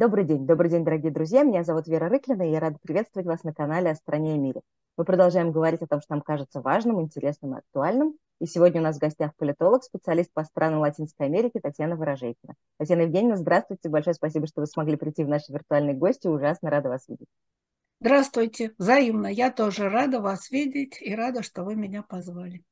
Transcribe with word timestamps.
Добрый 0.00 0.24
день, 0.24 0.46
добрый 0.46 0.70
день, 0.70 0.82
дорогие 0.82 1.12
друзья. 1.12 1.42
Меня 1.42 1.62
зовут 1.62 1.86
Вера 1.86 2.08
Рыклина, 2.08 2.48
и 2.48 2.52
я 2.52 2.58
рада 2.58 2.78
приветствовать 2.80 3.26
вас 3.26 3.44
на 3.44 3.52
канале 3.52 3.90
«О 3.90 3.94
стране 3.94 4.34
и 4.34 4.38
мире». 4.38 4.62
Мы 4.96 5.04
продолжаем 5.04 5.52
говорить 5.52 5.82
о 5.82 5.86
том, 5.86 6.00
что 6.00 6.14
нам 6.14 6.22
кажется 6.22 6.62
важным, 6.62 7.02
интересным 7.02 7.54
и 7.54 7.58
актуальным. 7.58 8.14
И 8.40 8.46
сегодня 8.46 8.80
у 8.80 8.84
нас 8.84 8.96
в 8.96 8.98
гостях 8.98 9.36
политолог, 9.36 9.84
специалист 9.84 10.32
по 10.32 10.42
странам 10.42 10.80
Латинской 10.80 11.26
Америки 11.26 11.60
Татьяна 11.62 11.96
Ворожейкина. 11.96 12.54
Татьяна 12.78 13.02
Евгеньевна, 13.02 13.36
здравствуйте. 13.36 13.90
Большое 13.90 14.14
спасибо, 14.14 14.46
что 14.46 14.62
вы 14.62 14.68
смогли 14.68 14.96
прийти 14.96 15.22
в 15.22 15.28
наши 15.28 15.52
виртуальные 15.52 15.96
гости. 15.96 16.28
Ужасно 16.28 16.70
рада 16.70 16.88
вас 16.88 17.06
видеть. 17.06 17.28
Здравствуйте. 18.00 18.72
Взаимно. 18.78 19.26
Я 19.26 19.50
тоже 19.50 19.90
рада 19.90 20.22
вас 20.22 20.50
видеть 20.50 20.96
и 21.02 21.14
рада, 21.14 21.42
что 21.42 21.62
вы 21.62 21.76
меня 21.76 22.02
позвали. 22.02 22.62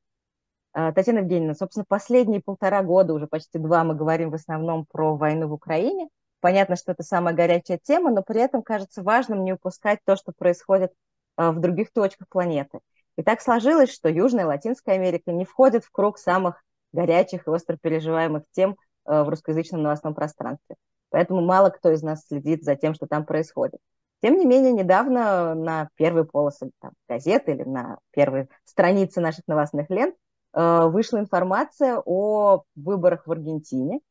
А, 0.73 0.91
Татьяна 0.93 1.19
Евгеньевна, 1.19 1.53
собственно, 1.53 1.85
последние 1.87 2.41
полтора 2.41 2.81
года, 2.81 3.13
уже 3.13 3.27
почти 3.27 3.59
два, 3.59 3.83
мы 3.83 3.93
говорим 3.93 4.31
в 4.31 4.33
основном 4.33 4.87
про 4.91 5.15
войну 5.15 5.47
в 5.47 5.53
Украине. 5.53 6.09
Понятно, 6.41 6.75
что 6.75 6.93
это 6.93 7.03
самая 7.03 7.33
горячая 7.33 7.79
тема, 7.81 8.11
но 8.11 8.23
при 8.23 8.41
этом 8.41 8.63
кажется 8.63 9.03
важным 9.03 9.43
не 9.43 9.53
упускать 9.53 9.99
то, 10.05 10.15
что 10.15 10.31
происходит 10.31 10.93
а, 11.35 11.51
в 11.51 11.59
других 11.59 11.91
точках 11.91 12.27
планеты. 12.29 12.79
И 13.17 13.23
так 13.23 13.41
сложилось, 13.41 13.91
что 13.91 14.07
Южная 14.07 14.45
и 14.45 14.47
Латинская 14.47 14.93
Америка 14.93 15.31
не 15.31 15.43
входят 15.43 15.83
в 15.83 15.91
круг 15.91 16.17
самых 16.17 16.63
горячих 16.93 17.45
и 17.45 17.49
остро 17.49 17.77
переживаемых 17.81 18.43
тем 18.51 18.77
а, 19.03 19.23
в 19.23 19.29
русскоязычном 19.29 19.81
новостном 19.81 20.15
пространстве. 20.15 20.75
Поэтому 21.09 21.41
мало 21.41 21.69
кто 21.69 21.91
из 21.91 22.01
нас 22.03 22.25
следит 22.27 22.63
за 22.63 22.75
тем, 22.75 22.93
что 22.93 23.07
там 23.07 23.25
происходит. 23.25 23.79
Тем 24.21 24.37
не 24.37 24.45
менее, 24.45 24.71
недавно 24.73 25.55
на 25.55 25.89
первой 25.95 26.25
полосе 26.25 26.71
там, 26.79 26.91
газеты 27.07 27.53
или 27.53 27.63
на 27.63 27.99
первой 28.11 28.49
странице 28.65 29.21
наших 29.21 29.47
новостных 29.47 29.89
лент 29.89 30.15
э, 30.53 30.85
вышла 30.87 31.19
информация 31.19 32.01
о 32.05 32.63
выборах 32.75 33.25
в 33.25 33.31
Аргентине. 33.31 34.01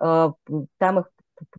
Э, 0.00 0.32
там 0.78 1.00
их 1.00 1.10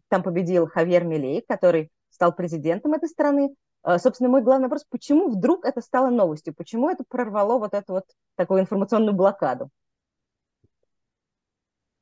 там 0.08 0.24
победил 0.24 0.68
Хавьер 0.68 1.04
Милей, 1.04 1.44
который 1.48 1.92
стал 2.10 2.34
президентом 2.34 2.94
этой 2.94 3.10
страны. 3.10 3.56
А, 3.82 3.98
собственно, 4.00 4.30
мой 4.30 4.42
главный 4.42 4.66
вопрос, 4.66 4.86
почему 4.90 5.30
вдруг 5.30 5.66
это 5.66 5.82
стало 5.82 6.10
новостью? 6.10 6.54
Почему 6.54 6.90
это 6.90 7.04
прорвало 7.08 7.60
вот 7.60 7.74
эту 7.74 7.94
вот 7.94 8.06
такую 8.36 8.62
информационную 8.62 9.14
блокаду? 9.14 9.70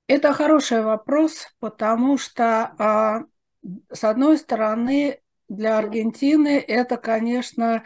Это 0.08 0.34
хороший 0.34 0.82
вопрос, 0.84 1.48
потому 1.60 2.18
что, 2.18 2.74
а, 2.80 3.24
с 3.92 4.04
одной 4.04 4.38
стороны, 4.38 5.22
для 5.50 5.78
Аргентины 5.78 6.60
это, 6.60 6.98
конечно, 6.98 7.84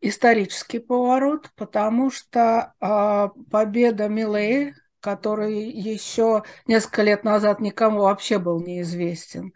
исторический 0.00 0.80
поворот, 0.80 1.50
потому 1.56 2.10
что 2.10 2.74
а, 2.80 3.28
победа 3.50 4.08
Милей 4.08 4.74
который 5.00 5.70
еще 5.70 6.44
несколько 6.66 7.02
лет 7.02 7.24
назад 7.24 7.60
никому 7.60 8.02
вообще 8.02 8.38
был 8.38 8.60
неизвестен. 8.60 9.52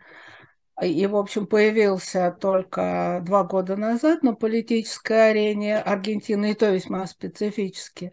И, 0.83 1.07
в 1.07 1.15
общем, 1.17 1.47
появился 1.47 2.37
только 2.41 3.23
два 3.25 3.45
года 3.45 3.77
назад 3.77 4.23
на 4.23 4.35
политической 4.35 5.31
арене 5.31 5.79
Аргентины, 5.79 6.51
и 6.51 6.55
то 6.55 6.69
весьма 6.71 7.07
специфически. 7.07 8.13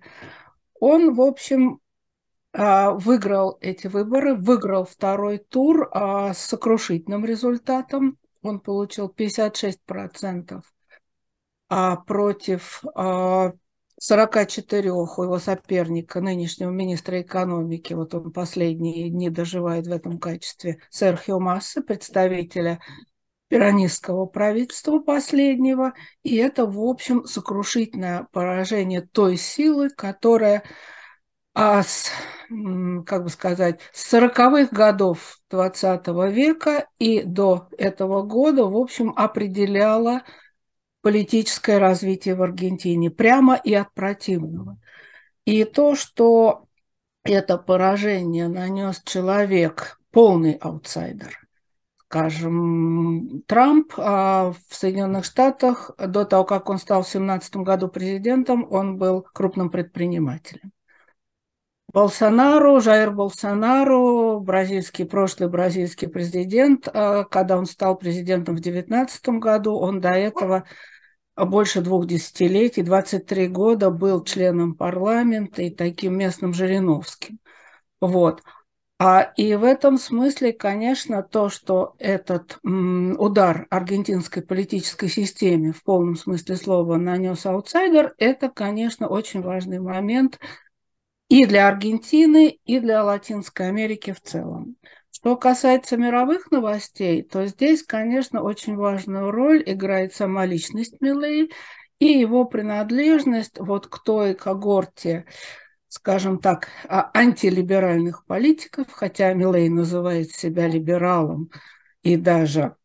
Он, 0.79 1.13
в 1.15 1.21
общем, 1.21 1.79
а, 2.53 2.91
выиграл 2.91 3.57
эти 3.61 3.87
выборы, 3.87 4.35
выиграл 4.35 4.85
второй 4.85 5.39
тур 5.39 5.89
а, 5.91 6.33
с 6.33 6.39
сокрушительным 6.39 7.25
результатом. 7.25 8.17
Он 8.43 8.59
получил 8.59 9.11
56% 9.15 10.61
а 11.73 11.95
против 11.95 12.83
44 14.01 14.91
у 14.91 15.03
его 15.03 15.37
соперника, 15.37 16.21
нынешнего 16.21 16.71
министра 16.71 17.21
экономики, 17.21 17.93
вот 17.93 18.15
он 18.15 18.31
последние 18.31 19.11
дни 19.11 19.29
доживает 19.29 19.85
в 19.85 19.91
этом 19.91 20.17
качестве, 20.17 20.79
Серхио 20.89 21.39
Масса, 21.39 21.83
представителя 21.83 22.79
пиранистского 23.47 24.25
правительства 24.25 24.97
последнего, 24.97 25.93
и 26.23 26.35
это, 26.37 26.65
в 26.65 26.79
общем, 26.81 27.25
сокрушительное 27.25 28.27
поражение 28.31 29.01
той 29.01 29.37
силы, 29.37 29.89
которая 29.89 30.63
а 31.53 31.83
с, 31.83 32.09
как 33.05 33.23
бы 33.23 33.29
сказать, 33.29 33.81
с 33.93 34.11
40-х 34.11 34.75
годов 34.75 35.37
20 35.51 36.07
века 36.31 36.87
и 36.97 37.21
до 37.21 37.67
этого 37.77 38.23
года, 38.23 38.63
в 38.65 38.75
общем, 38.75 39.13
определяла 39.15 40.23
политическое 41.01 41.79
развитие 41.79 42.35
в 42.35 42.43
Аргентине, 42.43 43.09
прямо 43.09 43.55
и 43.55 43.73
от 43.73 43.93
противного. 43.93 44.79
И 45.45 45.63
то, 45.63 45.95
что 45.95 46.65
это 47.23 47.57
поражение 47.57 48.47
нанес 48.47 49.01
человек, 49.03 49.99
полный 50.11 50.53
аутсайдер, 50.53 51.39
скажем, 52.05 53.43
Трамп 53.47 53.93
а 53.97 54.53
в 54.67 54.75
Соединенных 54.75 55.25
Штатах, 55.25 55.91
до 55.97 56.25
того, 56.25 56.43
как 56.43 56.69
он 56.69 56.77
стал 56.77 57.01
в 57.01 57.05
2017 57.05 57.57
году 57.57 57.87
президентом, 57.87 58.67
он 58.69 58.97
был 58.97 59.25
крупным 59.33 59.69
предпринимателем. 59.69 60.71
Болсонару, 61.93 62.79
Жаир 62.79 63.11
Болсонару, 63.11 64.39
бразильский, 64.39 65.05
прошлый 65.05 65.49
бразильский 65.49 66.07
президент, 66.07 66.87
а 66.93 67.25
когда 67.25 67.57
он 67.57 67.65
стал 67.65 67.97
президентом 67.97 68.55
в 68.55 68.61
2019 68.61 69.39
году, 69.39 69.75
он 69.75 69.99
до 69.99 70.11
этого 70.11 70.63
больше 71.35 71.81
двух 71.81 72.07
десятилетий, 72.07 72.81
23 72.81 73.47
года 73.47 73.89
был 73.89 74.23
членом 74.23 74.75
парламента 74.75 75.63
и 75.63 75.69
таким 75.69 76.17
местным 76.17 76.53
Жириновским. 76.53 77.39
Вот. 77.99 78.41
А, 78.97 79.33
и 79.35 79.55
в 79.55 79.63
этом 79.63 79.97
смысле, 79.97 80.53
конечно, 80.53 81.23
то, 81.23 81.49
что 81.49 81.95
этот 81.97 82.59
удар 82.63 83.65
аргентинской 83.69 84.43
политической 84.43 85.09
системе 85.09 85.73
в 85.73 85.83
полном 85.83 86.15
смысле 86.15 86.55
слова 86.55 86.97
нанес 86.97 87.43
аутсайдер, 87.45 88.13
это, 88.17 88.49
конечно, 88.49 89.07
очень 89.07 89.41
важный 89.41 89.79
момент 89.79 90.39
и 91.31 91.45
для 91.45 91.69
Аргентины, 91.69 92.59
и 92.65 92.81
для 92.81 93.05
Латинской 93.05 93.69
Америки 93.69 94.11
в 94.11 94.19
целом. 94.19 94.75
Что 95.11 95.37
касается 95.37 95.95
мировых 95.95 96.51
новостей, 96.51 97.23
то 97.23 97.45
здесь, 97.47 97.83
конечно, 97.83 98.41
очень 98.41 98.75
важную 98.75 99.31
роль 99.31 99.63
играет 99.65 100.13
сама 100.13 100.45
личность 100.45 100.99
Милей 100.99 101.49
и 101.99 102.07
его 102.07 102.43
принадлежность 102.43 103.59
вот 103.59 103.87
к 103.87 104.03
той 104.03 104.33
когорте, 104.33 105.23
скажем 105.87 106.37
так, 106.37 106.67
а, 106.89 107.09
антилиберальных 107.13 108.25
политиков, 108.25 108.87
хотя 108.91 109.31
Милей 109.31 109.69
называет 109.69 110.31
себя 110.31 110.67
либералом 110.67 111.49
и 112.03 112.17
даже 112.17 112.75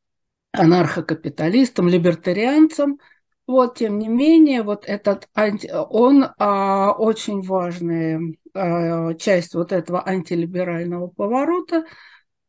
анархокапиталистом, 0.53 1.89
либертарианцем, 1.89 3.01
вот, 3.47 3.79
тем 3.79 3.99
не 3.99 4.09
менее, 4.09 4.63
вот 4.63 4.85
этот 4.87 5.29
анти... 5.35 5.71
он 5.73 6.27
а, 6.39 6.93
очень 6.93 7.43
важная 7.43 8.21
а, 8.55 9.15
часть 9.15 9.55
вот 9.55 9.73
этого 9.73 10.07
антилиберального 10.07 11.07
поворота, 11.09 11.85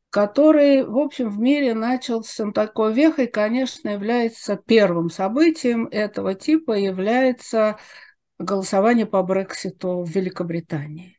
который, 0.10 0.84
в 0.84 0.98
общем, 0.98 1.30
в 1.30 1.40
мире 1.40 1.76
начался 1.76 2.52
такой 2.52 2.94
вехой, 2.94 3.28
конечно, 3.28 3.90
является 3.90 4.56
первым 4.56 5.10
событием 5.10 5.88
этого 5.88 6.34
типа, 6.34 6.72
является 6.74 7.78
голосование 8.40 9.06
по 9.06 9.22
Брекситу 9.22 10.04
в 10.04 10.10
Великобритании. 10.10 11.18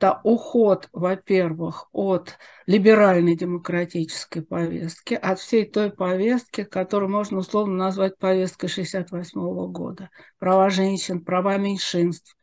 Это 0.00 0.18
уход, 0.24 0.88
во-первых, 0.94 1.88
от 1.92 2.38
либеральной 2.64 3.36
демократической 3.36 4.40
повестки, 4.40 5.12
от 5.12 5.38
всей 5.38 5.66
той 5.66 5.90
повестки, 5.90 6.64
которую 6.64 7.10
можно 7.10 7.36
условно 7.36 7.74
назвать 7.76 8.16
повесткой 8.16 8.70
1968 8.70 9.70
года. 9.70 10.08
Права 10.38 10.70
женщин, 10.70 11.22
права 11.22 11.58
меньшинств, 11.58 12.34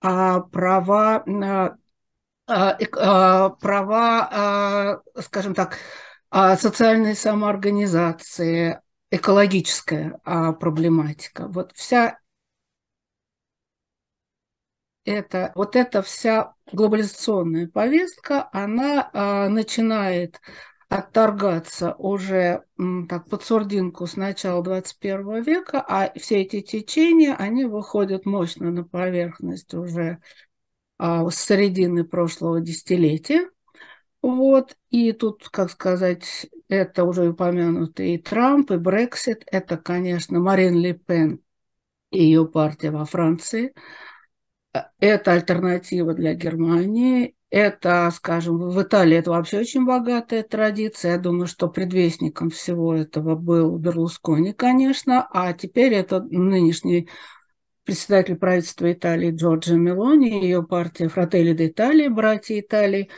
а 0.00 0.38
права 0.38 1.24
а, 1.26 1.76
а, 2.46 3.48
права, 3.48 5.02
скажем 5.22 5.54
так, 5.54 5.78
социальной 6.30 7.16
самоорганизации, 7.16 8.80
экологическая 9.10 10.20
проблематика. 10.60 11.48
Вот 11.48 11.72
вся 11.74 12.20
это, 15.06 15.52
вот 15.54 15.76
эта 15.76 16.02
вся 16.02 16.54
глобализационная 16.72 17.68
повестка, 17.68 18.48
она 18.52 19.10
начинает 19.48 20.40
отторгаться 20.88 21.94
уже 21.94 22.62
так, 23.08 23.28
под 23.28 23.42
сурдинку 23.42 24.06
с 24.06 24.16
начала 24.16 24.62
21 24.62 25.42
века, 25.42 25.84
а 25.86 26.12
все 26.18 26.42
эти 26.42 26.60
течения, 26.60 27.34
они 27.34 27.64
выходят 27.64 28.24
мощно 28.24 28.70
на 28.70 28.84
поверхность 28.84 29.74
уже 29.74 30.18
а, 30.98 31.28
с 31.28 31.36
середины 31.36 32.04
прошлого 32.04 32.60
десятилетия. 32.60 33.50
Вот. 34.22 34.76
И 34.90 35.12
тут, 35.12 35.48
как 35.50 35.70
сказать, 35.70 36.48
это 36.68 37.04
уже 37.04 37.28
упомянутый 37.28 38.14
и 38.14 38.18
Трамп, 38.18 38.70
и 38.70 38.76
Брексит. 38.76 39.44
Это, 39.46 39.76
конечно, 39.76 40.40
Марин 40.40 40.74
Ле 40.76 40.94
Пен 40.94 41.40
и 42.10 42.24
ее 42.24 42.46
партия 42.46 42.90
во 42.90 43.04
Франции. 43.04 43.74
Это 44.98 45.32
альтернатива 45.32 46.14
для 46.14 46.34
Германии. 46.34 47.34
Это, 47.48 48.10
скажем, 48.14 48.58
в 48.58 48.82
Италии 48.82 49.16
это 49.16 49.30
вообще 49.30 49.60
очень 49.60 49.86
богатая 49.86 50.42
традиция. 50.42 51.12
Я 51.12 51.18
думаю, 51.18 51.46
что 51.46 51.68
предвестником 51.68 52.50
всего 52.50 52.94
этого 52.94 53.36
был 53.36 53.78
Берлускони, 53.78 54.52
конечно, 54.52 55.26
а 55.30 55.52
теперь 55.52 55.94
это 55.94 56.20
нынешний 56.22 57.08
председатель 57.84 58.34
правительства 58.34 58.92
Италии 58.92 59.30
Джорджо 59.30 59.76
Мелони, 59.76 60.42
ее 60.42 60.64
партия 60.64 61.08
Фрателли 61.08 61.54
d'Italia, 61.54 62.10
братья 62.10 62.58
Италии, 62.58 63.10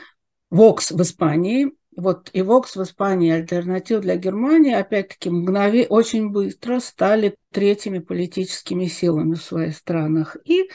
Вокс 0.51 0.93
в 0.93 1.01
Испании. 1.01 1.73
Вот 1.97 2.31
и 2.33 2.43
Вокс 2.43 2.77
в 2.77 2.83
Испании, 2.83 3.33
альтернатива 3.33 4.01
для 4.01 4.17
Германии, 4.17 4.73
опять-таки, 4.73 5.31
мгновенно, 5.31 5.89
очень 5.89 6.31
быстро 6.31 6.79
стали 6.79 7.35
третьими 7.51 7.99
политическими 7.99 8.85
силами 8.85 9.35
в 9.35 9.43
своих 9.43 9.75
странах. 9.75 10.37
И 10.45 10.69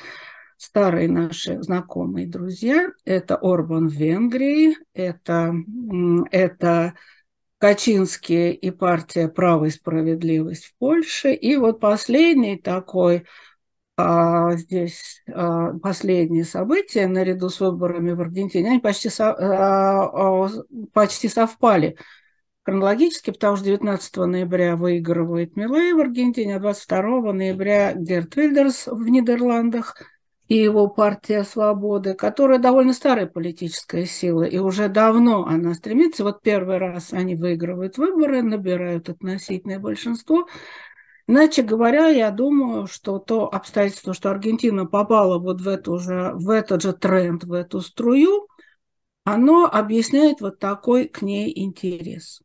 старые 0.63 1.09
наши 1.09 1.61
знакомые 1.61 2.25
друзья. 2.25 2.89
Это 3.03 3.35
Орбан 3.35 3.89
в 3.89 3.93
Венгрии, 3.93 4.77
это, 4.93 5.53
это 6.31 6.93
Качинский 7.57 8.51
и 8.51 8.71
партия 8.71 9.27
«Право 9.27 9.65
и 9.65 9.69
справедливость» 9.69 10.65
в 10.65 10.77
Польше. 10.77 11.33
И 11.33 11.57
вот 11.57 11.81
последний 11.81 12.57
такой 12.57 13.25
а, 13.97 14.53
здесь 14.53 15.21
а, 15.27 15.73
последние 15.79 16.45
события 16.45 17.07
наряду 17.07 17.49
с 17.49 17.59
выборами 17.59 18.13
в 18.13 18.21
Аргентине, 18.21 18.69
они 18.69 18.79
почти, 18.79 19.09
со, 19.09 19.33
а, 19.33 20.45
а, 20.45 20.49
почти 20.93 21.27
совпали 21.27 21.97
хронологически, 22.63 23.31
потому 23.31 23.57
что 23.57 23.65
19 23.65 24.15
ноября 24.15 24.77
выигрывает 24.77 25.57
Милей 25.57 25.91
в 25.91 25.99
Аргентине, 25.99 26.55
а 26.55 26.59
22 26.59 27.33
ноября 27.33 27.93
Герт 27.93 28.37
Вильдерс 28.37 28.87
в 28.87 29.09
Нидерландах– 29.09 29.97
и 30.53 30.57
его 30.57 30.87
партия 30.87 31.43
свободы, 31.45 32.13
которая 32.13 32.59
довольно 32.59 32.93
старая 32.93 33.25
политическая 33.25 34.05
сила, 34.05 34.43
и 34.43 34.59
уже 34.59 34.87
давно 34.87 35.47
она 35.47 35.73
стремится. 35.73 36.23
Вот 36.23 36.43
первый 36.43 36.77
раз 36.77 37.11
они 37.11 37.35
выигрывают 37.35 37.97
выборы, 37.97 38.43
набирают 38.43 39.09
относительное 39.09 39.79
большинство. 39.79 40.47
Иначе 41.25 41.63
говоря, 41.63 42.09
я 42.09 42.29
думаю, 42.29 42.85
что 42.85 43.17
то 43.17 43.51
обстоятельство, 43.51 44.13
что 44.13 44.29
Аргентина 44.29 44.85
попала 44.85 45.39
вот 45.39 45.59
в, 45.59 45.67
эту 45.67 45.97
же, 45.97 46.33
в 46.35 46.51
этот 46.51 46.83
же 46.83 46.93
тренд, 46.93 47.45
в 47.45 47.51
эту 47.51 47.81
струю, 47.81 48.47
оно 49.23 49.65
объясняет 49.65 50.39
вот 50.39 50.59
такой 50.59 51.07
к 51.07 51.23
ней 51.23 51.51
интерес. 51.63 52.43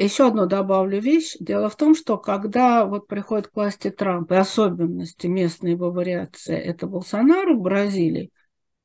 Еще 0.00 0.28
одну 0.28 0.46
добавлю 0.46 0.98
вещь. 0.98 1.36
Дело 1.40 1.68
в 1.68 1.76
том, 1.76 1.94
что 1.94 2.16
когда 2.16 2.86
вот 2.86 3.06
приходит 3.06 3.48
к 3.48 3.54
власти 3.54 3.90
Трамп, 3.90 4.32
и 4.32 4.36
особенности 4.36 5.26
местной 5.26 5.72
его 5.72 5.90
вариации, 5.90 6.56
это 6.56 6.86
Болсонaro 6.86 7.52
в 7.52 7.60
Бразилии, 7.60 8.32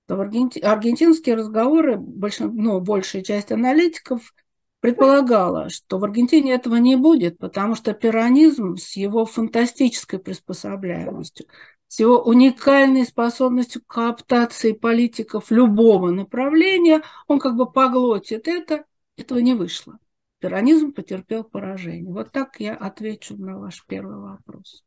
то 0.07 0.17
в 0.17 0.19
Аргенти... 0.19 0.59
аргентинские 0.59 1.35
разговоры, 1.35 1.95
большин... 1.95 2.53
ну, 2.57 2.81
большая 2.81 3.23
часть 3.23 3.53
аналитиков 3.53 4.33
предполагала, 4.81 5.69
что 5.69 5.99
в 5.99 6.03
Аргентине 6.03 6.51
этого 6.51 6.75
не 6.75 6.97
будет, 6.97 7.37
потому 7.37 7.75
что 7.75 7.93
пиранизм 7.93 8.75
с 8.75 8.97
его 8.97 9.25
фантастической 9.25 10.19
приспособляемостью, 10.19 11.45
с 11.87 11.97
его 11.97 12.21
уникальной 12.23 13.05
способностью 13.05 13.81
к 13.81 13.93
кооптации 13.93 14.73
политиков 14.73 15.49
любого 15.49 16.11
направления, 16.11 17.03
он 17.27 17.39
как 17.39 17.55
бы 17.55 17.71
поглотит 17.71 18.49
это, 18.49 18.83
этого 19.15 19.39
не 19.39 19.53
вышло 19.53 19.97
пиранизм 20.39 20.93
потерпел 20.93 21.43
поражение. 21.43 22.13
Вот 22.13 22.31
так 22.31 22.59
я 22.59 22.75
отвечу 22.75 23.35
на 23.37 23.59
ваш 23.59 23.85
первый 23.85 24.17
вопрос. 24.17 24.83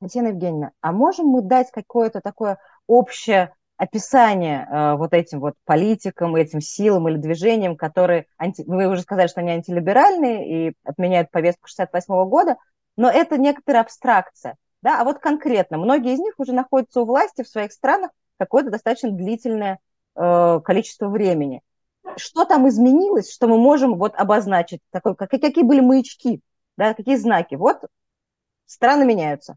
Татьяна 0.00 0.28
Евгеньевна, 0.28 0.72
а 0.80 0.92
можем 0.92 1.26
мы 1.26 1.42
дать 1.42 1.70
какое-то 1.70 2.20
такое 2.20 2.58
общее 2.86 3.54
описание 3.76 4.66
э, 4.68 4.94
вот 4.94 5.12
этим 5.12 5.40
вот 5.40 5.54
политикам, 5.64 6.36
этим 6.36 6.60
силам 6.60 7.08
или 7.08 7.16
движениям, 7.16 7.76
которые, 7.76 8.26
анти... 8.36 8.64
вы 8.66 8.86
уже 8.86 9.02
сказали, 9.02 9.28
что 9.28 9.40
они 9.40 9.52
антилиберальные 9.52 10.68
и 10.68 10.74
отменяют 10.84 11.30
повестку 11.30 11.68
68 11.68 12.28
года, 12.28 12.56
но 12.96 13.10
это 13.10 13.38
некоторая 13.38 13.82
абстракция. 13.82 14.56
Да? 14.82 15.00
А 15.00 15.04
вот 15.04 15.18
конкретно, 15.18 15.78
многие 15.78 16.14
из 16.14 16.18
них 16.18 16.34
уже 16.38 16.52
находятся 16.52 17.00
у 17.00 17.06
власти 17.06 17.42
в 17.42 17.48
своих 17.48 17.72
странах 17.72 18.10
какое-то 18.38 18.70
достаточно 18.70 19.10
длительное 19.10 19.78
э, 20.16 20.60
количество 20.64 21.08
времени 21.08 21.62
что 22.16 22.44
там 22.44 22.68
изменилось, 22.68 23.32
что 23.32 23.48
мы 23.48 23.58
можем 23.58 23.96
вот 23.96 24.14
обозначить, 24.16 24.80
такой, 24.90 25.14
как, 25.14 25.30
какие 25.30 25.64
были 25.64 25.80
маячки, 25.80 26.40
да, 26.76 26.94
какие 26.94 27.16
знаки. 27.16 27.54
Вот 27.54 27.78
страны 28.66 29.04
меняются. 29.04 29.56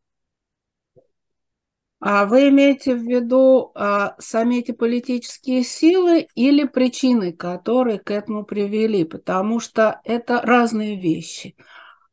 А 1.99 2.25
вы 2.25 2.49
имеете 2.49 2.93
в 2.93 3.01
виду 3.01 3.71
а, 3.73 4.15
сами 4.19 4.57
эти 4.57 4.71
политические 4.71 5.63
силы 5.63 6.27
или 6.35 6.65
причины, 6.65 7.33
которые 7.33 7.99
к 7.99 8.11
этому 8.11 8.43
привели? 8.43 9.05
Потому 9.05 9.59
что 9.59 10.01
это 10.03 10.41
разные 10.41 10.99
вещи. 10.99 11.55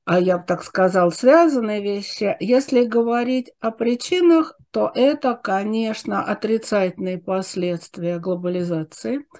А 0.04 0.18
я 0.18 0.38
бы 0.38 0.44
так 0.46 0.62
сказал, 0.62 1.12
связанные 1.12 1.82
вещи. 1.82 2.36
Если 2.40 2.84
говорить 2.84 3.52
о 3.60 3.70
причинах, 3.70 4.58
то 4.70 4.90
это, 4.94 5.34
конечно, 5.34 6.24
отрицательные 6.24 7.18
последствия 7.18 8.18
глобализации– 8.18 9.26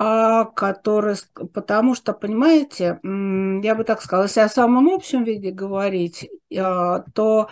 который, 0.00 1.16
потому 1.52 1.94
что, 1.94 2.14
понимаете, 2.14 2.98
я 3.02 3.74
бы 3.74 3.84
так 3.84 4.00
сказала, 4.00 4.24
если 4.24 4.40
о 4.40 4.48
самом 4.48 4.88
общем 4.88 5.24
виде 5.24 5.50
говорить, 5.50 6.30
а, 6.56 7.00
то 7.14 7.50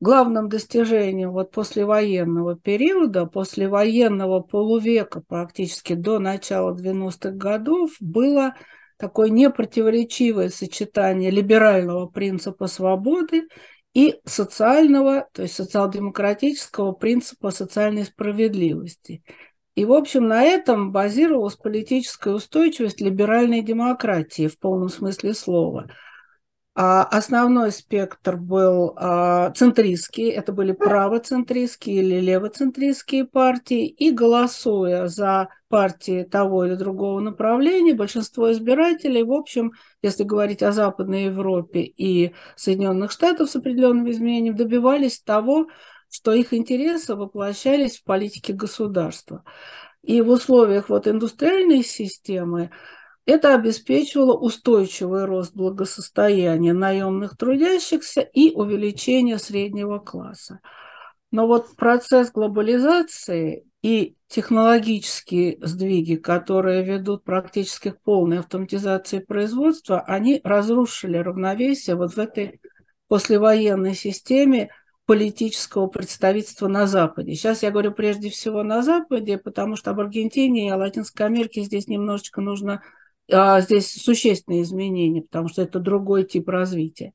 главным 0.00 0.48
достижением 0.48 1.30
вот 1.30 1.52
послевоенного 1.52 2.56
периода, 2.56 3.26
послевоенного 3.26 4.40
полувека 4.40 5.20
практически 5.20 5.92
до 5.94 6.18
начала 6.18 6.74
90-х 6.74 7.30
годов 7.30 7.92
было 8.00 8.54
такое 8.96 9.30
непротиворечивое 9.30 10.48
сочетание 10.48 11.30
либерального 11.30 12.06
принципа 12.06 12.66
свободы 12.66 13.46
и 13.92 14.20
социального, 14.24 15.28
то 15.32 15.42
есть 15.42 15.54
социал-демократического 15.54 16.90
принципа 16.90 17.50
социальной 17.50 18.04
справедливости. 18.04 19.22
И, 19.74 19.84
в 19.84 19.92
общем, 19.92 20.28
на 20.28 20.42
этом 20.42 20.92
базировалась 20.92 21.56
политическая 21.56 22.32
устойчивость 22.32 23.00
либеральной 23.00 23.60
демократии 23.60 24.46
в 24.46 24.58
полном 24.58 24.88
смысле 24.88 25.34
слова. 25.34 25.88
А 26.76 27.04
основной 27.04 27.70
спектр 27.70 28.36
был 28.36 28.94
а, 28.96 29.52
центристский, 29.52 30.28
это 30.28 30.52
были 30.52 30.72
правоцентристские 30.72 32.02
или 32.02 32.18
левоцентристские 32.18 33.26
партии, 33.26 33.86
и 33.86 34.10
голосуя 34.10 35.06
за 35.06 35.50
партии 35.68 36.24
того 36.24 36.64
или 36.64 36.74
другого 36.74 37.20
направления, 37.20 37.94
большинство 37.94 38.50
избирателей, 38.50 39.22
в 39.22 39.32
общем, 39.32 39.72
если 40.02 40.24
говорить 40.24 40.64
о 40.64 40.72
Западной 40.72 41.26
Европе 41.26 41.82
и 41.82 42.32
Соединенных 42.56 43.12
Штатах 43.12 43.48
с 43.48 43.54
определенным 43.54 44.10
изменением, 44.10 44.56
добивались 44.56 45.20
того, 45.20 45.68
что 46.14 46.32
их 46.32 46.54
интересы 46.54 47.16
воплощались 47.16 47.98
в 47.98 48.04
политике 48.04 48.52
государства. 48.52 49.42
И 50.04 50.22
в 50.22 50.28
условиях 50.28 50.88
вот 50.88 51.08
индустриальной 51.08 51.82
системы 51.82 52.70
это 53.26 53.52
обеспечивало 53.52 54.38
устойчивый 54.38 55.24
рост 55.24 55.56
благосостояния 55.56 56.72
наемных 56.72 57.36
трудящихся 57.36 58.20
и 58.20 58.52
увеличение 58.52 59.38
среднего 59.38 59.98
класса. 59.98 60.60
Но 61.32 61.48
вот 61.48 61.74
процесс 61.74 62.30
глобализации 62.30 63.66
и 63.82 64.14
технологические 64.28 65.58
сдвиги, 65.62 66.14
которые 66.14 66.84
ведут 66.84 67.24
практически 67.24 67.90
к 67.90 68.00
полной 68.02 68.38
автоматизации 68.38 69.18
производства, 69.18 70.00
они 70.02 70.40
разрушили 70.44 71.16
равновесие 71.16 71.96
вот 71.96 72.12
в 72.12 72.18
этой 72.18 72.60
послевоенной 73.08 73.96
системе 73.96 74.70
политического 75.06 75.86
представительства 75.86 76.68
на 76.68 76.86
Западе. 76.86 77.34
Сейчас 77.34 77.62
я 77.62 77.70
говорю 77.70 77.92
прежде 77.92 78.30
всего 78.30 78.62
на 78.62 78.82
Западе, 78.82 79.38
потому 79.38 79.76
что 79.76 79.90
об 79.90 80.00
Аргентине 80.00 80.68
и 80.68 80.70
о 80.70 80.76
Латинской 80.76 81.26
Америке 81.26 81.62
здесь 81.62 81.88
немножечко 81.88 82.40
нужно, 82.40 82.82
а, 83.30 83.60
здесь 83.60 83.92
существенные 83.92 84.62
изменения, 84.62 85.22
потому 85.22 85.48
что 85.48 85.62
это 85.62 85.78
другой 85.78 86.24
тип 86.24 86.48
развития. 86.48 87.12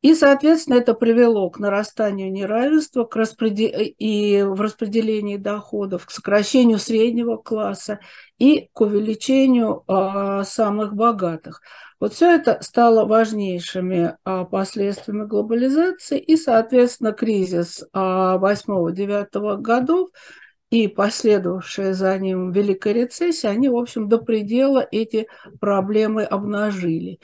И, 0.00 0.14
соответственно, 0.14 0.76
это 0.76 0.94
привело 0.94 1.50
к 1.50 1.58
нарастанию 1.58 2.30
неравенства 2.30 3.04
к 3.04 3.16
распредел... 3.16 3.70
и 3.80 4.42
в 4.42 4.60
распределении 4.60 5.36
доходов, 5.36 6.06
к 6.06 6.10
сокращению 6.12 6.78
среднего 6.78 7.36
класса 7.36 7.98
и 8.38 8.68
к 8.72 8.80
увеличению 8.80 9.82
а, 9.88 10.44
самых 10.44 10.94
богатых. 10.94 11.62
Вот 11.98 12.14
все 12.14 12.30
это 12.30 12.58
стало 12.60 13.06
важнейшими 13.06 14.16
а, 14.22 14.44
последствиями 14.44 15.26
глобализации 15.26 16.20
и, 16.20 16.36
соответственно, 16.36 17.10
кризис 17.10 17.84
8-9 17.92 19.26
а, 19.32 19.56
годов 19.56 20.10
и 20.70 20.86
последовавшая 20.86 21.92
за 21.94 22.16
ним 22.18 22.52
Великая 22.52 22.92
рецессия, 22.92 23.50
они, 23.50 23.68
в 23.68 23.76
общем, 23.76 24.08
до 24.08 24.18
предела 24.18 24.86
эти 24.92 25.26
проблемы 25.60 26.22
обнажили. 26.22 27.18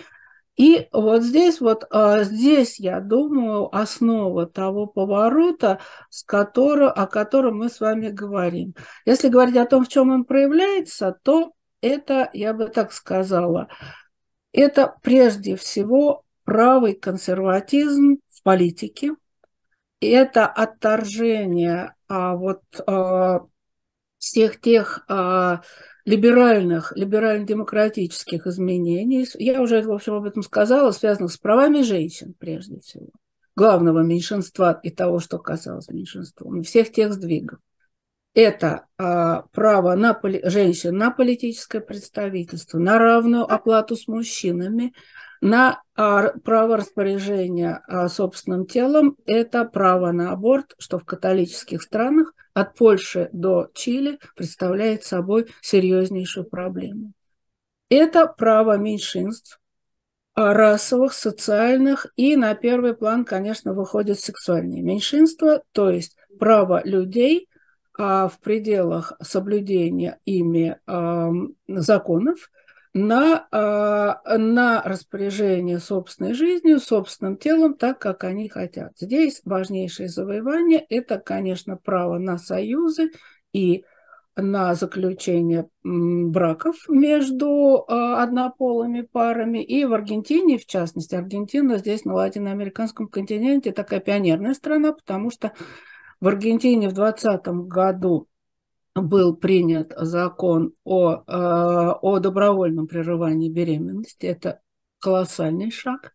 И 0.57 0.89
вот 0.93 1.23
здесь 1.23 1.61
вот, 1.61 1.85
а, 1.91 2.23
здесь, 2.23 2.79
я 2.79 3.01
думаю, 3.01 3.75
основа 3.75 4.47
того 4.47 4.87
поворота, 4.87 5.81
с 6.11 6.23
которого, 6.23 6.93
о 6.93 7.07
котором 7.07 7.59
мы 7.59 7.69
с 7.69 7.81
вами 7.81 8.09
говорим. 8.09 8.75
Если 9.05 9.29
говорить 9.29 9.57
о 9.57 9.67
том, 9.67 9.85
в 9.85 9.89
чем 9.89 10.11
он 10.11 10.25
проявляется, 10.25 11.17
то 11.23 11.53
это, 11.81 12.31
я 12.33 12.55
бы 12.55 12.69
так 12.69 12.93
сказала, 12.93 13.69
это 14.53 14.95
прежде 15.03 15.57
всего 15.57 16.23
правый 16.45 16.95
консерватизм 16.95 18.19
в 18.31 18.43
политике, 18.45 19.17
это 20.01 20.47
отторжение 20.47 21.95
а, 22.07 22.37
вот, 22.37 22.63
а, 22.87 23.41
всех 24.19 24.61
тех 24.61 25.05
а, 25.09 25.63
либеральных, 26.05 26.93
либерально-демократических 26.97 28.47
изменений, 28.47 29.27
я 29.39 29.63
уже, 29.63 29.83
в 29.83 29.93
общем, 29.93 30.15
об 30.15 30.25
этом 30.25 30.43
сказала, 30.43 30.91
связанных 30.91 31.33
с 31.33 31.39
правами 31.39 31.83
женщин, 31.83 32.35
прежде 32.39 32.81
всего, 32.81 33.09
главного 33.57 34.01
меньшинства 34.01 34.79
и 34.83 34.91
того, 34.91 35.21
что 35.21 35.39
касалось 35.39 35.89
меньшинства, 35.89 36.51
всех 36.63 36.93
тех 36.93 37.13
сдвигов. 37.13 37.59
Это 38.35 38.87
а, 38.99 39.43
право 39.53 39.95
на 39.95 40.13
поли- 40.13 40.43
женщин 40.45 40.97
на 40.97 41.13
политическое 41.13 41.81
представительство, 41.81 42.79
на 42.79 42.99
равную 42.99 43.45
оплату 43.45 43.95
с 43.95 44.09
мужчинами, 44.09 44.93
на 45.41 45.83
а, 45.95 46.31
право 46.45 46.79
распоряжения 46.79 47.83
а, 47.87 48.09
собственным 48.09 48.67
телом– 48.67 49.17
это 49.27 49.65
право 49.65 50.11
на 50.11 50.33
аборт, 50.33 50.75
что 50.79 50.99
в 50.99 51.05
католических 51.05 51.81
странах 51.81 52.35
от 52.55 52.75
Польши 52.75 53.29
до 53.33 53.69
Чили 53.73 54.19
представляет 54.35 55.05
собой 55.05 55.47
серьезнейшую 55.61 56.47
проблему. 56.47 57.13
Это 57.89 58.27
право 58.27 58.79
меньшинств, 58.79 59.61
а, 60.35 60.55
расовых, 60.55 61.13
социальных, 61.13 62.09
и 62.17 62.35
на 62.35 62.53
первый 62.57 62.97
план, 62.97 63.25
конечно, 63.25 63.75
выходят 63.75 64.19
сексуальные 64.19 64.83
меньшинства, 64.83 65.63
то 65.71 65.91
есть 65.91 66.17
право 66.41 66.83
людей 66.85 67.49
в 67.97 68.33
пределах 68.43 69.13
соблюдения 69.23 70.19
ими 70.25 70.79
законов– 71.69 72.51
на, 72.95 73.49
а, 73.51 74.39
на 74.39 74.81
распоряжение 74.83 75.81
собственной 75.81 76.33
жизнью, 76.33 76.79
собственным 76.79 77.37
телом, 77.37 77.75
так, 77.75 77.99
как 77.99 78.23
они 78.23 78.49
хотят. 78.49 78.93
Здесь 78.99 79.43
важнейшее 79.45 80.09
завоевание– 80.09 80.87
это, 80.89 81.19
конечно, 81.19 81.77
право 81.77 82.19
на 82.19 82.39
союзы 82.39 83.11
и 83.53 83.85
на 84.37 84.75
заключение 84.75 85.69
браков 85.83 86.89
между 86.89 87.85
а, 87.89 88.23
однополыми 88.23 89.03
парами. 89.03 89.59
И 89.59 89.85
в 89.85 89.93
Аргентине, 89.93 90.59
в 90.59 90.67
частности, 90.67 91.17
Аргентина 91.17 91.79
здесь 91.79 92.05
на 92.05 92.15
латиноамериканском 92.15 93.09
континенте 93.09 93.73
такая 93.73 93.99
пионерная 93.99 94.55
страна, 94.55 94.93
потому 94.93 95.33
что 95.33 95.53
в 96.25 96.27
Аргентине 96.27 96.89
в 96.89 96.95
2020 96.95 97.69
году 97.69 98.29
был 98.95 99.37
принят 99.37 99.93
закон 99.95 100.73
о, 100.83 101.17
э, 101.17 101.21
о 101.27 102.19
добровольном 102.19 102.87
прерывании 102.87 103.51
беременности. 103.51 104.25
Это 104.25 104.63
колоссальный 105.01 105.71
шаг. 105.71 106.15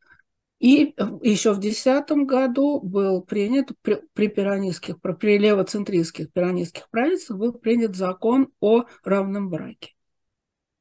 И 0.57 0.95
еще 1.21 1.53
в 1.53 1.59
2010 1.59 2.25
году 2.25 2.81
был 2.81 3.21
принят 3.21 3.69
при, 3.83 4.01
при 4.13 4.29
пиранистских, 4.29 4.99
при 4.99 5.37
левоцентристских 5.37 6.33
пиранистских 6.33 6.89
правительствах 6.89 7.37
был 7.37 7.53
принят 7.53 7.95
закон 7.95 8.51
о 8.59 8.85
равном 9.03 9.51
браке. 9.51 9.91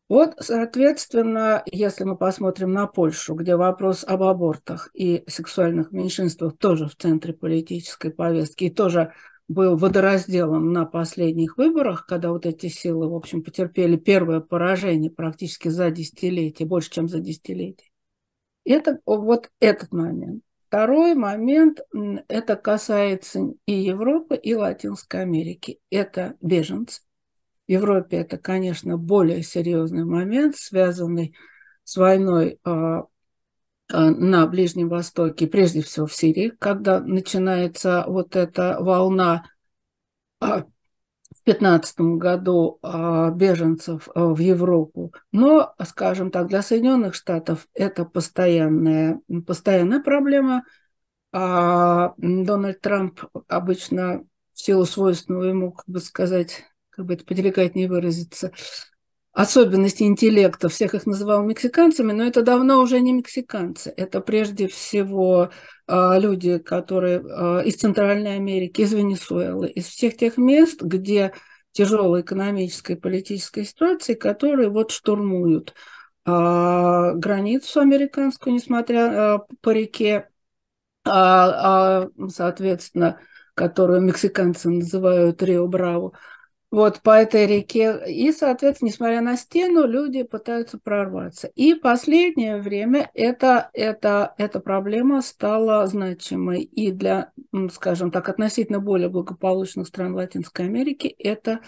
Вот, 0.08 0.36
соответственно, 0.40 1.62
если 1.66 2.04
мы 2.04 2.16
посмотрим 2.16 2.72
на 2.72 2.86
Польшу, 2.86 3.34
где 3.34 3.56
вопрос 3.56 4.04
об 4.04 4.22
абортах 4.22 4.88
и 4.94 5.22
сексуальных 5.26 5.92
меньшинствах 5.92 6.56
тоже 6.56 6.86
в 6.86 6.96
центре 6.96 7.34
политической 7.34 8.10
повестки 8.10 8.64
и 8.64 8.70
тоже 8.70 9.12
был 9.48 9.76
водоразделом 9.76 10.72
на 10.72 10.86
последних 10.86 11.58
выборах, 11.58 12.06
когда 12.06 12.30
вот 12.30 12.46
эти 12.46 12.68
силы, 12.68 13.08
в 13.08 13.14
общем, 13.14 13.42
потерпели 13.42 13.96
первое 13.96 14.40
поражение 14.40 15.10
практически 15.10 15.68
за 15.68 15.90
десятилетие, 15.90 16.66
больше, 16.66 16.90
чем 16.90 17.08
за 17.08 17.20
десятилетие. 17.20 17.90
Это 18.64 19.00
вот 19.04 19.50
этот 19.60 19.92
момент. 19.92 20.42
Второй 20.66 21.14
момент, 21.14 21.80
это 22.28 22.56
касается 22.56 23.54
и 23.64 23.72
Европы, 23.72 24.36
и 24.36 24.54
Латинской 24.54 25.22
Америки. 25.22 25.80
Это 25.90 26.34
беженцы. 26.42 27.00
Европе 27.68 28.18
это, 28.18 28.38
конечно, 28.38 28.96
более 28.96 29.42
серьезный 29.42 30.04
момент, 30.04 30.56
связанный 30.56 31.34
с 31.84 31.96
войной 31.96 32.58
а, 32.64 33.04
Э, 33.90 34.10
на 34.10 34.46
Ближнем 34.46 34.88
Востоке, 34.88 35.46
прежде 35.46 35.82
всего 35.82 36.06
в 36.06 36.14
Сирии, 36.14 36.50
когда 36.58 37.00
начинается 37.00 38.04
вот 38.06 38.36
эта 38.36 38.78
волна 38.80 39.44
а, 40.40 40.60
в 40.60 41.44
2015 41.44 42.00
году 42.18 42.78
а, 42.82 43.30
беженцев 43.30 44.08
в 44.14 44.38
Европу. 44.38 45.12
Но, 45.32 45.74
скажем 45.86 46.30
так, 46.30 46.48
для 46.48 46.62
Соединенных 46.62 47.14
Штатов 47.14 47.66
это 47.74 48.04
постоянная, 48.04 49.20
постоянная 49.46 50.00
проблема. 50.00 50.64
А 51.32 52.14
Дональд 52.16 52.80
Трамп 52.80 53.20
обычно 53.48 54.24
в 54.54 54.60
силу 54.60 54.84
свойственного 54.86 55.44
ему, 55.44 55.72
как 55.72 55.86
бы 55.86 56.00
сказать, 56.00 56.64
как 56.98 57.06
бы 57.06 57.14
это 57.14 57.24
поделикатнее 57.24 57.88
выразиться, 57.88 58.50
особенности 59.32 60.02
интеллекта, 60.02 60.68
всех 60.68 60.94
их 60.94 61.06
называл 61.06 61.44
мексиканцами, 61.44 62.10
но 62.10 62.24
это 62.24 62.42
давно 62.42 62.80
уже 62.80 62.98
не 62.98 63.12
мексиканцы. 63.12 63.94
Это 63.96 64.20
прежде 64.20 64.66
всего 64.66 65.50
э, 65.86 66.18
люди, 66.18 66.58
которые 66.58 67.20
э, 67.20 67.66
из 67.66 67.76
Центральной 67.76 68.34
Америки, 68.34 68.80
из 68.80 68.92
Венесуэлы, 68.92 69.68
из 69.68 69.86
всех 69.86 70.16
тех 70.16 70.38
мест, 70.38 70.82
где 70.82 71.32
тяжелая 71.70 72.22
экономическая 72.22 72.94
и 72.94 73.00
политическая 73.00 73.64
ситуация, 73.64 74.16
которые 74.16 74.70
вот 74.70 74.90
штурмуют 74.90 75.74
э, 76.26 77.12
границу 77.14 77.78
американскую, 77.78 78.54
несмотря 78.54 79.38
по 79.60 79.70
реке, 79.70 80.28
а, 81.04 82.02
а, 82.02 82.08
соответственно, 82.28 83.20
которую 83.58 84.00
мексиканцы 84.00 84.70
называют 84.70 85.42
Рио-Браво, 85.42 86.12
вот 86.70 87.00
по 87.00 87.10
этой 87.10 87.46
реке. 87.46 87.98
И, 88.08 88.30
соответственно, 88.32 88.88
несмотря 88.88 89.20
на 89.22 89.36
стену, 89.36 89.86
люди 89.86 90.22
пытаются 90.22 90.78
прорваться. 90.78 91.48
И 91.54 91.74
последнее 91.74 92.60
время 92.60 93.10
это, 93.14 93.70
это, 93.72 94.34
эта 94.36 94.60
проблема 94.60 95.22
стала 95.22 95.86
значимой 95.86 96.62
и 96.62 96.92
для, 96.92 97.32
скажем 97.72 98.10
так, 98.10 98.28
относительно 98.28 98.80
более 98.80 99.08
благополучных 99.08 99.86
стран 99.86 100.14
Латинской 100.14 100.66
Америки. 100.66 101.14
Это 101.18 101.60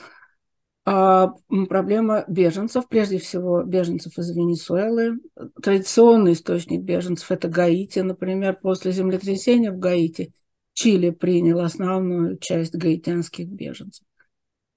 а, 0.85 1.33
проблема 1.69 2.25
беженцев, 2.29 2.87
прежде 2.87 3.19
всего 3.19 3.63
беженцев 3.63 4.19
из 4.19 4.31
Венесуэлы. 4.37 5.19
Традиционный 5.63 6.35
источник 6.35 6.83
беженцев– 6.83 7.31
это 7.33 7.49
Гаити. 7.49 8.01
Например, 8.01 8.59
после 8.61 8.93
землетрясения 8.93 9.73
в 9.73 9.79
Гаити 9.79 10.35
Чили 10.75 11.11
принял 11.11 11.61
основную 11.61 12.37
часть 12.39 12.75
гаитянских 12.75 13.49
беженцев. 13.49 14.05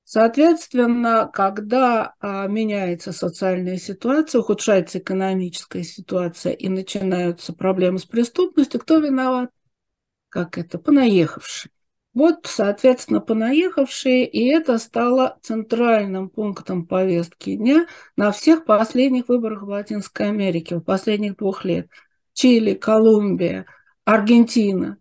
Соответственно, 0.05 1.29
когда 1.31 2.13
а, 2.19 2.47
меняется 2.47 3.13
социальная 3.13 3.77
ситуация, 3.77 4.41
ухудшается 4.41 4.99
экономическая 4.99 5.83
ситуация 5.83 6.53
и 6.53 6.67
начинаются 6.67 7.53
проблемы 7.53 7.99
с 7.99 8.05
преступностью, 8.05 8.81
кто 8.81 8.97
виноват? 8.97 9.49
Как 10.29 10.57
это? 10.57 10.77
Понаехавшие. 10.77 11.71
Вот, 12.13 12.41
соответственно, 12.43 13.21
понаехавшие, 13.21 14.27
и 14.27 14.45
это 14.47 14.77
стало 14.77 15.39
центральным 15.41 16.29
пунктом 16.29 16.85
повестки 16.85 17.55
дня 17.55 17.87
на 18.15 18.31
всех 18.31 18.65
последних 18.65 19.29
выборах 19.29 19.63
в 19.63 19.69
Латинской 19.69 20.27
Америке, 20.27 20.75
в 20.75 20.81
последних 20.81 21.37
двух 21.37 21.65
лет. 21.65 21.87
Чили, 22.33 22.75
Колумбия, 22.75 23.65
Аргентина. 24.05 24.97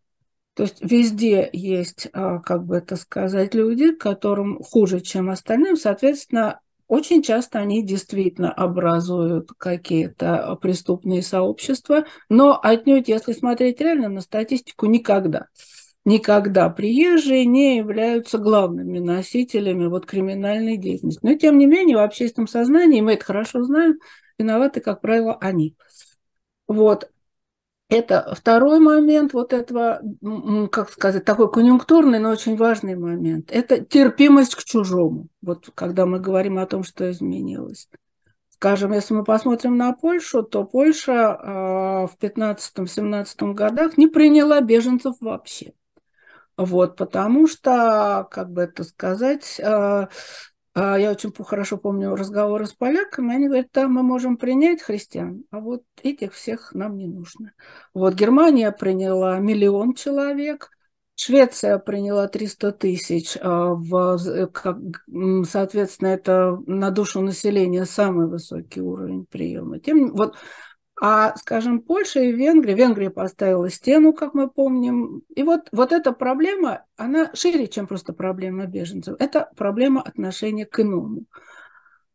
То 0.55 0.65
есть 0.65 0.83
везде 0.83 1.49
есть, 1.53 2.09
а, 2.13 2.39
как 2.41 2.65
бы 2.65 2.77
это 2.77 2.97
сказать, 2.97 3.55
люди, 3.55 3.93
которым 3.93 4.63
хуже, 4.63 5.01
чем 5.01 5.31
остальным. 5.31 5.77
Соответственно, 5.77 6.61
очень 6.89 7.23
часто 7.23 7.59
они 7.59 7.83
действительно 7.83 8.53
образуют 8.53 9.51
какие-то 9.57 10.59
преступные 10.61 11.23
сообщества, 11.23 12.05
но 12.29 12.61
отнюдь, 12.63 13.09
если 13.09 13.33
смотреть 13.33 13.81
реально 13.81 14.11
на 14.11 14.21
статистику, 14.21 14.87
никогда. 14.87 15.47
Никогда 16.05 16.69
приезжие 16.69 17.47
не 17.47 17.77
являются 17.77 18.37
главными 18.37 18.99
носителями 18.99 19.87
вот 19.87 20.05
криминальной 20.05 20.77
деятельности. 20.77 21.21
Но 21.23 21.35
тем 21.35 21.59
не 21.59 21.67
менее, 21.67 21.97
в 21.97 22.01
общественном 22.01 22.49
сознании, 22.49 23.01
мы 23.01 23.13
это 23.13 23.25
хорошо 23.25 23.63
знаем, 23.63 23.99
виноваты, 24.37 24.81
как 24.81 25.01
правило, 25.01 25.39
они. 25.41 25.77
Вот. 26.67 27.12
Это 27.95 28.35
второй 28.35 28.81
момент 28.81 29.35
вот 29.35 29.53
этого, 29.53 30.01
как 30.71 30.89
сказать, 30.89 31.27
такой 31.27 31.53
конъюнктурный, 31.53 32.19
но 32.21 32.31
очень 32.31 32.57
важный 32.57 32.97
момент. 32.97 33.51
Это 33.53 33.85
терпимость 33.85 34.55
к 34.55 34.65
чужому. 34.65 35.29
Вот 35.43 35.69
когда 35.75 36.07
мы 36.07 36.19
говорим 36.19 36.59
о 36.59 36.67
том, 36.67 36.85
что 36.85 37.11
изменилось. 37.11 37.89
Скажем, 38.49 38.93
если 38.93 39.13
мы 39.13 39.25
посмотрим 39.25 39.77
на 39.77 39.93
Польшу, 39.93 40.43
то 40.43 40.65
Польша 40.65 42.09
в 42.11 42.17
15-17 42.19 43.53
годах 43.53 43.99
не 43.99 44.07
приняла 44.07 44.63
беженцев 44.63 45.17
вообще. 45.21 45.75
Вот, 46.57 46.97
потому 46.97 47.47
что, 47.47 48.27
как 48.31 48.51
бы 48.51 48.63
это 48.63 48.85
сказать, 48.85 49.61
а, 49.61 50.09
я 50.75 51.11
очень 51.11 51.33
хорошо 51.45 51.77
помню 51.77 52.15
разговоры 52.15 52.67
с 52.67 52.73
поляками, 52.73 53.35
они 53.35 53.47
говорят, 53.47 53.69
да, 53.75 53.89
мы 53.89 54.03
можем 54.03 54.37
принять 54.37 54.83
христиан, 54.83 55.45
а 55.51 55.61
вот 55.61 55.83
этих 56.03 56.33
всех 56.33 56.73
нам 56.73 56.97
не 56.97 57.07
нужно. 57.07 57.53
Вот 57.93 58.15
Германия 58.15 58.73
приняла 58.73 59.39
миллион 59.39 59.95
человек, 59.95 60.71
Швеция 61.15 61.79
приняла 61.79 62.27
300 62.27 62.73
тысяч, 62.73 63.37
а, 63.41 63.75
в, 63.75 64.19
соответственно, 65.45 66.09
это 66.09 66.59
на 66.67 66.91
душу 66.91 67.21
населения 67.21 67.85
самый 67.85 68.27
высокий 68.27 68.81
уровень 68.81 69.27
приема. 69.31 69.79
Тем, 69.79 70.15
вот 70.15 70.37
а, 71.05 71.35
скажем, 71.37 71.81
Польша 71.81 72.21
и 72.21 72.31
Венгрия, 72.31 72.75
Венгрия 72.75 73.11
поставила 73.11 73.69
стену, 73.69 74.13
как 74.13 74.35
мы 74.35 74.49
помним. 74.49 75.25
И 75.35 75.43
вот, 75.43 75.63
вот 75.73 75.91
эта 75.91 76.13
проблема, 76.13 76.85
она 76.97 77.35
шире, 77.35 77.67
чем 77.67 77.89
просто 77.89 78.13
проблема 78.13 78.67
беженцев. 78.67 79.17
Это 79.19 79.51
проблема 79.57 80.01
отношения 80.01 80.65
к 80.65 80.79
иному. 80.79 81.25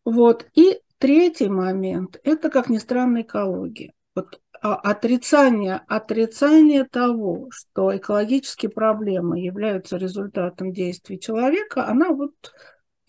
Вот. 0.05 0.45
И 0.55 0.79
третий 0.99 1.49
момент– 1.49 2.17
это, 2.23 2.49
как 2.49 2.69
ни 2.69 2.77
странно, 2.77 3.23
экология. 3.23 3.91
Вот 4.15 4.39
а, 4.61 4.75
отрицание, 4.75 5.81
отрицание 5.89 6.85
того, 6.85 7.49
что 7.51 7.93
экологические 7.93 8.69
проблемы 8.69 9.41
являются 9.41 9.97
результатом 9.97 10.71
действий 10.71 11.19
человека, 11.19 11.85
она 11.85 12.11
вот 12.11 12.53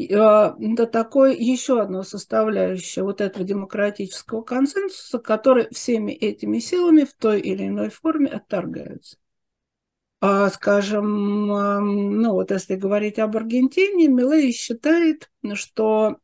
это 0.07 0.87
такое 0.87 1.33
еще 1.33 1.81
одно 1.81 2.05
составляющее 2.05 3.05
вот 3.05 3.21
этого 3.21 3.45
демократического 3.45 4.43
консенсуса, 4.43 5.19
который 5.19 5.69
всеми 5.73 6.13
этими 6.13 6.61
силами 6.61 7.05
в 7.05 7.15
той 7.15 7.41
или 7.41 7.67
иной 7.67 7.91
форме 7.91 8.29
отторгаются. 8.29 9.17
А, 10.21 10.49
скажем, 10.51 11.47
ну 11.47 12.33
вот 12.33 12.51
если 12.51 12.77
говорить 12.77 13.19
об 13.19 13.37
Аргентине, 13.37 14.09
Милей 14.09 14.53
считает, 14.53 15.31
что 15.55 16.19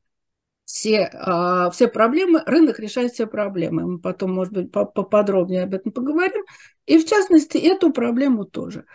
все, 0.64 1.10
а, 1.12 1.70
все 1.70 1.88
проблемы, 1.88 2.42
рынок 2.46 2.78
решает 2.78 3.12
все 3.12 3.26
проблемы. 3.26 3.86
Мы 3.86 3.98
потом, 3.98 4.32
может 4.32 4.52
быть, 4.52 4.72
поподробнее 4.72 5.64
об 5.64 5.74
этом 5.74 5.92
поговорим. 5.92 6.44
И 6.86 6.98
в 6.98 7.06
частности, 7.06 7.58
эту 7.58 7.92
проблему 7.92 8.44
тоже. 8.44 8.86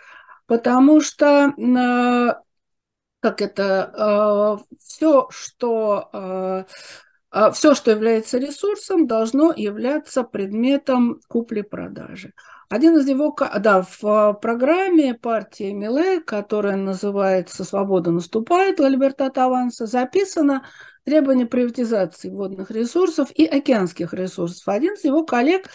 Потому 0.46 1.00
что 1.00 1.54
как 3.20 3.42
это, 3.42 4.58
э, 4.70 4.74
все, 4.78 5.28
что 5.30 6.08
э, 6.12 6.64
э, 7.32 7.50
все, 7.52 7.74
что 7.74 7.90
является 7.90 8.38
ресурсом, 8.38 9.06
должно 9.06 9.52
являться 9.54 10.24
предметом 10.24 11.20
купли-продажи. 11.28 12.32
Один 12.70 12.96
из 12.96 13.08
его, 13.08 13.36
да, 13.58 13.84
в 14.00 14.32
программе 14.34 15.14
партии 15.14 15.72
Миле, 15.72 16.20
которая 16.20 16.76
называется 16.76 17.64
«Свобода 17.64 18.10
наступает», 18.10 18.78
«Ла 18.78 18.88
Либертат 18.88 19.36
Аванса», 19.38 19.86
записано 19.86 20.64
требование 21.04 21.46
приватизации 21.46 22.30
водных 22.30 22.70
ресурсов 22.70 23.30
и 23.32 23.44
океанских 23.44 24.14
ресурсов. 24.14 24.68
Один 24.68 24.94
из 24.94 25.04
его 25.04 25.24
коллег 25.24 25.66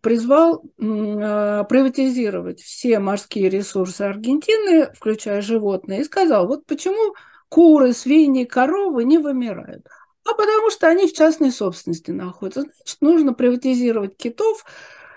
призвал 0.00 0.62
а, 0.80 1.64
приватизировать 1.64 2.60
все 2.60 2.98
морские 2.98 3.48
ресурсы 3.48 4.02
Аргентины, 4.02 4.92
включая 4.94 5.40
животные, 5.40 6.00
и 6.00 6.04
сказал, 6.04 6.46
вот 6.46 6.66
почему 6.66 7.14
куры, 7.48 7.92
свиньи, 7.92 8.44
коровы 8.44 9.04
не 9.04 9.18
вымирают. 9.18 9.86
А 10.24 10.34
потому 10.34 10.70
что 10.70 10.88
они 10.88 11.06
в 11.06 11.12
частной 11.12 11.50
собственности 11.50 12.10
находятся. 12.10 12.62
Значит, 12.62 12.98
нужно 13.00 13.32
приватизировать 13.32 14.16
китов 14.16 14.64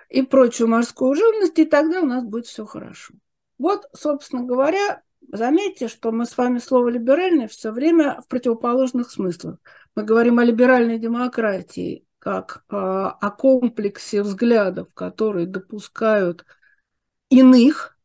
и 0.10 0.22
прочую 0.22 0.70
морскую 0.70 1.16
живность, 1.16 1.60
и 1.60 1.66
тогда 1.66 2.02
у 2.02 2.06
нас 2.06 2.24
будет 2.24 2.48
все 2.48 2.66
хорошо. 2.66 3.14
Вот, 3.58 3.86
собственно 3.94 4.44
говоря, 4.44 5.02
заметьте, 5.32 5.88
что 5.88 6.12
мы 6.12 6.26
с 6.26 6.38
вами 6.38 6.60
слово 6.60 6.90
«либеральный» 6.90 7.48
все 7.48 7.72
время 7.72 8.22
в 8.22 8.28
противоположных 8.28 9.12
смыслах. 9.12 9.58
Мы 9.96 10.04
говорим 10.04 10.40
о 10.40 10.46
либеральной 10.46 10.98
демократии, 10.98 12.06
как 12.22 12.64
а, 12.70 13.10
о 13.10 13.32
комплексе 13.32 14.22
взглядов, 14.22 14.94
которые 14.94 15.48
допускают 15.48 16.46
иных, 17.30 17.98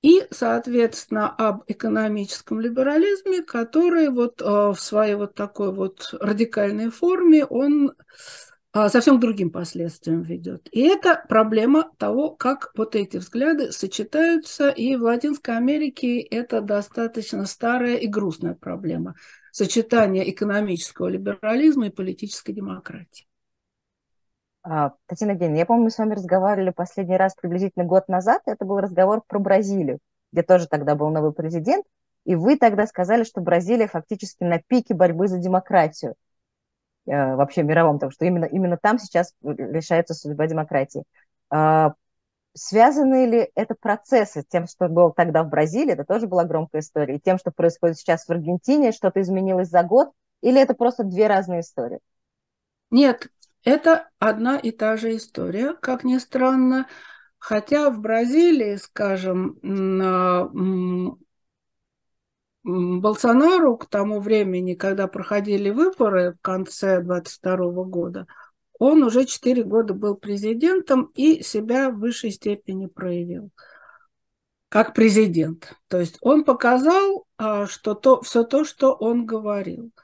и, 0.00 0.26
соответственно, 0.30 1.28
об 1.28 1.64
экономическом 1.66 2.58
либерализме, 2.58 3.42
который 3.42 4.08
вот 4.08 4.40
а, 4.42 4.72
в 4.72 4.80
своей 4.80 5.14
вот 5.14 5.34
такой 5.34 5.74
вот 5.74 6.14
радикальной 6.18 6.88
форме, 6.90 7.44
он 7.44 7.92
а, 8.72 8.88
совсем 8.88 9.18
к 9.18 9.20
другим 9.20 9.50
последствиям 9.50 10.22
ведет. 10.22 10.66
И 10.72 10.80
это 10.80 11.22
проблема 11.28 11.90
того, 11.98 12.30
как 12.30 12.70
вот 12.76 12.96
эти 12.96 13.18
взгляды 13.18 13.72
сочетаются, 13.72 14.70
и 14.70 14.96
в 14.96 15.02
Латинской 15.02 15.58
Америке 15.58 16.20
это 16.20 16.62
достаточно 16.62 17.44
старая 17.44 17.96
и 17.96 18.06
грустная 18.06 18.54
проблема 18.54 19.16
сочетание 19.52 20.30
экономического 20.30 21.08
либерализма 21.08 21.88
и 21.88 21.90
политической 21.90 22.52
демократии. 22.52 23.29
А, 24.62 24.92
Татьяна 25.06 25.32
Евгеньевна, 25.32 25.58
я 25.58 25.66
помню, 25.66 25.84
мы 25.84 25.90
с 25.90 25.98
вами 25.98 26.14
разговаривали 26.14 26.70
последний 26.70 27.16
раз 27.16 27.34
приблизительно 27.34 27.84
год 27.84 28.08
назад. 28.08 28.42
Это 28.46 28.64
был 28.64 28.78
разговор 28.78 29.22
про 29.26 29.38
Бразилию, 29.38 29.98
где 30.32 30.42
тоже 30.42 30.68
тогда 30.68 30.94
был 30.94 31.08
новый 31.08 31.32
президент. 31.32 31.86
И 32.24 32.34
вы 32.34 32.58
тогда 32.58 32.86
сказали, 32.86 33.24
что 33.24 33.40
Бразилия 33.40 33.86
фактически 33.86 34.44
на 34.44 34.58
пике 34.58 34.94
борьбы 34.94 35.28
за 35.28 35.38
демократию 35.38 36.14
э, 37.06 37.34
вообще 37.34 37.62
мировом, 37.62 37.96
потому 37.96 38.12
что 38.12 38.26
именно, 38.26 38.44
именно 38.44 38.76
там 38.76 38.98
сейчас 38.98 39.32
решается 39.42 40.12
судьба 40.12 40.46
демократии. 40.46 41.04
Э, 41.50 41.90
связаны 42.52 43.24
ли 43.26 43.50
это 43.54 43.74
процессы 43.74 44.44
тем, 44.46 44.66
что 44.66 44.88
было 44.88 45.12
тогда 45.14 45.42
в 45.42 45.48
Бразилии, 45.48 45.94
это 45.94 46.04
тоже 46.04 46.26
была 46.26 46.44
громкая 46.44 46.82
история, 46.82 47.16
и 47.16 47.20
тем, 47.20 47.38
что 47.38 47.50
происходит 47.50 47.96
сейчас 47.96 48.26
в 48.26 48.30
Аргентине, 48.30 48.92
что-то 48.92 49.22
изменилось 49.22 49.70
за 49.70 49.82
год, 49.82 50.10
или 50.42 50.60
это 50.60 50.74
просто 50.74 51.04
две 51.04 51.26
разные 51.26 51.60
истории? 51.60 52.00
Нет, 52.90 53.28
это 53.64 54.08
одна 54.18 54.58
и 54.58 54.70
та 54.70 54.96
же 54.96 55.16
история, 55.16 55.74
как 55.74 56.04
ни 56.04 56.18
странно. 56.18 56.86
Хотя 57.38 57.90
в 57.90 58.00
Бразилии, 58.00 58.76
скажем, 58.76 59.58
Болсонару 62.62 63.78
к 63.78 63.86
тому 63.86 64.20
времени, 64.20 64.74
когда 64.74 65.06
проходили 65.06 65.70
выборы 65.70 66.32
в 66.32 66.42
конце 66.42 67.00
22 67.00 67.56
года, 67.84 68.26
он 68.78 69.02
уже 69.02 69.24
4 69.24 69.62
года 69.62 69.94
был 69.94 70.16
президентом 70.16 71.10
и 71.14 71.42
себя 71.42 71.90
в 71.90 71.98
высшей 71.98 72.30
степени 72.30 72.86
проявил 72.86 73.50
как 74.68 74.94
президент. 74.94 75.74
То 75.88 75.98
есть 75.98 76.18
он 76.20 76.44
показал, 76.44 77.26
а, 77.36 77.66
что 77.66 77.94
то, 77.94 78.20
все 78.20 78.44
то, 78.44 78.64
что 78.64 78.92
он 78.92 79.26
говорил– 79.26 79.90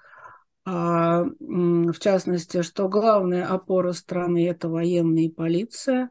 в 0.67 1.99
частности, 2.01 2.63
что 2.63 2.89
главная 2.89 3.47
опора 3.47 3.93
страны– 3.93 4.49
это 4.51 4.69
военная 4.69 5.25
и 5.25 5.31
полиция, 5.31 6.11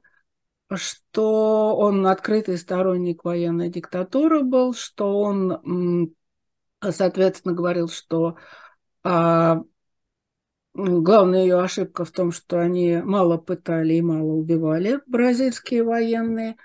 что 0.74 1.76
он 1.76 2.08
открытый 2.08 2.58
сторонник 2.58 3.26
военной 3.26 3.70
диктатуры 3.70 4.44
был, 4.44 4.74
что 4.74 5.20
он, 5.20 6.16
соответственно, 6.82 7.54
говорил, 7.54 7.90
что 7.90 8.38
а, 9.04 9.62
главная 10.74 11.42
ее 11.42 11.60
ошибка 11.60 12.06
в 12.06 12.12
том, 12.12 12.32
что 12.32 12.62
они 12.62 13.02
мало 13.04 13.38
пытали 13.38 13.96
и 13.96 14.02
мало 14.02 14.32
убивали 14.32 15.02
бразильские 15.06 15.84
военные. 15.84 16.56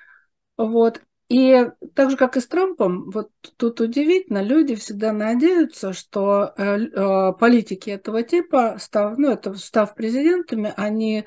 Вот. 0.57 1.03
И 1.31 1.65
так 1.95 2.11
же, 2.11 2.17
как 2.17 2.37
и 2.37 2.41
с 2.41 2.49
Трампом, 2.49 3.09
вот 3.13 3.31
тут 3.57 3.81
удивительно, 3.81 4.43
люди 4.43 4.75
всегда 4.75 5.13
надеются, 5.13 5.93
что 5.93 6.53
э, 6.57 6.79
э, 6.79 7.33
политики 7.39 7.91
этого 7.91 8.25
типа, 8.25 8.79
став, 8.81 9.17
ну, 9.17 9.31
это, 9.31 9.55
став 9.55 9.95
президентами, 9.95 10.75
они, 10.77 11.25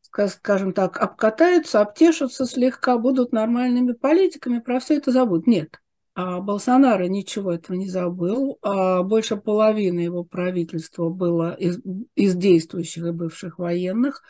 скажем 0.00 0.72
так, 0.72 0.96
обкатаются, 0.98 1.82
обтешатся 1.82 2.46
слегка, 2.46 2.96
будут 2.96 3.32
нормальными 3.32 3.92
политиками, 3.92 4.58
про 4.58 4.80
все 4.80 4.96
это 4.96 5.12
забудут. 5.12 5.46
Нет. 5.46 5.82
А 6.14 6.40
Болсонaro 6.40 7.06
ничего 7.06 7.52
этого 7.52 7.76
не 7.76 7.90
забыл. 7.90 8.58
А 8.62 9.02
больше 9.02 9.36
половины 9.36 10.00
его 10.00 10.24
правительства 10.24 11.10
было 11.10 11.52
из, 11.52 11.78
из 12.14 12.34
действующих 12.36 13.04
и 13.04 13.10
бывших 13.10 13.58
военных. 13.58 14.22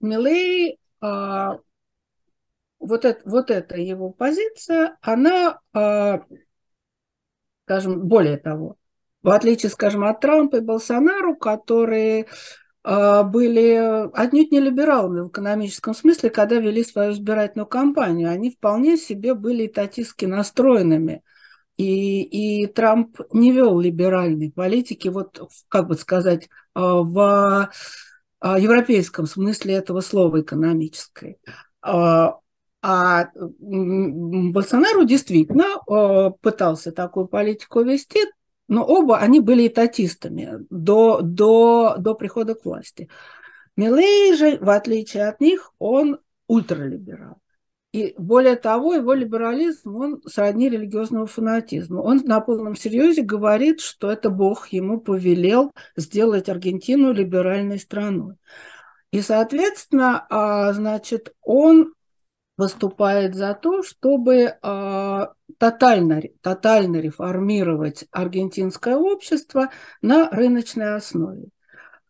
а, 0.00 0.04
Милей, 0.04 0.78
вот, 2.78 3.04
это, 3.04 3.20
вот 3.24 3.50
эта 3.50 3.76
его 3.76 4.10
позиция, 4.10 4.96
она, 5.02 5.60
скажем, 7.64 8.06
более 8.06 8.38
того, 8.38 8.76
в 9.22 9.30
отличие, 9.30 9.70
скажем, 9.70 10.04
от 10.04 10.20
Трампа 10.20 10.56
и 10.56 10.60
Болсонару, 10.60 11.36
которые 11.36 12.26
а, 12.84 13.22
были 13.22 14.08
отнюдь 14.14 14.52
не 14.52 14.60
либералами 14.60 15.20
в 15.20 15.28
экономическом 15.28 15.94
смысле, 15.94 16.30
когда 16.30 16.56
вели 16.56 16.84
свою 16.84 17.12
избирательную 17.12 17.66
кампанию. 17.66 18.30
Они 18.30 18.50
вполне 18.50 18.96
себе 18.96 19.34
были 19.34 19.66
татистски 19.66 20.24
настроенными. 20.24 21.22
И, 21.76 22.22
и 22.22 22.66
Трамп 22.66 23.20
не 23.32 23.52
вел 23.52 23.78
либеральной 23.78 24.50
политики, 24.50 25.08
вот, 25.08 25.40
как 25.68 25.88
бы 25.88 25.94
сказать, 25.94 26.48
а, 26.74 27.02
в 27.02 27.18
а, 27.18 27.70
европейском 28.42 29.26
смысле 29.26 29.74
этого 29.74 30.00
слова 30.00 30.40
экономической. 30.40 31.38
А 31.82 33.30
Болсонару 33.58 35.04
действительно 35.04 36.32
пытался 36.40 36.92
такую 36.92 37.26
политику 37.26 37.82
вести, 37.82 38.20
но 38.68 38.84
оба 38.84 39.18
они 39.18 39.40
были 39.40 39.66
этатистами 39.66 40.66
до, 40.70 41.20
до, 41.22 41.96
до 41.98 42.14
прихода 42.14 42.54
к 42.54 42.64
власти. 42.64 43.08
Милей 43.76 44.36
же, 44.36 44.58
в 44.58 44.70
отличие 44.70 45.28
от 45.28 45.40
них, 45.40 45.72
он 45.78 46.18
ультралиберал. 46.46 47.40
И 47.98 48.14
более 48.16 48.54
того, 48.54 48.94
его 48.94 49.12
либерализм, 49.12 49.96
он 49.96 50.22
сродни 50.24 50.68
религиозному 50.68 51.26
фанатизму. 51.26 52.00
Он 52.00 52.20
на 52.24 52.38
полном 52.38 52.76
серьезе 52.76 53.22
говорит, 53.22 53.80
что 53.80 54.08
это 54.08 54.30
Бог 54.30 54.68
ему 54.68 55.00
повелел 55.00 55.72
сделать 55.96 56.48
Аргентину 56.48 57.12
либеральной 57.12 57.80
страной. 57.80 58.36
И, 59.10 59.20
соответственно, 59.20 60.24
а, 60.30 60.72
значит, 60.74 61.34
он 61.42 61.92
выступает 62.56 63.34
за 63.34 63.54
то, 63.54 63.82
чтобы 63.82 64.56
э, 64.62 65.26
тотально, 65.58 66.22
тотально 66.40 66.96
реформировать 66.98 68.04
аргентинское 68.12 68.96
общество 68.96 69.70
на 70.02 70.30
рыночной 70.30 70.94
основе. 70.94 71.48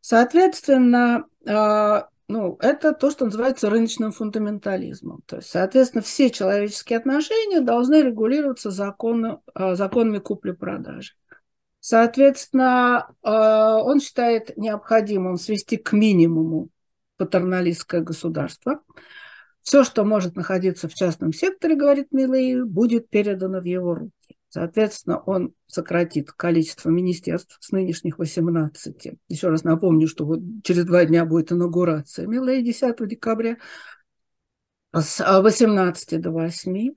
Соответственно, 0.01 1.25
э, 1.47 2.03
ну, 2.29 2.57
это 2.61 2.93
то, 2.93 3.11
что 3.11 3.25
называется 3.25 3.71
рыночным 3.71 4.13
фундаментализмом. 4.13 5.23
То 5.27 5.37
есть, 5.37 5.51
соответственно, 5.51 6.03
все 6.03 6.31
человеческие 6.31 6.99
отношения 6.99 7.61
должны 7.61 8.03
регулироваться 8.03 8.71
законы, 8.71 9.39
э, 9.55 9.75
законами 9.75 10.19
купли-продажи. 10.19 11.15
Соответственно, 11.81 13.15
он 13.23 14.01
считает 14.01 14.55
необходимым 14.59 15.37
свести 15.37 15.77
к 15.77 15.93
минимуму 15.93 16.69
патерналистское 17.17 18.03
государство– 18.03 18.81
все, 19.69 19.85
что 19.85 20.03
может 20.03 20.35
находиться 20.35 20.89
в 20.89 20.95
частном 20.95 21.35
секторе, 21.35 21.77
говорит 21.77 22.11
Милей, 22.11 22.63
будет 22.63 23.11
передано 23.11 23.61
в 23.61 23.65
его 23.65 23.95
руки. 23.95 24.38
Соответственно, 24.51 25.19
он 25.19 25.53
сократит 25.67 26.33
количество 26.33 26.89
министерств 26.89 27.59
с 27.61 27.71
нынешних 27.71 28.19
18. 28.19 29.19
Еще 29.29 29.49
раз 29.49 29.63
напомню, 29.63 30.09
что 30.09 30.25
вот 30.25 30.41
через 30.65 30.85
два 30.85 31.05
дня 31.05 31.27
будет 31.27 31.53
инаугурация 31.53 32.27
Милей 32.27 32.63
10 32.63 33.07
декабря 33.07 33.59
с 34.93 35.43
18 35.43 36.21
до 36.21 36.31
8. 36.31 36.95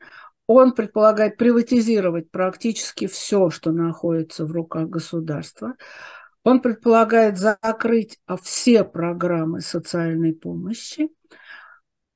Он 0.48 0.74
предполагает 0.74 1.38
приватизировать 1.38 2.32
практически 2.32 3.08
все, 3.08 3.50
что 3.50 3.72
находится 3.72 4.46
в 4.46 4.52
руках 4.52 4.88
государства. 4.88 5.76
Он 6.44 6.62
предполагает 6.62 7.38
закрыть 7.38 8.20
все 8.42 8.84
программы 8.84 9.62
социальной 9.62 10.34
помощи. 10.34 11.10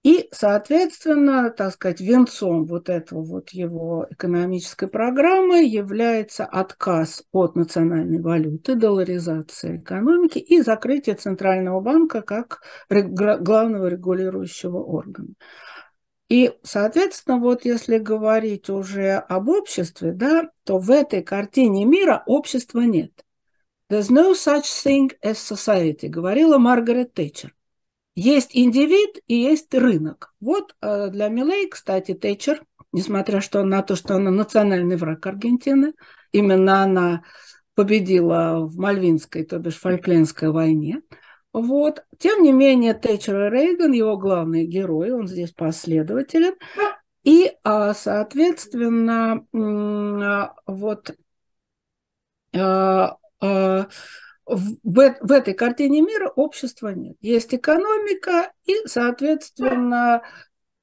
И, 0.06 0.30
соответственно, 0.32 1.50
так 1.50 1.74
сказать, 1.74 2.00
венцом 2.00 2.68
вот 2.68 2.90
этого 2.90 3.24
вот 3.24 3.50
его 3.50 4.06
экономической 4.12 4.88
программы 4.88 5.64
является 5.64 6.46
отказ 6.46 7.24
от 7.32 7.56
национальной 7.56 8.22
валюты, 8.22 8.76
долларизация 8.76 9.78
экономики 9.78 10.38
и 10.38 10.62
закрытие 10.62 11.16
Центрального 11.16 11.80
банка 11.80 12.22
как 12.22 12.62
главного 12.88 13.88
регулирующего 13.88 14.78
органа. 14.78 15.34
И, 16.30 16.54
соответственно, 16.62 17.40
вот 17.40 17.66
если 17.66 17.98
говорить 17.98 18.70
уже 18.70 19.14
об 19.14 19.50
обществе, 19.50 20.12
да, 20.12 20.52
то 20.66 20.78
в 20.78 20.92
этой 20.92 21.24
картине 21.24 21.84
мира 21.84 22.22
общества 22.28 22.82
нет. 22.82 23.26
There's 23.90 24.12
no 24.12 24.34
such 24.36 24.66
thing 24.66 25.10
as 25.24 25.38
society, 25.40 26.08
говорила 26.08 26.60
Маргарет 26.60 27.16
Тэтчер. 27.16 27.55
Есть 28.16 28.52
индивид 28.54 29.18
и 29.28 29.36
есть 29.36 29.74
рынок. 29.74 30.34
Вот 30.40 30.74
э, 30.82 31.10
для 31.10 31.28
Милей, 31.28 31.68
кстати, 31.68 32.14
Тэтчер, 32.14 32.64
несмотря 32.94 33.42
что 33.42 33.64
на 33.64 33.82
то, 33.82 33.98
что 33.98 34.16
она 34.16 34.32
национальный 34.32 34.96
враг 34.96 35.26
Аргентины, 35.26 35.94
именно 36.32 36.84
она 36.84 37.24
победила 37.76 38.66
в 38.66 38.78
Мальвинской, 38.78 39.44
то 39.44 39.60
бишь 39.60 39.80
Фольклендской 39.80 40.50
войне. 40.50 41.02
Вот. 41.52 42.04
Тем 42.18 42.42
не 42.42 42.54
менее, 42.54 42.94
Тэтчер 42.94 43.48
и 43.48 43.50
Рейган, 43.50 43.92
его 43.92 44.18
главные 44.18 44.66
герои, 44.66 45.10
он 45.10 45.28
здесь 45.28 45.52
последователен. 45.52 46.56
И, 47.24 47.52
а, 47.64 47.94
соответственно, 47.94 49.46
а, 49.54 50.56
вот 50.66 51.16
в, 54.46 54.78
в 54.84 55.32
этой 55.32 55.54
картине 55.54 56.02
мира 56.02 56.30
общества 56.30 56.90
нет. 56.90 57.18
Есть 57.22 57.54
экономика, 57.54 58.52
и, 58.66 58.74
соответственно, 58.86 60.22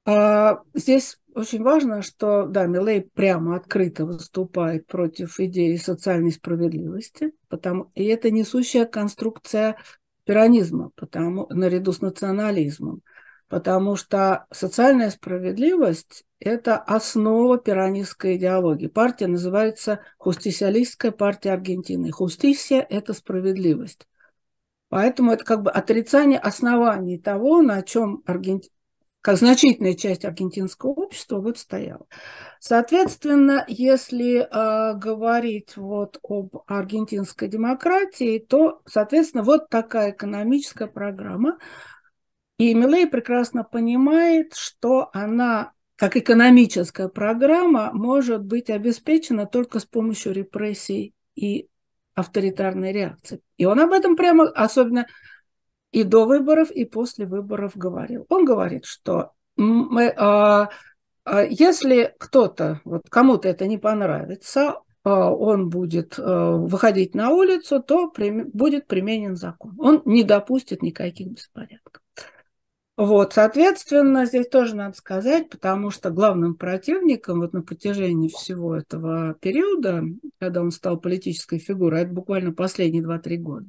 а, 0.05 0.61
здесь 0.73 1.17
очень 1.33 1.63
важно, 1.63 2.01
что, 2.01 2.45
да, 2.45 2.65
Милей 2.65 3.09
прямо 3.13 3.55
открыто 3.55 4.05
выступает 4.05 4.85
против 4.85 5.39
идеи 5.39 5.77
социальной 5.77 6.31
справедливости, 6.31 7.31
потому, 7.47 7.91
и 7.95 8.03
это 8.05 8.29
несущая 8.29 8.85
конструкция 8.85 9.77
пиранизма, 10.25 10.91
потому, 10.95 11.47
наряду 11.49 11.91
с 11.91 12.01
национализмом 12.01 13.01
потому 13.53 13.95
что 13.95 14.47
социальная 14.49 15.11
справедливость– 15.11 16.23
это 16.39 16.75
основа 16.75 17.59
пиранистской 17.59 18.35
идеологии. 18.37 18.87
Партия 18.87 19.27
называется 19.27 19.99
Хустисиалистская 20.17 21.11
партия 21.11 21.51
Аргентины. 21.51 22.09
Хустисия– 22.09 22.83
это 22.89 23.13
справедливость. 23.13 24.07
Поэтому 24.89 25.33
это 25.33 25.45
как 25.45 25.61
бы 25.61 25.69
отрицание 25.69 26.39
оснований 26.39 27.19
того, 27.19 27.61
на 27.61 27.83
чем 27.83 28.23
Аргенти... 28.25 28.71
как 29.21 29.37
значительная 29.37 29.93
часть 29.93 30.25
аргентинского 30.25 30.89
общества 30.89 31.39
вот 31.39 31.59
стояла. 31.59 32.07
Соответственно, 32.59 33.65
если 33.67 34.39
э, 34.39 34.97
говорить 34.97 35.77
вот 35.77 36.17
об 36.23 36.57
аргентинской 36.65 37.47
демократии, 37.49 38.39
то, 38.39 38.81
соответственно, 38.87 39.43
вот 39.43 39.69
такая 39.69 40.09
экономическая 40.09 40.87
программа– 40.87 41.59
и 42.63 42.73
Милей 42.73 43.07
прекрасно 43.07 43.65
понимает, 43.65 44.53
что 44.53 45.09
она, 45.11 45.73
как 45.97 46.15
экономическая 46.15 47.09
программа, 47.09 47.91
может 47.91 48.43
быть 48.45 48.69
обеспечена 48.69 49.45
только 49.45 49.79
с 49.79 49.85
помощью 49.85 50.31
репрессий 50.31 51.13
и 51.35 51.67
авторитарной 52.15 52.93
реакции. 52.93 53.41
И 53.57 53.65
он 53.65 53.81
об 53.81 53.91
этом 53.91 54.15
прямо, 54.15 54.47
особенно 54.49 55.07
и 55.91 56.03
до 56.03 56.25
выборов, 56.25 56.71
и 56.71 56.85
после 56.85 57.25
выборов 57.25 57.75
говорил. 57.75 58.25
Он 58.29 58.45
говорит, 58.45 58.85
что 58.85 59.31
мы, 59.57 60.13
а, 60.15 60.69
а, 61.25 61.43
если 61.43 62.15
кто-то, 62.17 62.79
вот 62.85 63.09
кому-то 63.09 63.49
это 63.49 63.67
не 63.67 63.77
понравится, 63.77 64.79
а, 65.03 65.31
он 65.31 65.69
будет 65.69 66.17
а, 66.17 66.55
выходить 66.55 67.13
на 67.13 67.31
улицу, 67.31 67.83
то 67.83 68.09
при, 68.09 68.43
будет 68.43 68.87
применен 68.87 69.35
закон. 69.35 69.75
Он 69.79 70.01
не 70.05 70.23
допустит 70.23 70.81
никаких 70.81 71.27
беспорядков. 71.27 72.02
Вот, 72.95 73.33
соответственно, 73.33 74.27
здесь 74.27 74.47
тоже 74.49 74.75
надо 74.75 74.95
сказать, 74.95 75.49
потому 75.49 75.89
что 75.89 76.11
главным 76.11 76.53
противником 76.53 77.39
вот 77.39 77.51
на 77.51 77.63
протяжении 77.63 78.27
всего 78.27 78.75
этого 78.75 79.33
периода, 79.41 80.03
когда 80.39 80.61
он 80.61 80.69
стал 80.69 80.99
политической 80.99 81.57
фигурой, 81.57 82.03
это 82.03 82.13
буквально 82.13 82.53
последние 82.53 83.01
2-3 83.01 83.37
года, 83.37 83.65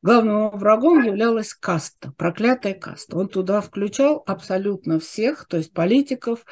главным 0.00 0.50
врагом 0.56 1.02
являлась 1.02 1.52
каста, 1.52 2.14
проклятая 2.16 2.72
каста. 2.72 3.18
Он 3.18 3.28
туда 3.28 3.60
включал 3.60 4.22
абсолютно 4.26 4.98
всех, 4.98 5.46
то 5.46 5.58
есть 5.58 5.74
политиков, 5.74 6.46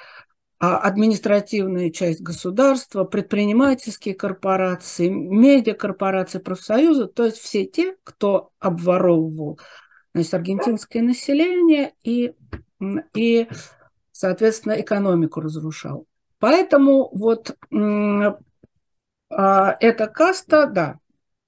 а 0.59 0.76
административную 0.76 1.90
часть 1.92 2.20
государства, 2.20 3.04
предпринимательские 3.04 4.14
корпорации, 4.14 5.09
медиакорпорации, 5.09 6.40
профсоюзы, 6.40 7.06
то 7.06 7.24
есть 7.24 7.38
все 7.38 7.64
те, 7.64 7.96
кто 8.04 8.50
обворовывал 8.59 9.59
значит, 10.16 10.35
аргентинское 10.35 11.02
население 11.02 11.92
и, 12.02 12.35
и, 13.14 13.48
соответственно, 14.12 14.81
экономику 14.81 15.40
разрушал. 15.40 16.07
Поэтому 16.38 17.11
вот 17.12 17.57
а, 19.31 19.76
эта 19.81 20.07
каста, 20.07 20.66
да, 20.66 20.98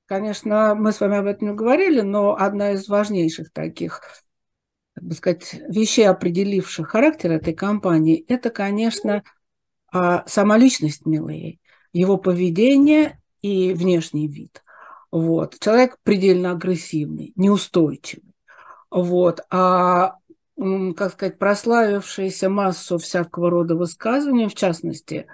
конечно, 0.06 0.74
мы 0.74 0.92
с 0.92 1.00
вами 1.00 1.16
об 1.16 1.26
этом 1.26 1.56
говорили, 1.56 2.00
но 2.00 2.36
одна 2.36 2.72
из 2.72 2.88
важнейших 2.88 3.52
таких, 3.52 4.02
так 4.94 5.04
бы 5.04 5.14
сказать, 5.14 5.54
вещей, 5.68 6.08
определивших 6.08 6.88
характер 6.88 7.32
этой 7.32 7.54
компании, 7.54 8.24
это, 8.28 8.50
конечно, 8.50 9.22
а, 9.92 10.24
сама 10.26 10.58
личность 10.58 11.06
Милей, 11.06 11.60
его 11.92 12.18
поведение 12.18 13.20
и 13.40 13.72
внешний 13.72 14.28
вид. 14.28 14.62
Вот. 15.10 15.58
Человек 15.58 15.96
предельно 16.02 16.50
агрессивный, 16.50 17.32
неустойчивый. 17.36 18.27
Вот. 18.90 19.40
А, 19.50 20.16
как 20.96 21.12
сказать, 21.12 21.38
прославившийся 21.38 22.48
массу 22.48 22.98
всякого 22.98 23.50
рода 23.50 23.74
высказываний, 23.74 24.48
в 24.48 24.54
частности, 24.54 25.26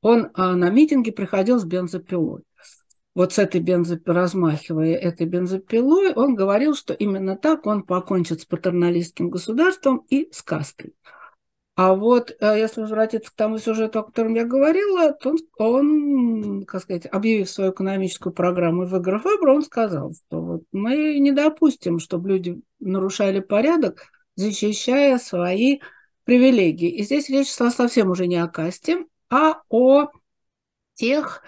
он 0.00 0.30
а, 0.34 0.54
на 0.54 0.70
митинге 0.70 1.12
приходил 1.12 1.58
с 1.58 1.64
бензопилой. 1.64 2.42
Вот 3.14 3.32
с 3.32 3.38
этой 3.38 3.60
бензопилой, 3.60 4.16
размахивая 4.16 4.94
этой 4.94 5.26
бензопилой, 5.26 6.14
он 6.14 6.34
говорил, 6.34 6.74
что 6.74 6.94
именно 6.94 7.36
так 7.36 7.66
он 7.66 7.82
покончит 7.82 8.40
с 8.40 8.44
патерналистским 8.44 9.30
государством 9.30 10.04
и 10.08 10.28
с 10.32 10.42
кастой. 10.42 10.94
А 11.82 11.94
вот 11.94 12.36
э, 12.40 12.58
если 12.58 12.82
возвратиться 12.82 13.30
к 13.30 13.34
тому 13.34 13.56
сюжету, 13.56 14.00
о 14.00 14.02
котором 14.02 14.34
я 14.34 14.44
говорила, 14.44 15.14
то 15.14 15.30
он, 15.30 15.38
он 15.56 16.64
как 16.66 16.82
сказать, 16.82 17.06
объявив 17.10 17.48
свою 17.48 17.72
экономическую 17.72 18.34
программу 18.34 18.82
и 18.82 18.86
выиграв 18.86 19.24
выборы, 19.24 19.54
он 19.54 19.62
сказал, 19.62 20.12
что 20.12 20.42
вот 20.42 20.62
мы 20.72 21.18
не 21.18 21.32
допустим, 21.32 21.98
чтобы 21.98 22.28
люди 22.28 22.60
нарушали 22.80 23.40
порядок, 23.40 24.10
защищая 24.34 25.16
свои 25.16 25.78
привилегии. 26.24 26.90
И 26.90 27.02
здесь 27.02 27.30
речь 27.30 27.50
шла 27.50 27.70
совсем 27.70 28.10
уже 28.10 28.26
не 28.26 28.36
о 28.36 28.46
касте, 28.46 29.06
а 29.30 29.62
о 29.70 30.10
тех, 30.92 31.42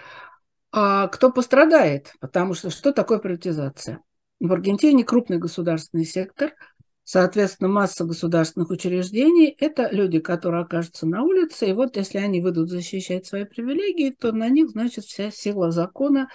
а, 0.71 1.09
кто 1.09 1.31
пострадает. 1.31 2.11
Потому 2.19 2.55
что 2.55 2.71
что 2.71 2.91
такое 2.91 3.19
приватизация? 3.19 4.01
В 4.39 4.51
Аргентине 4.51 5.03
крупный 5.03 5.37
государственный 5.37 6.05
сектор– 6.05 6.53
Соответственно, 7.03 7.69
масса 7.69 8.05
государственных 8.05 8.69
учреждений– 8.69 9.55
это 9.59 9.89
люди, 9.91 10.19
которые 10.19 10.63
окажутся 10.63 11.05
на 11.05 11.23
улице, 11.23 11.67
и 11.67 11.73
вот 11.73 11.97
если 11.97 12.17
они 12.17 12.41
выйдут 12.41 12.69
защищать 12.69 13.25
свои 13.25 13.43
привилегии, 13.43 14.11
то 14.11 14.31
на 14.31 14.47
них, 14.49 14.69
значит, 14.69 15.03
вся 15.05 15.29
сила 15.29 15.71
закона 15.71 16.29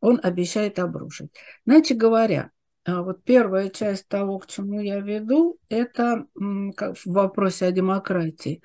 он 0.00 0.20
обещает 0.22 0.78
обрушить. 0.78 1.30
Иначе 1.66 1.94
говоря, 1.94 2.50
а 2.84 3.02
вот 3.02 3.22
первая 3.24 3.68
часть 3.68 4.08
того, 4.08 4.38
к 4.38 4.46
чему 4.46 4.80
я 4.80 5.00
веду, 5.00 5.58
это 5.68 6.26
в 6.34 6.96
вопросе 7.06 7.66
о 7.66 7.72
демократии. 7.72 8.62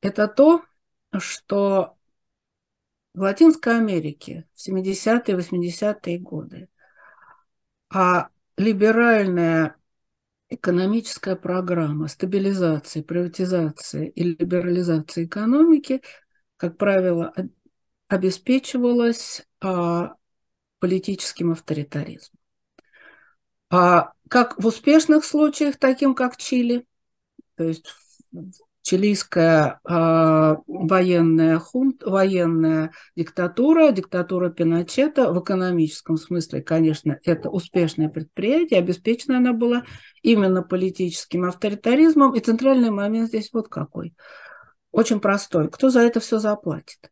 Это 0.00 0.28
то, 0.28 0.62
что 1.18 1.96
в 3.14 3.20
Латинской 3.20 3.78
Америке 3.78 4.46
в 4.54 4.68
70-е, 4.68 5.36
80-е 5.36 6.18
годы 6.18 6.68
а 7.88 8.28
либеральная 8.56 9.76
экономическая 10.48 11.36
программа 11.36 12.08
стабилизации, 12.08 13.02
приватизации 13.02 14.08
и 14.08 14.22
либерализации 14.22 15.24
экономики, 15.24 16.02
как 16.56 16.78
правило, 16.78 17.32
обеспечивалась 18.08 19.46
а, 19.60 20.14
политическим 20.78 21.52
авторитаризмом. 21.52 22.38
А 23.68 24.12
как 24.28 24.62
в 24.62 24.66
успешных 24.66 25.24
случаях, 25.24 25.76
таким 25.76 26.14
как 26.14 26.36
Чили, 26.36 26.86
то 27.56 27.64
есть 27.64 27.92
чилийская 28.86 29.80
э, 29.84 30.56
военная, 30.68 31.58
хунт, 31.58 32.04
военная 32.04 32.92
диктатура, 33.16 33.90
диктатура 33.90 34.48
Пиночета 34.48 35.32
в 35.32 35.42
экономическом 35.42 36.16
смысле, 36.16 36.62
конечно, 36.62 37.18
это 37.24 37.50
успешное 37.50 38.08
предприятие, 38.08 38.78
обеспечена 38.78 39.38
она 39.38 39.52
была 39.52 39.82
именно 40.22 40.62
политическим 40.62 41.46
авторитаризмом. 41.46 42.36
И 42.36 42.40
центральный 42.40 42.90
момент 42.90 43.26
здесь 43.28 43.50
вот 43.52 43.68
какой. 43.68 44.14
Очень 44.92 45.18
простой. 45.18 45.68
Кто 45.68 45.90
за 45.90 46.02
это 46.02 46.20
все 46.20 46.38
заплатит? 46.38 47.10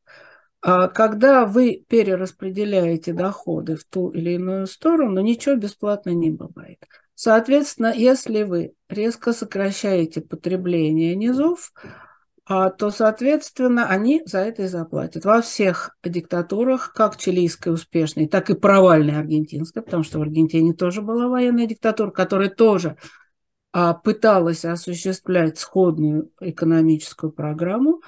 А 0.63 0.87
когда 0.87 1.45
вы 1.45 1.85
перераспределяете 1.89 3.13
доходы 3.13 3.75
в 3.75 3.85
ту 3.85 4.11
или 4.11 4.35
иную 4.35 4.69
сторону, 4.69 5.21
ничего 5.23 5.57
бесплатно 5.57 6.11
не 6.11 6.31
бывает. 6.31 6.79
Соответственно, 7.14 7.92
если 7.94 8.42
вы 8.42 8.74
резко 8.88 9.33
сокращаете 9.33 10.20
потребление 10.20 11.14
низов, 11.14 11.72
а, 12.46 12.68
то, 12.70 12.90
соответственно, 12.90 13.87
они 13.88 14.22
за 14.27 14.40
это 14.40 14.64
и 14.64 14.66
заплатят. 14.66 15.24
Во 15.24 15.40
всех 15.40 15.96
диктатурах, 16.05 16.92
как 16.92 17.16
чилийской 17.16 17.72
успешной, 17.72 18.29
так 18.29 18.50
и 18.50 18.55
провальной 18.55 19.16
аргентинской, 19.18 19.83
потому 19.83 20.03
что 20.03 20.18
в 20.18 20.22
Аргентине 20.22 20.74
тоже 20.74 21.00
была 21.00 21.29
военная 21.29 21.66
диктатура, 21.66 22.11
которая 22.11 22.50
тоже 22.50 22.96
а, 23.72 23.94
пыталась 23.94 24.64
осуществлять 24.64 25.59
сходную 25.59 26.31
экономическую 26.40 27.33
программу, 27.33 28.03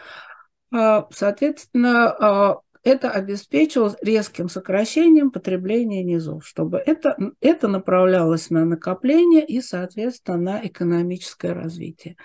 а, 0.70 1.06
соответственно, 1.12 2.60
это 2.86 3.10
обеспечивалось 3.10 3.96
резким 4.00 4.48
сокращением 4.48 5.32
потребления 5.32 6.04
низов, 6.04 6.46
чтобы 6.46 6.78
это, 6.78 7.16
это 7.40 7.66
направлялось 7.66 8.48
на 8.48 8.64
накопление 8.64 9.44
и, 9.44 9.60
соответственно, 9.60 10.38
на 10.38 10.64
экономическое 10.64 11.52
развитие. 11.52 12.16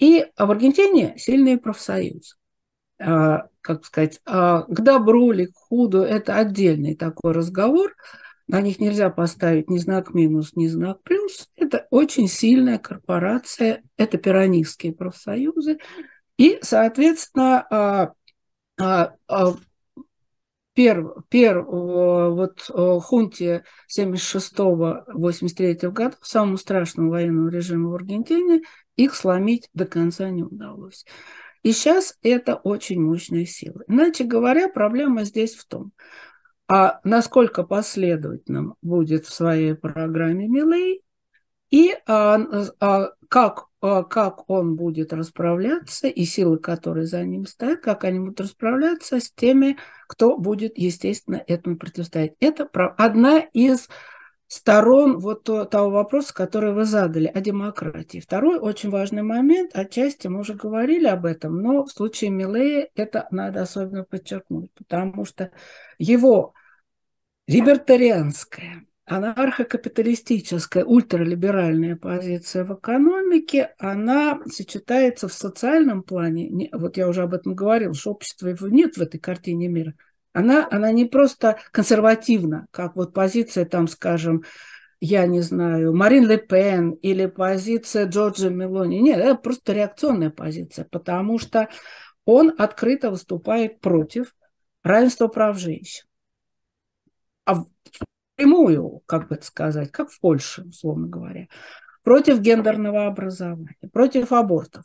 И 0.00 0.26
в 0.36 0.50
Аргентине 0.50 1.14
сильные 1.16 1.58
профсоюзы. 1.58 2.34
А, 3.00 3.46
как 3.60 3.84
сказать, 3.84 4.20
а, 4.26 4.62
к 4.62 4.80
добру 4.80 5.30
или 5.30 5.46
к 5.46 5.54
худу– 5.54 5.98
это 6.02 6.34
отдельный 6.34 6.96
такой 6.96 7.30
разговор. 7.30 7.94
На 8.48 8.60
них 8.60 8.80
нельзя 8.80 9.10
поставить 9.10 9.70
ни 9.70 9.78
знак 9.78 10.12
минус, 10.12 10.56
ни 10.56 10.66
знак 10.66 11.04
плюс. 11.04 11.50
Это 11.54 11.86
очень 11.90 12.26
сильная 12.26 12.78
корпорация, 12.78 13.84
это 13.96 14.18
пиранистские 14.18 14.92
профсоюзы. 14.92 15.78
И, 16.36 16.58
соответственно, 16.62 18.14
а, 20.78 20.78
пер, 20.78 21.04
пер, 21.28 21.62
вот 21.62 22.70
хунте 23.02 23.64
76-83 23.90 25.90
года, 25.90 26.16
самому 26.22 26.56
страшному 26.56 27.10
военному 27.10 27.48
режиму 27.48 27.90
в 27.90 27.94
Аргентине, 27.94 28.62
их 28.96 29.14
сломить 29.14 29.68
до 29.74 29.84
конца 29.86 30.30
не 30.30 30.42
удалось. 30.42 31.04
И 31.62 31.72
сейчас 31.72 32.16
это 32.22 32.54
очень 32.54 32.98
мощная 33.00 33.44
сила. 33.44 33.82
Иначе 33.88 34.24
говоря, 34.24 34.68
проблема 34.68 35.24
здесь 35.24 35.54
в 35.54 35.66
том, 35.66 35.92
а 36.68 37.00
насколько 37.02 37.64
последовательным 37.64 38.76
будет 38.82 39.26
в 39.26 39.34
своей 39.34 39.74
программе 39.74 40.46
Милей, 40.48 41.02
и 41.70 41.94
а, 42.06 42.38
а, 42.80 43.10
как 43.28 43.68
а, 43.80 44.02
как 44.02 44.50
он 44.50 44.74
будет 44.74 45.12
расправляться 45.12 46.08
и 46.08 46.24
силы, 46.24 46.58
которые 46.58 47.06
за 47.06 47.22
ним 47.22 47.46
стоят, 47.46 47.80
как 47.80 48.04
они 48.04 48.18
будут 48.18 48.40
расправляться 48.40 49.20
с 49.20 49.30
теми, 49.30 49.78
кто 50.08 50.36
будет, 50.36 50.76
естественно, 50.76 51.42
этому 51.46 51.76
противостоять. 51.76 52.34
Это 52.40 52.64
одна 52.96 53.38
из 53.38 53.88
сторон 54.48 55.18
вот 55.18 55.44
того 55.44 55.90
вопроса, 55.90 56.34
который 56.34 56.72
вы 56.72 56.86
задали 56.86 57.26
о 57.26 57.40
демократии. 57.40 58.18
Второй 58.18 58.58
очень 58.58 58.90
важный 58.90 59.22
момент, 59.22 59.76
отчасти 59.76 60.26
мы 60.26 60.40
уже 60.40 60.54
говорили 60.54 61.06
об 61.06 61.24
этом, 61.26 61.62
но 61.62 61.84
в 61.84 61.92
случае 61.92 62.30
Милея 62.30 62.88
это 62.96 63.28
надо 63.30 63.62
особенно 63.62 64.04
подчеркнуть, 64.04 64.72
потому 64.74 65.24
что 65.24 65.52
его 65.98 66.54
либертарианская 67.46 68.87
анархокапиталистическая, 69.08 70.84
ультралиберальная 70.84 71.96
позиция 71.96 72.64
в 72.64 72.74
экономике, 72.74 73.74
она 73.78 74.40
сочетается 74.50 75.28
в 75.28 75.32
социальном 75.32 76.02
плане, 76.02 76.68
вот 76.72 76.96
я 76.96 77.08
уже 77.08 77.22
об 77.22 77.34
этом 77.34 77.54
говорил, 77.54 77.94
что 77.94 78.10
общества 78.10 78.48
его 78.48 78.68
нет 78.68 78.96
в 78.96 79.00
этой 79.02 79.18
картине 79.18 79.68
мира, 79.68 79.94
она, 80.32 80.68
она 80.70 80.92
не 80.92 81.06
просто 81.06 81.58
консервативна, 81.72 82.66
как 82.70 82.96
вот 82.96 83.12
позиция, 83.12 83.64
там, 83.64 83.88
скажем, 83.88 84.44
я 85.00 85.26
не 85.26 85.40
знаю, 85.40 85.94
Марин 85.94 86.26
Ле 86.26 86.38
Пен 86.38 86.90
или 86.90 87.26
позиция 87.26 88.06
Джорджа 88.06 88.48
Мелони. 88.48 88.98
Нет, 88.98 89.20
это 89.20 89.36
просто 89.36 89.72
реакционная 89.72 90.30
позиция, 90.30 90.86
потому 90.90 91.38
что 91.38 91.68
он 92.24 92.52
открыто 92.58 93.10
выступает 93.10 93.80
против 93.80 94.34
равенства 94.82 95.28
прав 95.28 95.58
женщин. 95.58 96.04
А 97.44 97.64
прямую, 98.38 99.02
как 99.06 99.28
бы 99.28 99.34
это 99.34 99.44
сказать, 99.44 99.90
как 99.90 100.10
в 100.10 100.20
Польше, 100.20 100.62
условно 100.62 101.08
говоря, 101.08 101.48
против 102.04 102.40
гендерного 102.40 103.06
образования, 103.06 103.76
против 103.92 104.32
абортов. 104.32 104.84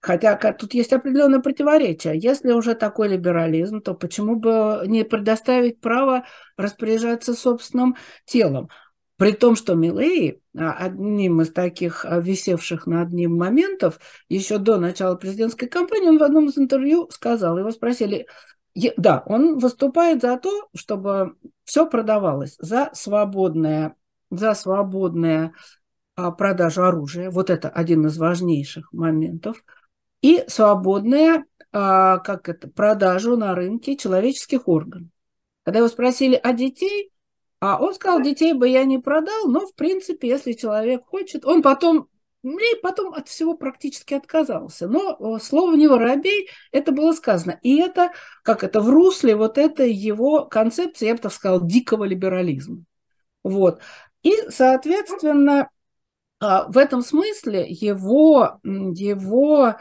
Хотя 0.00 0.36
тут 0.52 0.72
есть 0.74 0.92
определенное 0.92 1.40
противоречие. 1.40 2.18
Если 2.18 2.52
уже 2.52 2.74
такой 2.74 3.08
либерализм, 3.08 3.80
то 3.80 3.94
почему 3.94 4.36
бы 4.36 4.82
не 4.86 5.04
предоставить 5.04 5.80
право 5.80 6.24
распоряжаться 6.56 7.34
собственным 7.34 7.96
телом? 8.24 8.70
При 9.16 9.32
том, 9.32 9.56
что 9.56 9.74
Милей, 9.74 10.40
а, 10.56 10.72
одним 10.72 11.42
из 11.42 11.52
таких 11.52 12.06
а, 12.06 12.20
висевших 12.20 12.86
над 12.86 13.12
ним 13.12 13.36
моментов, 13.36 14.00
еще 14.30 14.56
до 14.56 14.78
начала 14.78 15.16
президентской 15.16 15.66
кампании, 15.66 16.08
он 16.08 16.18
в 16.18 16.22
одном 16.22 16.48
из 16.48 16.56
интервью 16.56 17.10
сказал, 17.10 17.58
его 17.58 17.70
спросили, 17.70 18.26
да, 18.96 19.22
он 19.26 19.58
выступает 19.58 20.22
за 20.22 20.36
то, 20.38 20.68
чтобы 20.74 21.36
все 21.64 21.86
продавалось 21.86 22.56
за 22.58 22.90
свободное, 22.92 23.96
за 24.30 24.54
свободное 24.54 25.52
а, 26.16 26.30
продажу 26.30 26.84
оружия. 26.84 27.30
Вот 27.30 27.50
это 27.50 27.68
один 27.68 28.06
из 28.06 28.18
важнейших 28.18 28.92
моментов. 28.92 29.64
И 30.22 30.44
свободная 30.48 31.44
как 31.72 32.48
это, 32.48 32.68
продажу 32.68 33.36
на 33.36 33.54
рынке 33.54 33.96
человеческих 33.96 34.66
органов. 34.66 35.08
Когда 35.64 35.78
его 35.78 35.88
спросили 35.88 36.34
о 36.34 36.52
детей, 36.52 37.12
а 37.60 37.80
он 37.80 37.94
сказал, 37.94 38.22
детей 38.22 38.54
бы 38.54 38.68
я 38.68 38.84
не 38.84 38.98
продал, 38.98 39.46
но, 39.46 39.66
в 39.66 39.74
принципе, 39.74 40.28
если 40.28 40.54
человек 40.54 41.04
хочет, 41.06 41.44
он 41.44 41.62
потом 41.62 42.08
и 42.42 42.80
потом 42.82 43.12
от 43.14 43.28
всего 43.28 43.54
практически 43.54 44.14
отказался. 44.14 44.88
Но 44.88 45.38
слово 45.38 45.76
«не 45.76 45.88
воробей» 45.88 46.48
это 46.72 46.92
было 46.92 47.12
сказано. 47.12 47.58
И 47.62 47.78
это, 47.80 48.12
как 48.42 48.64
это, 48.64 48.80
в 48.80 48.88
русле 48.88 49.36
вот 49.36 49.58
этой 49.58 49.92
его 49.92 50.46
концепции, 50.46 51.06
я 51.06 51.14
бы 51.14 51.20
так 51.20 51.32
сказала, 51.32 51.60
дикого 51.66 52.04
либерализма. 52.04 52.84
Вот. 53.44 53.80
И, 54.22 54.34
соответственно, 54.48 55.68
а, 56.40 56.68
в 56.68 56.78
этом 56.78 57.02
смысле 57.02 57.66
его, 57.68 58.58
его 58.64 59.76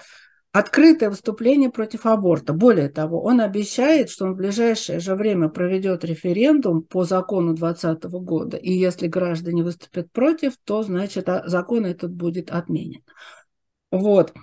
открытое 0.51 1.09
выступление 1.09 1.69
против 1.69 2.05
аборта. 2.05 2.53
Более 2.53 2.89
того, 2.89 3.21
он 3.21 3.39
обещает, 3.39 4.09
что 4.09 4.25
он 4.25 4.33
в 4.33 4.37
ближайшее 4.37 4.99
же 4.99 5.15
время 5.15 5.49
проведет 5.49 6.03
референдум 6.03 6.81
по 6.81 7.03
закону 7.03 7.53
2020 7.53 8.03
года, 8.23 8.57
и 8.57 8.71
если 8.71 9.07
граждане 9.07 9.63
выступят 9.63 10.11
против, 10.11 10.53
то, 10.63 10.81
значит, 10.81 11.29
а, 11.29 11.47
закон 11.47 11.85
этот 11.85 12.11
будет 12.11 12.49
отменен. 12.51 13.03
Вот. 13.91 14.33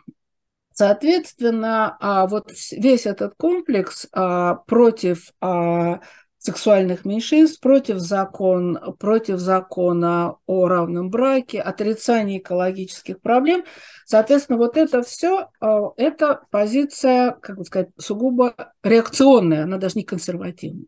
Соответственно, 0.72 1.96
а, 2.00 2.26
вот 2.26 2.52
весь 2.70 3.06
этот 3.06 3.34
комплекс 3.36 4.06
а, 4.12 4.56
против 4.66 5.32
сексуальных 6.46 7.04
меньшинств, 7.04 7.60
против, 7.60 7.98
закон, 7.98 8.78
против 8.98 9.38
закона 9.38 10.36
о 10.46 10.68
равном 10.68 11.10
браке, 11.10 11.60
отрицание 11.60 12.38
экологических 12.38 13.20
проблем. 13.20 13.64
Соответственно, 14.04 14.56
вот 14.56 14.76
это 14.76 15.02
все, 15.02 15.50
э, 15.60 15.80
это 15.96 16.42
позиция, 16.50 17.32
как 17.32 17.58
бы 17.58 17.64
сказать, 17.64 17.88
сугубо 17.98 18.54
реакционная, 18.84 19.64
она 19.64 19.78
даже 19.78 19.96
не 19.96 20.04
консервативная. 20.04 20.86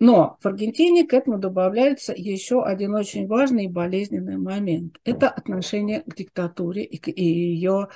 Но 0.00 0.36
в 0.42 0.46
Аргентине 0.46 1.06
к 1.06 1.14
этому 1.14 1.38
добавляется 1.38 2.12
еще 2.14 2.62
один 2.62 2.94
очень 2.94 3.26
важный 3.26 3.64
и 3.64 3.68
болезненный 3.68 4.36
момент. 4.36 4.98
Это 5.04 5.30
отношение 5.30 6.02
к 6.02 6.14
диктатуре 6.14 6.84
и 6.84 6.98
к 6.98 7.08
ее 7.08 7.88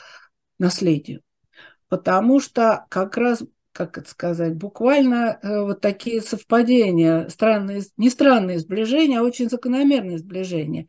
наследию. 0.59 1.21
Потому 1.91 2.41
что 2.41 2.87
как 2.89 3.19
раз 3.19 3.43
как 3.79 3.97
это 3.97 4.11
сказать, 4.11 4.57
буквально 4.57 5.39
э, 5.41 5.61
вот 5.61 5.81
такие 5.81 6.21
совпадения, 6.21 7.29
странные, 7.29 7.83
не 7.97 8.11
странные 8.11 8.59
сближения, 8.59 9.21
а 9.21 9.23
очень 9.23 9.49
закономерные 9.49 10.19
сближения. 10.19 10.89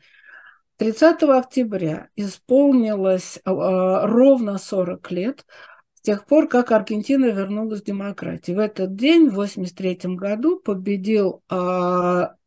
30 0.78 1.22
октября 1.22 2.10
исполнилось 2.16 3.38
э, 3.38 3.42
ровно 3.46 4.58
40 4.58 5.12
лет 5.12 5.46
с 5.94 6.02
тех 6.02 6.26
пор, 6.26 6.48
как 6.48 6.72
Аргентина 6.72 7.26
вернулась 7.26 7.84
к 7.84 7.86
демократии. 7.86 8.54
В 8.54 8.60
этот 8.60 8.96
день, 8.96 9.30
в 9.30 9.40
1983 9.40 10.16
году, 10.16 10.60
победил 10.60 11.44
э, 11.48 11.56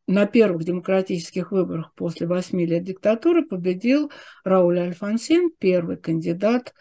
на 0.09 0.27
первых 0.27 0.65
демократических 0.65 1.53
выборах 1.53 1.93
после 1.95 2.27
8 2.27 2.61
лет 2.63 2.83
диктатуры 2.83 3.47
победил 3.47 4.11
Рауль 4.43 4.81
Альфонсин, 4.81 5.53
первый 5.61 5.99
кандидат 5.99 6.75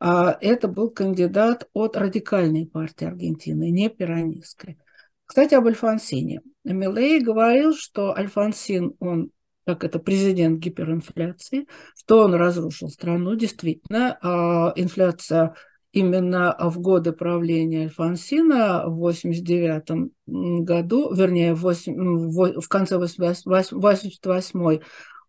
это 0.00 0.68
был 0.68 0.90
кандидат 0.90 1.68
от 1.72 1.96
радикальной 1.96 2.66
партии 2.66 3.06
Аргентины, 3.06 3.70
не 3.70 3.88
пиранистской. 3.88 4.78
Кстати, 5.24 5.54
об 5.54 5.66
Альфонсине. 5.66 6.40
Милей 6.64 7.20
говорил, 7.20 7.74
что 7.74 8.16
Альфонсин, 8.16 8.94
он 9.00 9.30
как 9.68 9.84
это 9.84 9.98
президент 9.98 10.60
гиперинфляции, 10.60 11.66
что 11.94 12.20
он 12.24 12.34
разрушил 12.34 12.88
страну. 12.88 13.34
Действительно, 13.34 14.18
а 14.22 14.72
инфляция 14.76 15.54
именно 15.92 16.56
в 16.58 16.80
годы 16.80 17.12
правления 17.12 17.82
Альфонсина 17.82 18.84
в 18.86 18.96
89 18.96 20.10
году, 20.26 21.12
вернее, 21.12 21.54
в, 21.54 21.60
8, 21.60 22.60
в 22.60 22.68
конце 22.68 22.96
88 22.96 24.80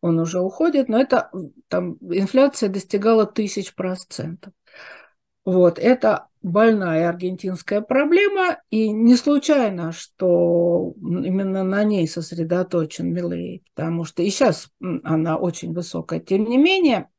он 0.01 0.19
уже 0.19 0.39
уходит, 0.39 0.88
но 0.88 0.97
это 1.01 1.29
там 1.67 1.97
инфляция 1.99 2.69
достигала 2.69 3.25
тысяч 3.25 3.75
процентов. 3.75 4.53
Вот, 5.50 5.80
это 5.80 6.28
больная 6.44 7.10
аргентинская 7.10 7.82
проблема, 7.82 8.60
и 8.70 8.92
не 8.92 9.16
случайно, 9.16 9.92
что 9.92 10.94
именно 11.02 11.64
на 11.64 11.84
ней 11.84 12.08
сосредоточен 12.08 13.12
Милей, 13.12 13.64
потому 13.74 14.06
что 14.06 14.22
и 14.22 14.30
сейчас 14.30 14.70
она 14.80 15.38
очень 15.38 15.74
высокая. 15.74 16.20
Тем 16.20 16.46
не 16.46 16.60
менее, 16.60 17.10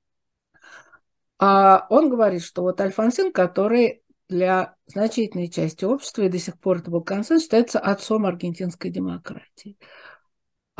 а 1.40 1.88
он 1.90 2.08
говорит, 2.08 2.44
что 2.44 2.62
вот 2.62 2.80
Альфонсин, 2.80 3.32
который 3.32 4.04
для 4.28 4.76
значительной 4.86 5.48
части 5.48 5.84
общества, 5.84 6.22
и 6.22 6.28
до 6.28 6.38
сих 6.38 6.56
пор 6.60 6.78
это 6.78 6.92
был 6.92 7.02
консенсус, 7.02 7.42
считается 7.42 7.80
отцом 7.80 8.26
аргентинской 8.26 8.92
демократии. 8.92 9.76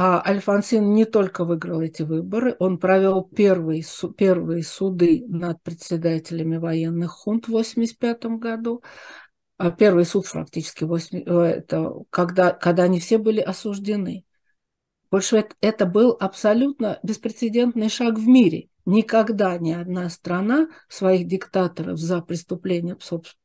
А 0.02 0.26
Альфонсин 0.26 0.94
не 0.94 1.04
только 1.04 1.44
выиграл 1.44 1.82
эти 1.82 2.00
выборы, 2.00 2.56
он 2.58 2.78
провел 2.78 3.22
первые, 3.22 3.84
первые 4.16 4.62
суды 4.62 5.26
над 5.28 5.62
председателями 5.62 6.56
военных 6.56 7.10
хунт 7.10 7.48
в 7.48 7.50
1985 7.50 8.38
году. 8.38 8.82
А 9.58 9.70
первый 9.70 10.06
суд 10.06 10.24
фактически, 10.24 10.84
8, 10.84 11.18
э, 11.18 11.32
это 11.58 11.92
когда, 12.08 12.52
когда 12.52 12.84
они 12.84 12.98
все 12.98 13.18
были 13.18 13.40
осуждены. 13.40 14.24
Больше 15.10 15.36
это, 15.36 15.54
это 15.60 15.84
был 15.84 16.16
абсолютно 16.18 16.98
беспрецедентный 17.02 17.90
шаг 17.90 18.14
в 18.14 18.26
мире. 18.26 18.70
Никогда 18.86 19.58
ни 19.58 19.72
одна 19.72 20.08
страна 20.08 20.68
своих 20.88 21.28
диктаторов 21.28 21.98
за 21.98 22.22
преступления 22.22 22.96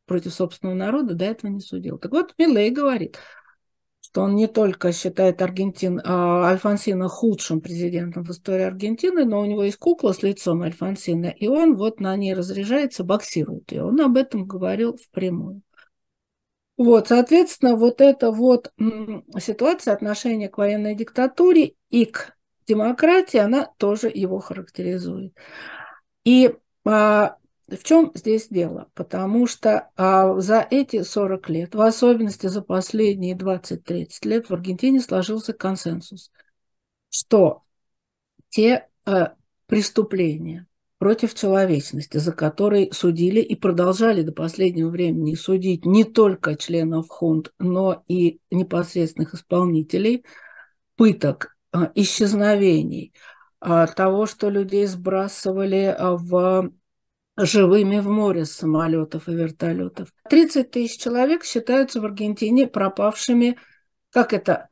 против 0.05 0.33
собственного 0.33 0.77
народа 0.77 1.15
до 1.15 1.25
этого 1.25 1.51
не 1.51 1.59
судила. 1.59 1.99
Так 1.99 2.13
вот, 2.13 2.33
Милей 2.37 2.69
говорит– 2.69 3.19
что 4.15 4.21
он 4.21 4.35
не 4.35 4.47
только 4.47 4.93
считает 4.93 5.41
Аргентин, 5.41 5.99
а, 6.01 6.47
Альфонсина 6.47 7.09
худшим 7.09 7.59
президентом 7.59 8.23
в 8.23 8.31
истории 8.31 8.63
Аргентины, 8.63 9.25
но 9.25 9.41
у 9.41 9.45
него 9.45 9.65
есть 9.65 9.75
кукла 9.75 10.13
с 10.13 10.23
лицом 10.23 10.61
Альфонсина, 10.61 11.25
и 11.25 11.49
он 11.49 11.75
вот 11.75 11.99
на 11.99 12.15
ней 12.15 12.33
разряжается, 12.33 13.03
боксирует 13.03 13.73
ее. 13.73 13.83
Он 13.83 13.99
об 13.99 14.15
этом 14.15 14.45
говорил 14.45 14.95
впрямую. 14.95 15.63
Вот, 16.77 17.09
соответственно, 17.09 17.75
вот 17.75 17.99
эта 17.99 18.31
вот 18.31 18.71
ситуация 19.37 19.93
отношения 19.93 20.47
к 20.47 20.59
военной 20.59 20.95
диктатуре 20.95 21.73
и 21.89 22.05
к 22.05 22.37
демократии, 22.65 23.39
она 23.39 23.69
тоже 23.75 24.07
его 24.07 24.39
характеризует. 24.39 25.33
И 26.23 26.55
а, 26.85 27.35
в 27.67 27.83
чем 27.83 28.11
здесь 28.13 28.47
дело? 28.49 28.89
Потому 28.93 29.47
что 29.47 29.89
а, 29.95 30.39
за 30.39 30.65
эти 30.69 31.01
40 31.01 31.49
лет, 31.49 31.75
в 31.75 31.81
особенности 31.81 32.47
за 32.47 32.61
последние 32.61 33.35
20-30 33.35 34.07
лет, 34.23 34.49
в 34.49 34.53
Аргентине 34.53 35.01
сложился 35.01 35.53
консенсус, 35.53 36.31
что 37.09 37.63
те 38.49 38.87
а, 39.05 39.33
преступления 39.65 40.67
против 40.99 41.33
человечности, 41.33 42.17
за 42.17 42.31
которые 42.31 42.93
судили 42.93 43.41
и 43.41 43.55
продолжали 43.55 44.21
до 44.21 44.31
последнего 44.31 44.89
времени 44.89 45.35
судить 45.35 45.85
не 45.85 46.03
только 46.03 46.55
членов 46.55 47.09
хунт, 47.09 47.53
но 47.59 48.03
и 48.07 48.39
непосредственных 48.51 49.33
исполнителей 49.33 50.23
пыток, 50.95 51.57
а, 51.71 51.91
исчезновений, 51.95 53.13
а, 53.59 53.87
того, 53.87 54.25
что 54.25 54.49
людей 54.49 54.85
сбрасывали 54.85 55.95
а, 55.97 56.15
в 56.15 56.71
живыми 57.37 57.99
в 57.99 58.09
море 58.09 58.45
с 58.45 58.51
самолетов 58.51 59.27
и 59.27 59.33
вертолетов. 59.33 60.09
30 60.29 60.71
тысяч 60.71 60.99
человек 61.01 61.43
считаются 61.43 61.99
в 61.99 62.05
Аргентине 62.05 62.67
пропавшими, 62.67 63.57
как 64.11 64.33
это, 64.33 64.69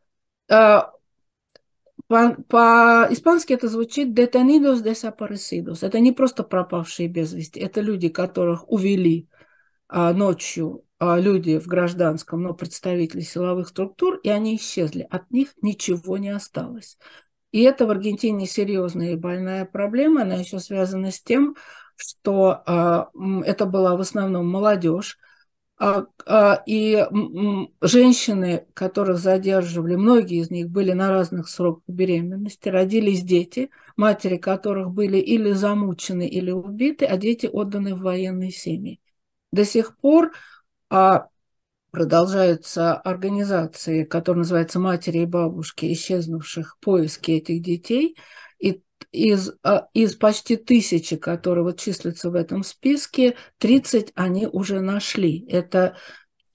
по-испански 2.07 3.53
это 3.53 3.67
звучит 3.67 4.17
«detenidos 4.17 4.83
desaparecidos». 4.83 5.85
Это 5.85 5.99
не 5.99 6.11
просто 6.11 6.43
пропавшие 6.43 7.07
без 7.07 7.33
вести, 7.33 7.59
это 7.59 7.81
люди, 7.81 8.09
которых 8.09 8.69
увели 8.69 9.27
а, 9.87 10.13
ночью 10.13 10.85
а, 10.99 11.19
люди 11.19 11.59
в 11.59 11.67
гражданском, 11.67 12.43
но 12.43 12.53
представители 12.53 13.21
силовых 13.21 13.67
структур, 13.67 14.17
и 14.17 14.29
они 14.29 14.55
исчезли. 14.55 15.07
От 15.09 15.31
них 15.31 15.53
ничего 15.61 16.17
не 16.17 16.29
осталось. 16.29 16.97
И 17.51 17.61
это 17.61 17.85
в 17.85 17.91
Аргентине 17.91 18.47
серьезная 18.47 19.13
и 19.13 19.15
больная 19.15 19.65
проблема. 19.65 20.23
Она 20.23 20.35
еще 20.35 20.59
связана 20.59 21.11
с 21.11 21.21
тем, 21.21 21.55
что 21.95 22.61
а, 22.65 23.09
это 23.45 23.65
была 23.65 23.95
в 23.95 24.01
основном 24.01 24.49
молодежь, 24.49 25.17
а, 25.77 26.05
а, 26.25 26.63
и 26.65 27.05
женщины, 27.81 28.65
которых 28.73 29.17
задерживали, 29.17 29.95
многие 29.95 30.41
из 30.41 30.51
них 30.51 30.69
были 30.69 30.93
на 30.93 31.09
разных 31.09 31.49
сроках 31.49 31.83
беременности, 31.87 32.69
родились 32.69 33.23
дети, 33.23 33.69
матери 33.97 34.37
которых 34.37 34.91
были 34.91 35.17
или 35.17 35.51
замучены, 35.51 36.27
или 36.27 36.51
убиты, 36.51 37.05
а 37.05 37.17
дети 37.17 37.47
отданы 37.51 37.95
в 37.95 38.01
военные 38.01 38.51
семьи. 38.51 38.99
До 39.51 39.65
сих 39.65 39.97
пор 39.97 40.31
продолжаются 41.93 42.95
организации, 42.95 44.03
которые 44.03 44.39
называются 44.39 44.79
«Матери 44.79 45.19
и 45.19 45.25
бабушки 45.27 45.93
исчезнувших», 45.93 46.77
поиски 46.81 47.29
этих 47.31 47.61
детей. 47.61 48.17
Из, 49.11 49.51
а, 49.63 49.87
из 49.93 50.15
почти 50.15 50.55
тысячи, 50.55 51.15
которые 51.15 51.63
вот 51.63 51.79
числятся 51.79 52.29
в 52.29 52.35
этом 52.35 52.63
списке, 52.63 53.35
30 53.57 54.11
они 54.15 54.47
уже 54.47 54.81
нашли. 54.81 55.45
Это, 55.49 55.97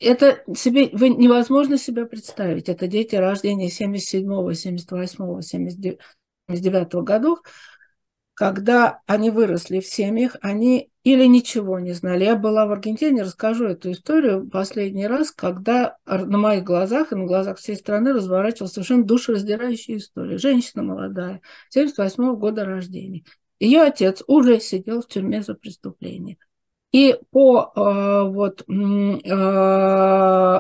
это 0.01 0.43
себе, 0.55 0.91
вы, 0.93 1.11
невозможно 1.11 1.79
себе 1.79 2.07
представить. 2.07 2.69
Это 2.69 2.87
дети 2.87 3.17
рождения 3.17 3.71
77, 3.71 4.55
78, 4.55 5.41
79 5.41 6.95
годов, 7.05 7.41
когда 8.39 9.01
они 9.07 9.31
выросли 9.31 9.81
в 9.81 9.87
семьях, 9.89 10.37
они 10.43 10.93
или 11.03 11.25
ничего 11.25 11.81
не 11.81 11.93
знали. 11.93 12.23
Я 12.23 12.37
была 12.37 12.67
в 12.67 12.71
Аргентине, 12.71 13.23
расскажу 13.23 13.65
эту 13.65 13.91
историю 13.91 14.49
последний 14.49 15.09
раз, 15.09 15.33
когда 15.33 15.97
на 16.07 16.39
моих 16.39 16.63
глазах 16.63 17.11
и 17.11 17.17
на 17.17 17.25
глазах 17.25 17.59
всей 17.59 17.75
страны 17.75 18.13
разворачивалась 18.13 18.75
совершенно 18.75 19.03
душераздирающая 19.03 19.97
история. 19.97 20.39
Женщина 20.39 20.85
молодая, 20.85 21.41
78 21.71 22.37
года 22.37 22.65
рождения. 22.65 23.25
Ее 23.59 23.81
отец 23.83 24.23
уже 24.29 24.61
сидел 24.61 25.03
в 25.03 25.09
тюрьме 25.09 25.43
за 25.43 25.55
преступление. 25.55 26.39
И 26.93 27.19
по 27.33 27.73
э, 27.75 28.23
вот, 28.23 28.63
э, 28.69 28.73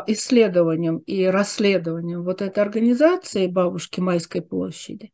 исследованиям 0.08 0.98
и 0.98 1.26
расследованиям 1.26 2.24
вот 2.24 2.42
этой 2.42 2.58
организации 2.58 3.46
«Бабушки 3.46 4.00
Майской 4.00 4.42
площади», 4.42 5.12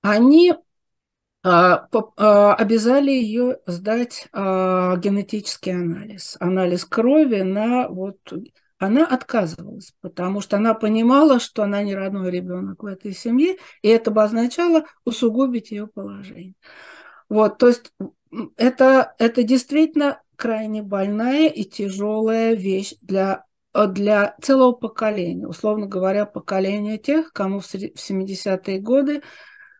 они 0.00 0.54
обязали 1.42 3.10
ее 3.10 3.58
сдать 3.66 4.28
а, 4.32 4.96
генетический 4.96 5.72
анализ, 5.72 6.36
анализ 6.38 6.84
крови 6.84 7.42
на 7.42 7.88
вот 7.88 8.18
она 8.82 9.06
отказывалась, 9.06 9.94
потому 10.00 10.40
что 10.40 10.56
она 10.56 10.74
понимала, 10.74 11.38
что 11.38 11.62
она 11.62 11.84
не 11.84 11.94
родной 11.94 12.32
ребенок 12.32 12.82
в 12.82 12.86
этой 12.86 13.12
семье, 13.12 13.56
и 13.80 13.88
это 13.88 14.10
бы 14.10 14.24
означало 14.24 14.86
усугубить 15.04 15.70
ее 15.70 15.86
положение. 15.86 16.54
Вот, 17.28 17.58
то 17.58 17.68
есть 17.68 17.92
это, 18.56 19.14
это 19.18 19.44
действительно 19.44 20.20
крайне 20.34 20.82
больная 20.82 21.48
и 21.48 21.62
тяжелая 21.62 22.54
вещь 22.54 22.94
для, 23.02 23.44
для 23.72 24.34
целого 24.42 24.72
поколения, 24.72 25.46
условно 25.46 25.86
говоря, 25.86 26.26
поколения 26.26 26.98
тех, 26.98 27.32
кому 27.32 27.60
в 27.60 27.72
70-е 27.72 28.80
годы 28.80 29.22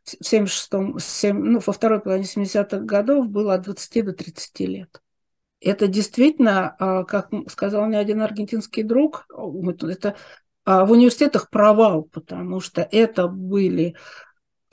в 0.05 0.23
76-м, 0.23 0.99
7, 0.99 1.37
ну, 1.37 1.61
во 1.65 1.73
второй 1.73 2.01
половине 2.01 2.27
70-х 2.27 2.79
годов 2.79 3.29
было 3.29 3.55
от 3.55 3.63
20 3.63 4.05
до 4.05 4.13
30 4.13 4.61
лет. 4.61 5.03
Это 5.61 5.87
действительно, 5.87 6.75
а, 6.79 7.05
как 7.05 7.31
сказал 7.49 7.87
мне 7.87 7.99
один 7.99 8.21
аргентинский 8.21 8.83
друг, 8.83 9.27
это 9.83 10.17
а, 10.65 10.85
в 10.85 10.91
университетах 10.91 11.51
провал, 11.51 12.05
потому 12.05 12.61
что 12.61 12.87
это 12.91 13.29
были 13.29 13.95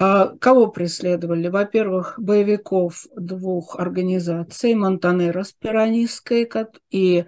а, 0.01 0.37
Кого 0.39 0.67
преследовали? 0.67 1.49
Во-первых, 1.49 2.15
боевиков 2.17 3.05
двух 3.15 3.77
организаций, 3.77 4.73
Монтанерос 4.73 5.51
пиранистской 5.51 6.49
и 6.89 7.25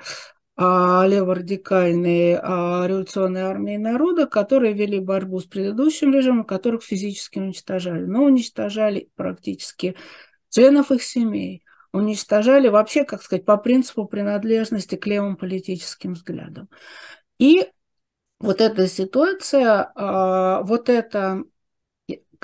леворадикальные 0.57 2.39
а, 2.41 2.85
революционные 2.85 3.45
армии 3.45 3.77
народа, 3.77 4.27
которые 4.27 4.73
вели 4.73 4.99
борьбу 4.99 5.39
с 5.39 5.45
предыдущим 5.45 6.13
режимом, 6.13 6.43
которых 6.43 6.83
физически 6.83 7.39
уничтожали. 7.39 8.05
Но 8.05 8.23
уничтожали 8.23 9.09
практически 9.15 9.95
членов 10.49 10.91
их 10.91 11.03
семей. 11.03 11.63
Уничтожали 11.93 12.67
вообще, 12.67 13.03
как 13.05 13.23
сказать, 13.23 13.45
по 13.45 13.57
принципу 13.57 14.05
принадлежности 14.05 14.95
к 14.95 15.07
левым 15.07 15.35
политическим 15.35 16.13
взглядам. 16.13 16.69
И 17.39 17.67
вот 18.39 18.61
эта 18.61 18.87
ситуация, 18.87 19.91
а, 19.95 20.61
вот 20.63 20.89
это 20.89 21.43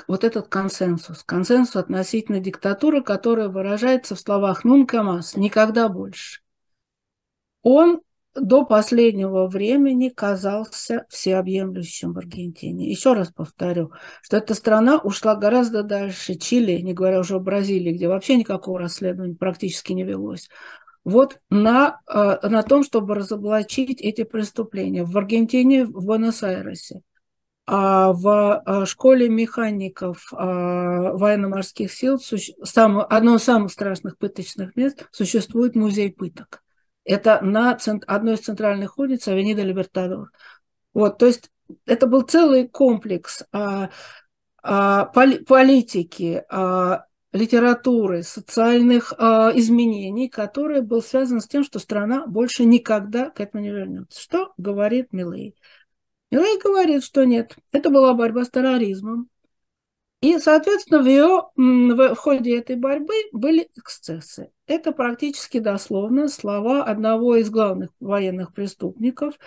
вот 0.06 0.22
этот 0.22 0.48
консенсус, 0.48 1.24
консенсус 1.24 1.76
относительно 1.76 2.40
диктатуры, 2.40 3.02
которая 3.02 3.48
выражается 3.48 4.14
в 4.14 4.20
словах 4.20 4.64
«нунка 4.64 5.02
мас», 5.02 5.36
«никогда 5.36 5.88
больше», 5.88 6.40
он 7.68 8.00
до 8.34 8.64
последнего 8.64 9.46
времени 9.46 10.08
казался 10.08 11.04
всеобъемлющим 11.10 12.14
в 12.14 12.18
Аргентине. 12.18 12.88
Еще 12.88 13.12
раз 13.12 13.30
повторю, 13.30 13.92
что 14.22 14.38
эта 14.38 14.54
страна 14.54 14.98
ушла 14.98 15.34
гораздо 15.34 15.82
дальше 15.82 16.36
Чили, 16.36 16.80
не 16.80 16.94
говоря 16.94 17.20
уже 17.20 17.34
о 17.34 17.40
Бразилии, 17.40 17.92
где 17.92 18.08
вообще 18.08 18.36
никакого 18.36 18.78
расследования 18.78 19.34
практически 19.34 19.92
не 19.92 20.04
велось. 20.04 20.48
Вот 21.04 21.40
на, 21.50 22.00
э, 22.06 22.48
на 22.48 22.62
том, 22.62 22.84
чтобы 22.84 23.14
разоблачить 23.14 24.00
эти 24.00 24.24
преступления. 24.24 25.04
В 25.04 25.16
Аргентине, 25.18 25.84
в 25.84 26.06
Буэнос-Айресе, 26.06 27.02
а 27.66 28.12
в 28.12 28.62
э, 28.64 28.86
школе 28.86 29.28
механиков 29.28 30.32
э, 30.32 30.36
военно-морских 30.36 31.92
сил, 31.92 32.18
одно 33.10 33.34
из 33.34 33.42
самых 33.42 33.72
страшных 33.72 34.16
пыточных 34.16 34.74
мест, 34.74 35.06
существует 35.12 35.74
музей 35.76 36.10
пыток. 36.10 36.62
Это 37.08 37.40
на 37.42 37.74
цент... 37.74 38.04
одной 38.06 38.34
из 38.34 38.40
центральных 38.40 38.98
улиц 38.98 39.26
Авенида 39.28 39.62
Либертадор. 39.62 40.30
Вот, 40.92 41.16
то 41.16 41.24
есть 41.24 41.50
это 41.86 42.06
был 42.06 42.20
целый 42.20 42.68
комплекс 42.68 43.44
а, 43.50 43.88
а, 44.62 45.06
поли... 45.06 45.38
политики, 45.38 46.44
а, 46.50 47.06
литературы, 47.32 48.22
социальных 48.22 49.14
а, 49.16 49.52
изменений, 49.54 50.28
который 50.28 50.82
был 50.82 51.00
связан 51.02 51.40
с 51.40 51.48
тем, 51.48 51.64
что 51.64 51.78
страна 51.78 52.26
больше 52.26 52.66
никогда 52.66 53.30
к 53.30 53.40
этому 53.40 53.62
не 53.62 53.70
вернется. 53.70 54.20
Что 54.20 54.52
говорит 54.58 55.14
Милей? 55.14 55.56
Милей 56.30 56.60
говорит, 56.62 57.04
что 57.04 57.24
нет, 57.24 57.56
это 57.72 57.88
была 57.88 58.12
борьба 58.12 58.44
с 58.44 58.50
терроризмом, 58.50 59.30
и, 60.20 60.38
соответственно, 60.38 61.02
в, 61.02 61.06
ее, 61.06 61.44
в 61.56 62.16
ходе 62.16 62.58
этой 62.58 62.74
борьбы 62.74 63.14
были 63.32 63.68
эксцессы. 63.76 64.50
Это 64.66 64.92
практически 64.92 65.58
дословно 65.58 66.28
слова 66.28 66.82
одного 66.82 67.36
из 67.36 67.50
главных 67.50 67.90
военных 68.00 68.52
преступников, 68.52 69.38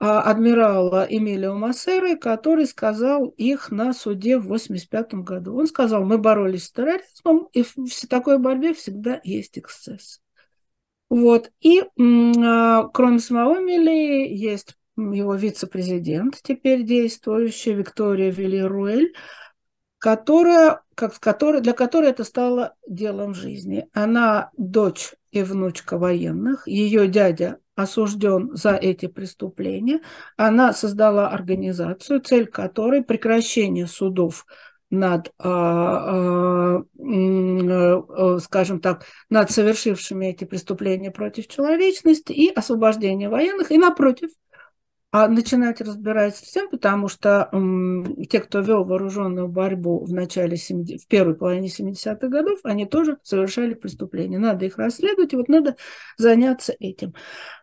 а, 0.00 0.22
адмирала 0.22 1.06
Эмилио 1.08 1.54
Массеры, 1.56 2.16
который 2.16 2.66
сказал 2.66 3.26
их 3.36 3.70
на 3.70 3.92
суде 3.92 4.38
в 4.38 4.46
1985 4.46 5.24
году. 5.24 5.56
Он 5.56 5.66
сказал, 5.66 6.04
мы 6.04 6.16
боролись 6.16 6.66
с 6.66 6.72
терроризмом, 6.72 7.48
и 7.52 7.62
в 7.62 8.06
такой 8.08 8.38
борьбе 8.38 8.72
всегда 8.72 9.20
есть 9.24 9.58
эксцесс. 9.58 10.22
Вот. 11.10 11.50
И 11.60 11.82
а, 11.82 12.84
кроме 12.94 13.18
самого 13.18 13.60
Мили 13.60 14.26
есть 14.32 14.74
его 14.96 15.34
вице-президент, 15.34 16.40
теперь 16.42 16.82
действующий, 16.82 17.74
Виктория 17.74 18.30
Вильеруэль, 18.30 19.12
которая, 19.98 20.82
как, 20.94 21.18
которой, 21.18 21.60
для 21.60 21.72
которой 21.72 22.10
это 22.10 22.24
стало 22.24 22.74
делом 22.86 23.34
жизни. 23.34 23.88
Она 23.92 24.50
дочь 24.56 25.14
и 25.30 25.42
внучка 25.42 25.98
военных, 25.98 26.66
ее 26.66 27.08
дядя 27.08 27.58
осужден 27.74 28.50
за 28.54 28.74
эти 28.74 29.06
преступления. 29.06 30.00
Она 30.36 30.72
создала 30.72 31.28
организацию, 31.28 32.20
цель 32.20 32.46
которой 32.46 33.02
прекращение 33.02 33.86
судов 33.86 34.46
над, 34.90 35.32
а, 35.38 36.80
а, 36.80 36.82
э, 36.98 38.38
скажем 38.40 38.80
так, 38.80 39.04
над 39.28 39.50
совершившими 39.50 40.26
эти 40.26 40.44
преступления 40.44 41.10
против 41.10 41.46
человечности 41.46 42.32
и 42.32 42.50
освобождение 42.50 43.28
военных, 43.28 43.70
и 43.70 43.78
напротив, 43.78 44.30
а 45.10 45.26
начинать 45.28 45.80
разбираться 45.80 46.44
с 46.44 46.68
потому 46.70 47.08
что 47.08 47.48
м, 47.52 48.24
те, 48.26 48.40
кто 48.40 48.60
вел 48.60 48.84
вооруженную 48.84 49.48
борьбу 49.48 50.04
в 50.04 50.12
начале 50.12 50.56
70, 50.58 51.02
в 51.02 51.06
первой 51.08 51.34
половине 51.34 51.68
70-х 51.68 52.28
годов, 52.28 52.58
они 52.64 52.84
тоже 52.84 53.16
совершали 53.22 53.72
преступления. 53.72 54.38
Надо 54.38 54.66
их 54.66 54.76
расследовать, 54.76 55.32
и 55.32 55.36
вот 55.36 55.48
надо 55.48 55.76
заняться 56.18 56.74
этим. 56.78 57.14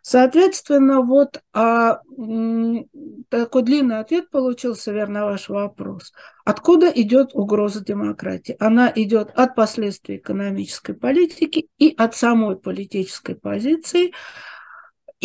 Соответственно, 0.01 1.01
вот 1.01 1.41
а, 1.53 1.99
м, 2.17 2.87
такой 3.29 3.63
длинный 3.63 3.99
ответ 3.99 4.29
получился, 4.31 4.91
верно, 4.91 5.25
ваш 5.25 5.49
вопрос. 5.49 6.13
Откуда 6.45 6.87
идет 6.89 7.31
угроза 7.33 7.83
демократии? 7.83 8.55
Она 8.59 8.91
идет 8.95 9.31
от 9.35 9.55
последствий 9.55 10.17
экономической 10.17 10.93
политики 10.93 11.67
и 11.77 11.93
от 11.97 12.15
самой 12.15 12.55
политической 12.57 13.35
позиции, 13.35 14.13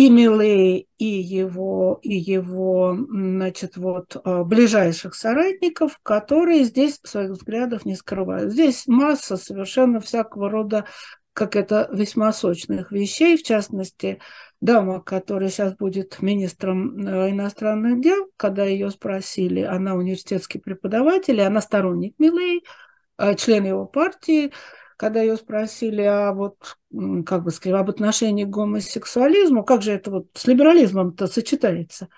и 0.01 0.09
Милей, 0.09 0.89
и 0.97 1.05
его, 1.05 1.99
и 2.01 2.15
его, 2.15 2.97
значит, 3.11 3.77
вот, 3.77 4.17
а, 4.25 4.45
ближайших 4.45 5.15
соратников, 5.15 5.99
которые 6.03 6.65
здесь 6.65 7.01
своих 7.05 7.33
взглядов 7.33 7.85
не 7.85 7.97
скрывают. 7.97 8.51
Здесь 8.51 8.87
масса 8.87 9.37
совершенно 9.37 10.01
всякого 10.01 10.49
рода, 10.49 10.87
как 11.35 11.55
это, 11.55 11.87
весьма 11.93 12.33
сочных 12.33 12.93
вещей, 12.93 13.37
в 13.37 13.43
частности, 13.43 14.21
дама, 14.63 15.03
которая 15.03 15.51
сейчас 15.51 15.77
будет 15.77 16.23
министром 16.23 17.07
э, 17.07 17.33
иностранных 17.33 18.01
дел, 18.01 18.31
когда 18.39 18.65
ее 18.65 18.91
спросили, 18.91 19.61
она 19.61 19.97
университетский 19.97 20.61
преподаватель, 20.61 21.43
она 21.43 21.61
сторонник 21.61 22.15
Милей, 22.19 22.65
а, 23.19 23.35
член 23.35 23.67
его 23.67 23.85
партии, 23.85 24.51
когда 25.01 25.23
ее 25.23 25.37
спросили 25.39 26.03
о 26.03 26.35
вот, 26.35 26.77
как 27.25 27.43
бы 27.43 27.51
сказать, 27.51 27.81
об 27.81 27.89
отношении 27.89 28.45
к 28.45 28.51
гомосексуализму, 28.51 29.65
как 29.65 29.81
же 29.81 29.93
это 29.93 30.11
вот 30.11 30.27
с 30.35 30.47
либерализмом-то 30.47 31.27
сочетается? 31.27 32.09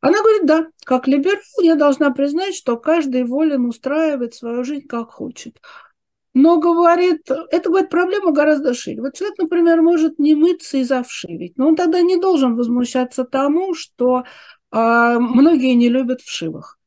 Она 0.00 0.18
говорит, 0.20 0.46
да, 0.46 0.66
как 0.86 1.06
либерал 1.06 1.42
я 1.60 1.74
должна 1.74 2.10
признать, 2.10 2.54
что 2.54 2.78
каждый 2.78 3.24
волен 3.24 3.66
устраивать 3.66 4.32
свою 4.32 4.64
жизнь 4.64 4.86
как 4.86 5.10
хочет. 5.10 5.60
Но 6.32 6.58
говорит, 6.58 7.30
это 7.50 7.68
говорит, 7.68 7.90
проблема 7.90 8.32
гораздо 8.32 8.72
шире. 8.72 9.02
Вот 9.02 9.14
человек, 9.14 9.38
например, 9.38 9.82
может 9.82 10.18
не 10.18 10.34
мыться 10.34 10.78
и 10.78 10.84
завшивить, 10.84 11.58
но 11.58 11.68
он 11.68 11.76
тогда 11.76 12.00
не 12.00 12.16
должен 12.16 12.56
возмущаться 12.56 13.24
тому, 13.24 13.74
что 13.74 14.24
а, 14.70 15.18
многие 15.18 15.74
не 15.74 15.90
любят 15.90 16.22
вшивых. 16.22 16.78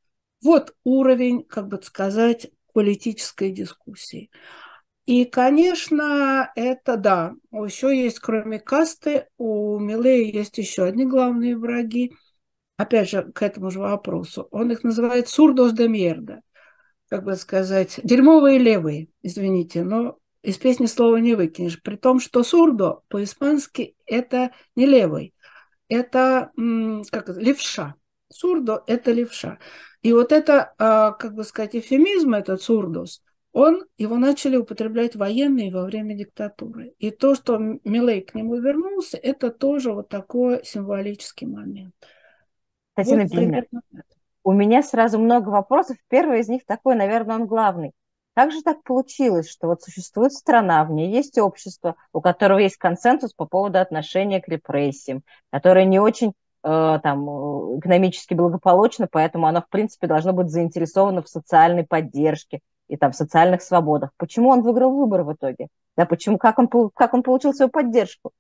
Вот 0.42 0.74
уровень, 0.84 1.44
как 1.44 1.68
бы 1.68 1.80
сказать, 1.84 2.48
политической 2.74 3.52
дискуссии. 3.52 4.32
И, 5.06 5.26
конечно, 5.26 6.52
это 6.56 6.98
да. 6.98 7.36
Еще 7.52 7.96
есть, 7.96 8.20
кроме 8.20 8.60
касты, 8.60 9.28
у 9.38 9.78
Милея 9.78 10.32
есть 10.32 10.58
еще 10.58 10.84
одни 10.84 11.06
главные 11.06 11.56
враги. 11.56 12.14
Опять 12.78 13.10
же, 13.10 13.32
к 13.32 13.44
этому 13.44 13.70
же 13.70 13.80
вопросу. 13.80 14.48
Он 14.52 14.72
их 14.72 14.84
называет 14.84 15.30
сурдос 15.30 15.74
де 15.74 15.88
мерда. 15.88 16.42
Как 17.08 17.24
бы 17.24 17.36
сказать, 17.36 18.00
дерьмовые 18.04 18.58
левые, 18.58 19.10
извините, 19.22 19.84
но 19.84 20.18
из 20.42 20.58
песни 20.58 20.88
слова 20.88 21.18
не 21.18 21.36
выкинешь. 21.36 21.80
При 21.84 21.98
том, 21.98 22.20
что 22.20 22.42
сурдо 22.44 23.02
по-испански 23.08 23.96
это 24.08 24.52
не 24.76 24.88
левый, 24.88 25.36
это 25.88 26.52
как 27.12 27.30
левша. 27.30 27.96
Сурдо– 28.34 28.84
это 28.88 29.12
левша. 29.12 29.60
И 30.02 30.12
вот 30.12 30.32
это, 30.32 30.74
а, 30.80 31.12
как 31.12 31.36
бы 31.36 31.44
сказать, 31.44 31.76
эфемизм, 31.76 32.34
этот 32.34 32.64
сурдос– 32.64 33.22
он, 33.56 33.86
его 33.98 34.18
начали 34.18 34.58
употреблять 34.58 35.16
военные 35.16 35.72
во 35.72 35.86
время 35.86 36.14
диктатуры. 36.14 36.94
И 37.00 37.10
то, 37.10 37.36
что 37.36 37.58
Милей 37.58 38.20
к 38.20 38.36
нему 38.36 38.58
вернулся, 38.58 39.16
это 39.16 39.50
тоже 39.50 39.94
вот 39.94 40.10
такой 40.10 40.66
символический 40.66 41.48
момент. 41.48 41.96
Татьяна 42.96 43.24
вот, 43.24 43.32
примерно. 43.32 43.82
у 44.44 44.52
меня 44.52 44.84
сразу 44.84 45.20
много 45.20 45.48
вопросов. 45.48 45.96
Первый 46.10 46.42
из 46.42 46.50
них 46.50 46.66
такой, 46.66 46.96
наверное, 46.96 47.38
он 47.38 47.46
главный. 47.48 47.94
Как 48.34 48.52
же 48.52 48.62
так 48.62 48.84
получилось, 48.84 49.50
что 49.50 49.68
вот 49.68 49.82
существует 49.82 50.34
страна, 50.34 50.84
в 50.84 50.92
ней 50.92 51.10
есть 51.10 51.38
общество, 51.38 51.96
у 52.12 52.20
которого 52.20 52.60
есть 52.60 52.76
консенсус 52.76 53.32
по 53.32 53.46
поводу 53.46 53.80
отношения 53.80 54.42
к 54.42 54.50
репрессиям, 54.50 55.24
которое 55.50 55.86
не 55.86 56.00
очень 56.00 56.34
э, 56.64 57.00
там, 57.02 57.80
экономически 57.80 58.34
благополучно, 58.34 59.08
поэтому 59.10 59.48
оно, 59.48 59.62
в 59.62 59.70
принципе, 59.70 60.08
должно 60.08 60.34
быть 60.34 60.50
заинтересовано 60.50 61.22
в 61.22 61.30
социальной 61.30 61.86
поддержке, 61.86 62.60
и 62.88 62.98
там 62.98 63.14
социальных 63.14 63.62
свободах. 63.62 64.12
Почему 64.18 64.50
он 64.50 64.62
выиграл 64.62 64.96
выбор 64.96 65.24
в 65.24 65.34
итоге? 65.34 65.68
Да, 65.98 66.06
почему, 66.06 66.38
как 66.38 66.60
он, 66.60 66.70
как 66.94 67.14
он 67.14 67.24
получил 67.24 67.54
свою 67.54 67.70
поддержку? 67.70 68.32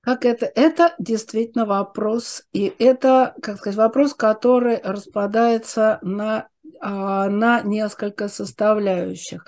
Как 0.00 0.26
это? 0.26 0.46
Это 0.54 0.94
действительно 0.98 1.64
вопрос, 1.64 2.44
и 2.52 2.74
это, 2.78 3.34
как 3.40 3.56
сказать, 3.56 3.78
вопрос, 3.78 4.14
который 4.14 4.78
распадается 4.82 5.98
на, 6.02 6.48
а, 6.80 7.28
на 7.30 7.62
несколько 7.62 8.28
составляющих. 8.28 9.46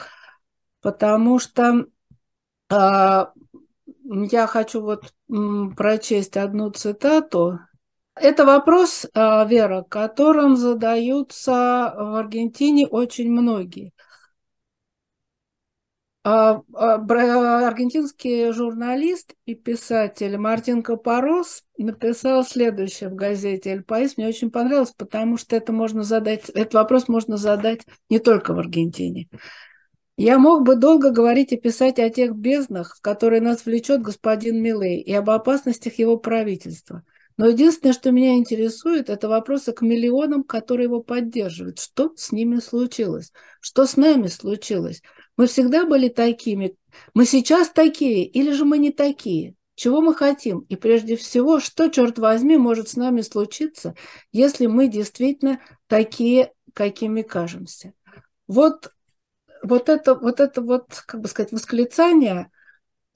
Потому 0.80 1.38
что 1.38 1.84
а, 2.70 3.32
я 4.04 4.46
хочу 4.46 4.80
вот 4.80 5.12
прочесть 5.76 6.36
одну 6.38 6.70
цитату. 6.70 7.59
Это 8.14 8.46
вопрос, 8.46 9.07
а, 9.12 9.44
Вера, 9.44 9.82
которым 9.82 10.57
задаются 10.57 11.92
в 11.98 12.18
Аргентине 12.18 12.86
очень 12.86 13.30
многие. 13.30 13.92
А, 16.28 16.60
а, 16.74 17.68
аргентинский 17.68 18.50
журналист 18.50 19.34
и 19.44 19.54
писатель 19.54 20.36
Мартин 20.36 20.82
Капорос 20.82 21.62
написал 21.78 22.42
следующее 22.42 23.10
в 23.10 23.14
газете 23.14 23.70
«Эль 23.70 23.84
Паис». 23.84 24.16
Мне 24.16 24.26
очень 24.26 24.50
понравилось, 24.50 24.90
потому 24.90 25.36
что 25.36 25.54
это 25.54 25.72
можно 25.72 26.02
задать, 26.02 26.48
этот 26.48 26.74
вопрос 26.74 27.06
можно 27.06 27.36
задать 27.36 27.86
не 28.10 28.18
только 28.18 28.54
в 28.54 28.58
Аргентине. 28.58 29.28
Я 30.16 30.38
мог 30.38 30.66
бы 30.66 30.74
долго 30.74 31.10
говорить 31.10 31.52
и 31.52 31.60
писать 31.60 32.00
о 32.00 32.10
тех 32.10 32.34
безднах, 32.34 32.96
в 32.96 33.02
которые 33.02 33.40
нас 33.40 33.64
влечет 33.64 34.02
господин 34.02 34.60
Милей, 34.60 35.00
и 35.00 35.12
об 35.12 35.30
опасностях 35.30 35.96
его 36.00 36.16
правительства. 36.16 37.04
Но 37.36 37.46
единственное, 37.46 37.92
что 37.92 38.10
меня 38.10 38.34
интересует, 38.34 39.10
это 39.10 39.28
вопросы 39.28 39.72
к 39.72 39.80
миллионам, 39.80 40.42
которые 40.42 40.86
его 40.86 41.04
поддерживают. 41.04 41.78
Что 41.78 42.12
с 42.16 42.32
ними 42.32 42.56
случилось? 42.56 43.30
Что 43.60 43.86
с 43.86 43.96
нами 43.96 44.26
случилось? 44.26 45.02
Мы 45.37 45.47
всегда 45.47 45.84
были 45.84 46.09
такими. 46.09 46.76
Мы 47.14 47.26
сейчас 47.26 47.70
такие 47.70 48.24
или 48.24 48.53
же 48.53 48.64
мы 48.64 48.78
не 48.78 48.91
такие? 48.91 49.55
Чего 49.74 50.01
мы 50.01 50.14
хотим? 50.14 50.61
И 50.61 50.76
прежде 50.76 51.16
всего, 51.16 51.61
что, 51.61 51.89
черт 51.89 52.18
возьми, 52.18 52.57
может 52.57 52.89
с 52.89 52.97
нами 52.97 53.20
случиться, 53.20 53.95
если 54.32 54.66
мы 54.66 54.89
действительно 54.89 55.61
такие, 55.87 56.53
какими 56.72 57.20
кажемся? 57.20 57.93
Вот, 58.49 58.91
вот 59.62 59.91
это, 59.91 60.14
вот 60.14 60.41
это 60.41 60.62
вот, 60.62 61.03
как 61.07 61.20
бы 61.20 61.28
сказать, 61.28 61.53
восклицание, 61.53 62.51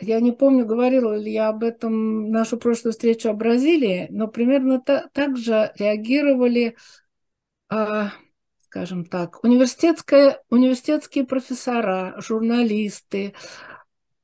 я 0.01 0.21
не 0.21 0.33
помню, 0.33 0.67
говорила 0.67 1.15
ли 1.17 1.33
я 1.33 1.49
об 1.49 1.63
этом 1.63 2.31
нашу 2.31 2.59
прошлую 2.59 2.93
встречу 2.93 3.31
о 3.31 3.35
Бразилии, 3.35 4.09
но 4.11 4.29
примерно 4.29 4.81
та, 4.81 5.09
так 5.13 5.37
же 5.37 5.73
реагировали 5.79 6.77
а, 7.69 8.13
скажем 8.71 9.05
так, 9.05 9.43
университетское, 9.43 10.45
университетские 10.49 11.25
профессора, 11.27 12.15
журналисты, 12.19 13.35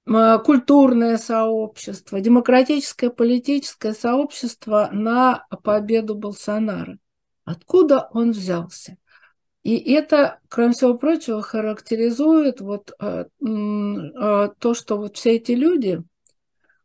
культурное 0.05 1.17
сообщество, 1.17 2.21
демократическое 2.21 3.11
политическое 3.11 3.93
сообщество 3.93 4.89
на 4.93 5.49
победу 5.65 6.15
Болсонара. 6.15 6.99
Откуда 7.45 8.09
он 8.13 8.31
взялся? 8.31 8.99
И 9.65 9.77
это, 9.93 10.39
кроме 10.49 10.75
всего 10.75 10.97
прочего, 10.97 11.43
характеризует 11.43 12.61
вот, 12.61 12.93
э, 13.01 13.25
э, 13.25 14.49
то, 14.61 14.75
что 14.75 14.97
вот 14.97 15.17
все 15.17 15.35
эти 15.35 15.53
люди, 15.53 16.05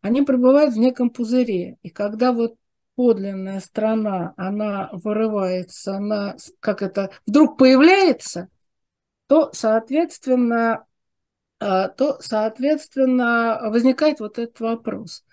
они 0.01 0.23
пребывают 0.23 0.73
в 0.73 0.79
неком 0.79 1.11
пузыре. 1.11 1.77
И 1.83 1.91
когда 1.91 2.31
вот 2.31 2.55
подлинная 2.95 3.59
страна, 3.59 4.33
она 4.37 4.89
вырывается, 4.91 5.95
она, 5.95 6.35
как 6.59 6.81
это, 6.81 7.11
вдруг 7.25 7.57
появляется, 7.57 8.49
то, 9.27 9.49
соответственно, 9.53 10.85
а, 11.59 11.89
то, 11.89 12.17
соответственно, 12.21 13.59
возникает 13.69 14.19
вот 14.19 14.39
этот 14.39 14.59
вопрос. 14.59 15.23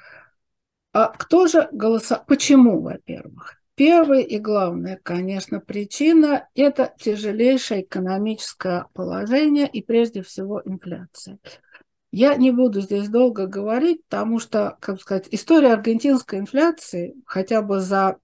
А 0.92 1.08
кто 1.08 1.46
же 1.46 1.68
голосовал? 1.72 2.24
Почему, 2.26 2.80
во-первых? 2.80 3.58
Первая 3.74 4.22
и 4.22 4.38
главная, 4.38 4.98
конечно, 5.02 5.60
причина– 5.60 6.48
это 6.54 6.92
тяжелейшее 6.98 7.82
экономическое 7.82 8.86
положение 8.92 9.68
и, 9.68 9.80
прежде 9.82 10.22
всего, 10.22 10.60
инфляция. 10.64 11.38
Я 12.10 12.36
не 12.36 12.50
буду 12.50 12.80
здесь 12.80 13.08
долго 13.08 13.46
говорить, 13.46 14.02
потому 14.08 14.38
что, 14.38 14.78
как 14.80 15.00
сказать, 15.00 15.28
история 15.30 15.74
аргентинской 15.74 16.38
инфляции 16.38 17.14
хотя 17.26 17.60
бы 17.60 17.80
за, 17.80 18.18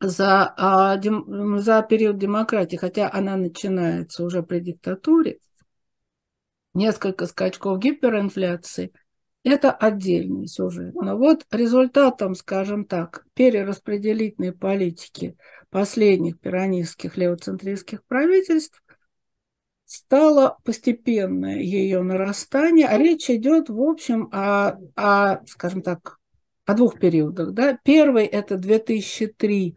за, 0.00 0.52
а, 0.56 0.96
дем, 0.96 1.58
за 1.58 1.82
период 1.82 2.18
демократии, 2.18 2.76
хотя 2.76 3.08
она 3.12 3.36
начинается 3.36 4.24
уже 4.24 4.42
при 4.42 4.58
диктатуре, 4.58 5.38
несколько 6.74 7.26
скачков 7.26 7.78
гиперинфляции, 7.78 8.92
это 9.44 9.70
отдельный 9.70 10.48
сюжет. 10.48 10.94
Но 10.94 11.16
вот 11.16 11.46
результатом, 11.50 12.34
скажем 12.34 12.84
так, 12.84 13.24
перераспределительной 13.34 14.52
политики 14.52 15.36
последних 15.70 16.40
пиранистских 16.40 17.16
левоцентристских 17.16 18.04
правительств 18.04 18.82
стало 19.84 20.58
постепенное 20.64 21.58
ее 21.58 22.02
нарастание, 22.02 22.86
а 22.86 22.98
речь 22.98 23.30
идет, 23.30 23.68
в 23.68 23.80
общем, 23.80 24.28
о, 24.32 24.78
о 24.96 25.44
скажем 25.46 25.82
так, 25.82 26.18
о 26.66 26.74
двух 26.74 26.98
периодах. 26.98 27.52
Да? 27.52 27.78
Первый– 27.84 28.24
это 28.26 28.56
2003 28.56 29.76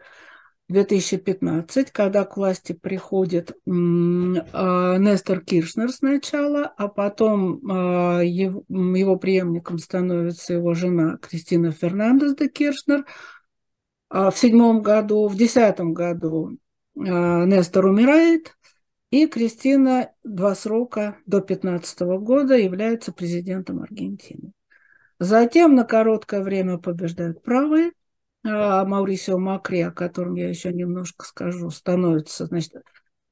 2015, 0.70 1.92
когда 1.92 2.26
к 2.26 2.36
власти 2.36 2.74
приходит 2.74 3.52
а, 3.52 4.98
Нестор 4.98 5.40
Киршнер 5.40 5.90
сначала, 5.92 6.66
а 6.66 6.90
потом 6.90 7.62
а, 7.72 8.20
его 8.22 9.16
преемником 9.16 9.78
становится 9.78 10.54
его 10.54 10.74
жена 10.74 11.18
Кристина 11.22 11.72
Фернандес 11.72 12.36
де 12.36 12.50
Киршнер. 12.50 13.06
А 14.10 14.30
в 14.30 14.38
седьмом 14.38 14.82
году, 14.82 15.28
в 15.28 15.36
десятом 15.36 15.94
году 15.94 16.58
Нестор 16.96 17.86
умирает, 17.86 18.57
и 19.10 19.28
Кристина 19.28 20.12
два 20.24 20.56
срока 20.56 21.18
до 21.26 21.42
15 21.42 22.02
года 22.20 22.56
является 22.56 23.12
президентом 23.12 23.82
Аргентины. 23.82 24.52
Затем 25.20 25.76
на 25.76 25.84
короткое 25.84 26.42
время 26.44 26.78
побеждают 26.78 27.42
правые, 27.42 27.92
а 28.44 28.86
Маурисио 28.86 29.38
Макри, 29.40 29.82
о 29.82 29.92
котором 29.92 30.36
я 30.36 30.48
еще 30.50 30.72
немножко 30.72 31.26
скажу, 31.26 31.70
становится 31.70 32.46
значит, 32.46 32.74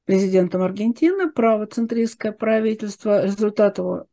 президентом 0.04 0.62
Аргентины, 0.62 1.30
правоцентристское 1.30 2.32
правительство. 2.32 3.24
Результат 3.24 3.78
его 3.78 4.06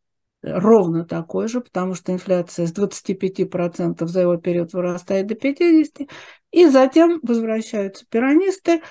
ровно 0.44 1.06
такой 1.06 1.48
же, 1.48 1.62
потому 1.62 1.96
что 1.96 2.12
инфляция 2.12 2.68
с 2.68 2.74
25% 2.74 4.08
за 4.08 4.22
его 4.22 4.38
период 4.38 4.74
вырастает 4.74 5.28
до 5.28 5.36
50%, 5.36 6.10
и 6.52 6.68
затем 6.68 7.20
возвращаются 7.24 8.06
пиранисты. 8.10 8.82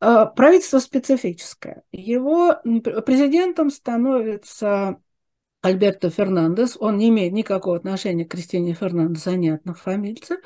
А, 0.00 0.26
правительство 0.26 0.78
специфическое. 0.78 1.82
Его 1.92 2.54
президентом 3.04 3.70
становится 3.70 4.98
Альберто 5.62 6.08
Фернандес. 6.08 6.76
Он 6.80 6.96
не 6.96 7.10
имеет 7.10 7.32
никакого 7.34 7.76
отношения 7.76 8.24
к 8.24 8.30
Кристине 8.30 8.72
Фернандес, 8.72 9.26
они 9.26 9.50
однофамильцы. 9.50 10.38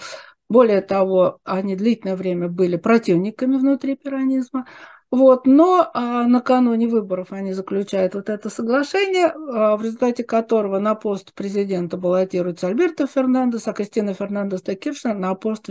Более 0.48 0.82
того, 0.82 1.38
они 1.44 1.76
длительное 1.76 2.16
время 2.16 2.48
были 2.48 2.76
противниками 2.76 3.56
внутри 3.56 3.96
пиранизма. 3.96 4.66
Вот, 5.10 5.46
но 5.46 5.88
а, 5.94 6.26
накануне 6.26 6.88
выборов 6.88 7.28
они 7.30 7.52
заключают 7.52 8.14
вот 8.16 8.28
это 8.28 8.50
соглашение, 8.50 9.26
а, 9.26 9.76
в 9.76 9.82
результате 9.82 10.24
которого 10.24 10.80
на 10.80 10.96
пост 10.96 11.32
президента 11.34 11.96
баллотируется 11.96 12.66
Альберто 12.66 13.06
Фернандес, 13.06 13.68
а 13.68 13.72
Кристина 13.72 14.12
Фернандес 14.14 14.62
де 14.62 14.74
Киршнер 14.74 15.14
на 15.14 15.32
пост 15.36 15.68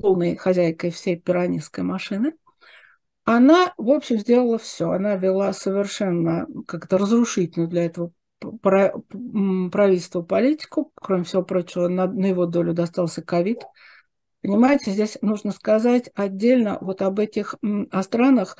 полной 0.00 0.36
хозяйкой 0.36 0.90
всей 0.90 1.16
пиранистской 1.16 1.84
машины. 1.84 2.34
Она, 3.24 3.72
в 3.76 3.90
общем, 3.90 4.18
сделала 4.18 4.58
все. 4.58 4.90
Она 4.90 5.16
вела 5.16 5.52
совершенно 5.52 6.46
как-то 6.66 6.98
разрушительную 6.98 7.68
для 7.68 7.86
этого 7.86 8.12
правительству 8.60 10.22
политику. 10.22 10.92
Кроме 10.94 11.24
всего 11.24 11.42
прочего, 11.42 11.88
на, 11.88 12.06
на 12.06 12.26
его 12.26 12.46
долю 12.46 12.74
достался 12.74 13.22
ковид. 13.22 13.62
Понимаете, 14.42 14.90
здесь 14.90 15.18
нужно 15.22 15.52
сказать 15.52 16.10
отдельно 16.14 16.78
вот 16.80 17.00
об 17.00 17.20
этих 17.20 17.54
о 17.90 18.02
странах, 18.02 18.56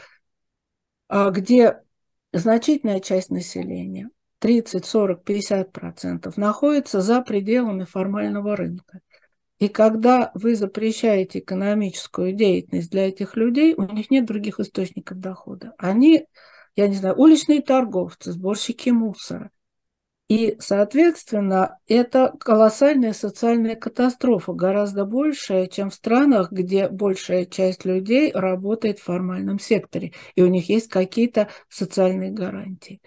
а, 1.09 1.31
где 1.31 1.83
значительная 2.33 3.01
часть 3.01 3.31
населения, 3.31 4.09
30, 4.39 4.85
40, 4.85 5.25
50 5.25 5.73
процентов, 5.73 6.37
находится 6.37 7.01
за 7.01 7.21
пределами 7.21 7.83
формального 7.83 8.55
рынка. 8.55 9.01
И 9.63 9.69
когда 9.69 10.33
вы 10.35 10.57
запрещаете 10.57 11.39
экономическую 11.39 12.33
деятельность 12.33 12.91
для 12.91 13.07
этих 13.07 13.37
людей, 13.37 13.75
у 13.77 13.85
них 13.85 14.11
нет 14.11 14.27
других 14.27 14.59
источников 14.59 15.21
дохода. 15.21 15.73
Они, 15.79 16.27
я 16.75 16.89
не 16.89 16.97
знаю, 16.97 17.15
уличные 17.17 17.63
торговцы, 17.63 18.33
сборщики 18.33 18.91
мусора– 18.91 19.51
и, 20.33 20.57
соответственно, 20.61 21.79
это 21.87 22.33
колоссальная 22.41 23.13
социальная 23.13 23.77
катастрофа, 23.77 24.55
гораздо 24.55 25.05
большая, 25.05 25.67
чем 25.67 25.91
в 25.91 25.95
странах, 25.95 26.51
где 26.51 26.89
большая 26.89 27.45
часть 27.45 27.85
людей 27.85 28.33
работает 28.33 28.99
в 28.99 29.03
формальном 29.03 29.59
секторе, 29.59 30.15
и 30.35 30.43
у 30.43 30.47
них 30.47 30.71
есть 30.71 30.89
какие-то 30.89 31.49
социальные 31.69 32.31
гарантии. 32.31 33.03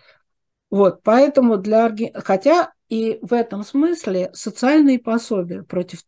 Вот, 0.69 1.01
поэтому 1.01 1.57
для 1.57 1.91
хотя 2.13 2.74
и 2.89 3.19
в 3.21 3.33
этом 3.33 3.63
смысле 3.63 4.29
социальные 4.33 4.99
пособия 4.99 5.63
против 5.63 6.03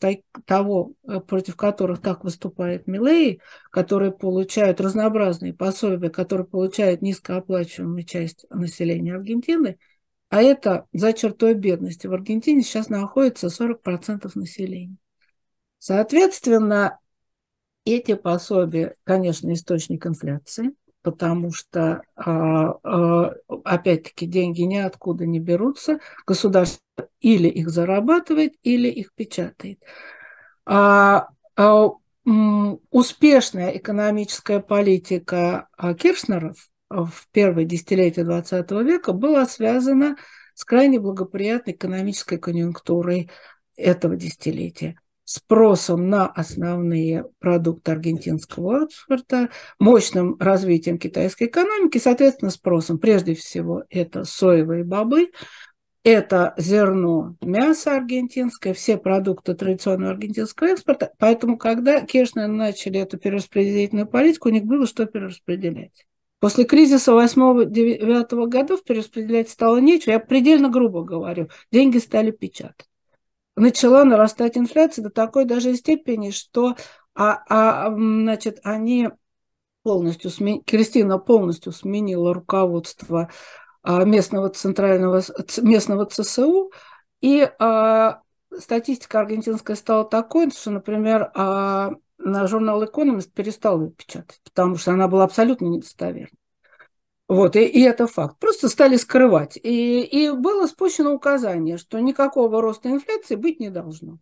того, 0.45 0.93
э, 1.07 1.19
против 1.19 1.55
которых 1.55 2.01
так 2.01 2.23
выступает 2.23 2.87
Милей, 2.87 3.41
которые 3.71 4.11
получают 4.11 4.79
разнообразные 4.79 5.53
пособия, 5.53 6.09
которые 6.09 6.45
получают 6.45 7.01
низкооплачиваемую 7.01 8.03
часть 8.03 8.45
населения 8.49 9.15
Аргентины– 9.15 9.77
а 10.29 10.41
это 10.41 10.87
за 10.91 11.13
чертой 11.13 11.53
бедности. 11.53 12.07
В 12.07 12.13
Аргентине 12.13 12.61
сейчас 12.61 12.89
находится 12.89 13.49
40% 13.49 14.35
населения. 14.35 14.97
Соответственно, 15.79 16.99
эти 17.85 18.15
пособия, 18.15 18.95
конечно, 19.03 19.53
источник 19.53 20.05
инфляции, 20.05 20.73
потому 21.07 21.53
что, 21.53 22.01
а, 22.17 22.73
а, 22.83 23.33
опять-таки, 23.63 24.25
деньги 24.25 24.63
ниоткуда 24.63 25.25
не 25.25 25.39
берутся. 25.39 26.01
Государство 26.25 26.81
или 27.21 27.47
их 27.47 27.69
зарабатывает, 27.69 28.55
или 28.61 28.89
их 28.89 29.13
печатает. 29.13 29.79
А, 30.65 31.29
успешная 32.91 33.69
экономическая 33.77 34.59
политика 34.59 35.69
Киршнеров 35.97 36.57
в 36.89 37.29
первое 37.31 37.63
десятилетие 37.63 38.25
XX 38.25 38.83
века 38.83 39.13
была 39.13 39.45
связана 39.45 40.17
с 40.55 40.65
крайне 40.65 40.99
благоприятной 40.99 41.71
экономической 41.71 42.37
конъюнктурой 42.37 43.29
этого 43.77 44.17
десятилетия 44.17 44.99
спросом 45.27 46.09
на 46.09 46.25
основные 46.25 47.25
продукты 47.39 47.91
аргентинского 47.91 48.85
экспорта, 48.85 49.49
мощным 49.77 50.37
развитием 50.39 50.97
китайской 50.97 51.47
экономики, 51.47 51.97
соответственно, 51.97 52.49
спросом 52.49 52.97
прежде 52.97 53.35
всего 53.35 53.83
это 53.89 54.23
соевые 54.23 54.85
бобы, 54.85 55.31
это 56.03 56.53
зерно, 56.55 57.35
мясо 57.41 57.97
аргентинское, 57.97 58.73
все 58.73 58.97
продукты 58.97 59.53
традиционного 59.53 60.13
аргентинского 60.13 60.69
экспорта. 60.69 61.11
Поэтому, 61.19 61.57
когда 61.57 61.99
Кешны 61.99 62.47
начали 62.47 63.01
эту 63.01 63.17
перераспределительную 63.17 64.07
политику, 64.07 64.47
у 64.47 64.53
них 64.53 64.63
было 64.63 64.87
что 64.87 65.05
перераспределять. 65.07 66.05
После 66.39 66.63
кризиса 66.63 67.11
8-9 67.11 68.47
годов 68.47 68.85
перераспределять 68.85 69.49
стало 69.49 69.79
нечего. 69.79 70.13
Я 70.13 70.19
предельно 70.19 70.69
грубо 70.69 71.03
говорю. 71.03 71.49
Деньги 71.69 71.97
стали 71.97 72.31
печатать. 72.31 72.87
Начала 73.57 74.03
нарастать 74.05 74.55
инфляция 74.55 75.01
до 75.01 75.09
такой 75.09 75.45
даже 75.45 75.75
степени, 75.75 76.29
что 76.29 76.75
а, 77.15 77.41
а, 77.49 77.91
значит, 77.91 78.59
они 78.63 79.09
полностью, 79.81 80.29
смен... 80.29 80.61
Кристина 80.61 81.17
полностью 81.17 81.71
сменила 81.71 82.35
руководство 82.35 83.31
а, 83.81 84.03
местного 84.03 84.49
центрального, 84.49 85.23
местного 85.63 86.05
ЦСУ, 86.05 86.71
и 87.21 87.49
а, 87.57 88.21
статистика 88.55 89.21
аргентинская 89.21 89.75
стала 89.75 90.05
такой, 90.05 90.51
что, 90.51 90.69
например, 90.69 91.31
а, 91.33 91.93
на 92.19 92.47
журнал 92.47 92.83
Economist 92.83 93.31
перестал 93.33 93.81
ее 93.81 93.89
печатать, 93.89 94.39
потому 94.43 94.75
что 94.75 94.91
она 94.91 95.07
была 95.07 95.23
абсолютно 95.23 95.65
недостоверна. 95.65 96.36
Вот, 97.27 97.55
и, 97.55 97.65
и 97.65 97.81
это 97.81 98.07
факт. 98.07 98.37
Просто 98.39 98.69
стали 98.69 98.95
скрывать. 98.95 99.57
И, 99.57 100.01
и 100.01 100.31
было 100.31 100.65
спущено 100.67 101.13
указание, 101.13 101.77
что 101.77 101.99
никакого 101.99 102.61
роста 102.61 102.89
инфляции 102.89 103.35
быть 103.35 103.59
не 103.59 103.69
должно. 103.69 104.19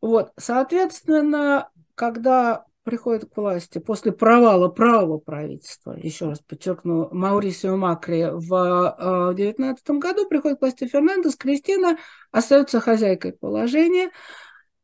Вот, 0.00 0.32
соответственно, 0.36 1.70
когда 1.94 2.66
приходит 2.82 3.30
к 3.30 3.36
власти 3.36 3.78
после 3.78 4.12
провала 4.12 4.68
правого 4.68 5.18
правительства, 5.18 5.92
еще 5.92 6.26
раз 6.26 6.40
подчеркну, 6.40 7.08
Маурисио 7.12 7.76
Макри 7.76 8.24
в 8.24 9.32
2019 9.34 9.88
э, 9.88 9.92
году 9.98 10.28
приходит 10.28 10.58
к 10.58 10.62
власти 10.62 10.86
Фернандес, 10.86 11.36
Кристина 11.36 11.96
остается 12.32 12.80
хозяйкой 12.80 13.32
положения, 13.32 14.10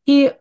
и 0.07 0.33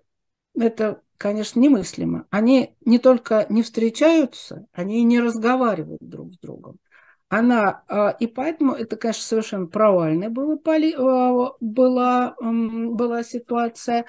это 0.55 1.01
конечно, 1.17 1.59
немыслимо. 1.59 2.27
Они 2.29 2.75
не 2.85 2.99
только 2.99 3.47
не 3.49 3.63
встречаются, 3.63 4.67
они 4.71 4.99
и 4.99 5.03
не 5.03 5.19
разговаривают 5.19 6.01
друг 6.01 6.33
с 6.33 6.37
другом. 6.37 6.77
Она, 7.29 7.83
а, 7.89 8.15
и 8.19 8.27
поэтому 8.27 8.73
это, 8.73 8.95
конечно, 8.95 9.23
совершенно 9.23 9.67
провальная 9.67 10.29
была, 10.29 10.57
а, 10.65 11.51
была, 11.59 12.35
была 12.39 13.23
ситуация. 13.23 14.05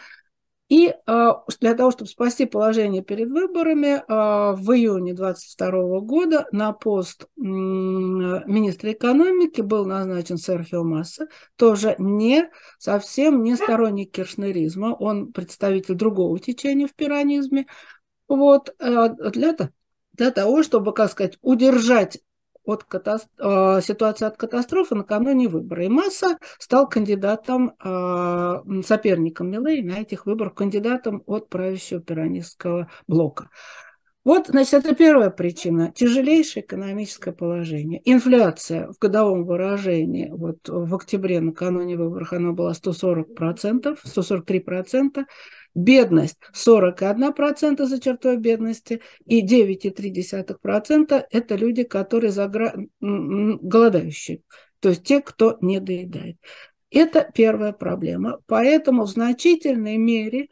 И 0.68 0.94
а, 1.06 1.42
для 1.60 1.74
того, 1.74 1.90
чтобы 1.90 2.08
спасти 2.08 2.46
положение 2.46 3.02
перед 3.02 3.30
выборами, 3.30 4.02
в 4.06 4.72
июне 4.72 5.14
2022 5.14 6.00
года 6.00 6.46
на 6.52 6.72
пост 6.72 7.26
министра 7.36 8.92
экономики 8.92 9.62
был 9.62 9.84
назначен 9.84 10.36
Серхио 10.36 10.84
Масса, 10.84 11.26
тоже 11.56 11.96
не 11.98 12.48
совсем 12.78 13.42
не 13.42 13.56
сторонник 13.56 14.12
киршнеризма, 14.12 14.94
он 14.94 15.32
представитель 15.32 15.94
другого 15.94 16.38
течения 16.38 16.86
в 16.86 16.94
пиранизме, 16.94 17.66
вот, 18.28 18.76
для, 18.78 19.56
для 20.12 20.30
того, 20.30 20.62
чтобы, 20.62 20.92
как 20.92 21.10
сказать, 21.10 21.38
удержать 21.40 22.18
от 22.68 22.84
катастро... 22.84 23.80
ситуации 23.80 24.26
от 24.26 24.36
катастрофы 24.36 24.94
накануне 24.94 25.48
выбора. 25.48 25.84
И 25.84 25.88
Масса 25.88 26.36
стал 26.58 26.88
кандидатом, 26.88 27.72
соперником 28.84 29.50
Милей 29.50 29.82
на 29.82 30.00
этих 30.00 30.26
выборах, 30.26 30.54
кандидатом 30.54 31.22
от 31.26 31.48
правящего 31.48 32.00
пиранистского 32.00 32.90
блока. 33.06 33.48
Вот, 34.24 34.48
значит, 34.48 34.74
это 34.74 34.94
первая 34.94 35.30
причина. 35.30 35.90
Тяжелейшее 35.90 36.62
экономическое 36.62 37.32
положение. 37.32 38.02
Инфляция 38.04 38.88
в 38.88 38.98
годовом 38.98 39.46
выражении, 39.46 40.28
вот 40.30 40.68
в 40.68 40.94
октябре 40.94 41.40
накануне 41.40 41.96
выборов 41.96 42.34
она 42.34 42.52
была 42.52 42.72
140%, 42.72 43.96
143%. 44.04 45.24
Бедность 45.74 46.38
41% 46.54 47.84
за 47.84 48.00
чертой 48.00 48.36
бедности 48.36 49.00
и 49.24 49.46
9,3% 49.46 51.26
это 51.30 51.54
люди, 51.54 51.84
которые 51.84 52.30
за 52.30 52.48
гра... 52.48 52.74
голодающие, 53.00 54.40
то 54.80 54.88
есть 54.88 55.04
те, 55.04 55.20
кто 55.20 55.58
не 55.60 55.80
доедает. 55.80 56.36
Это 56.90 57.30
первая 57.34 57.72
проблема. 57.72 58.40
Поэтому 58.46 59.04
в 59.04 59.10
значительной 59.10 59.98
мере 59.98 60.48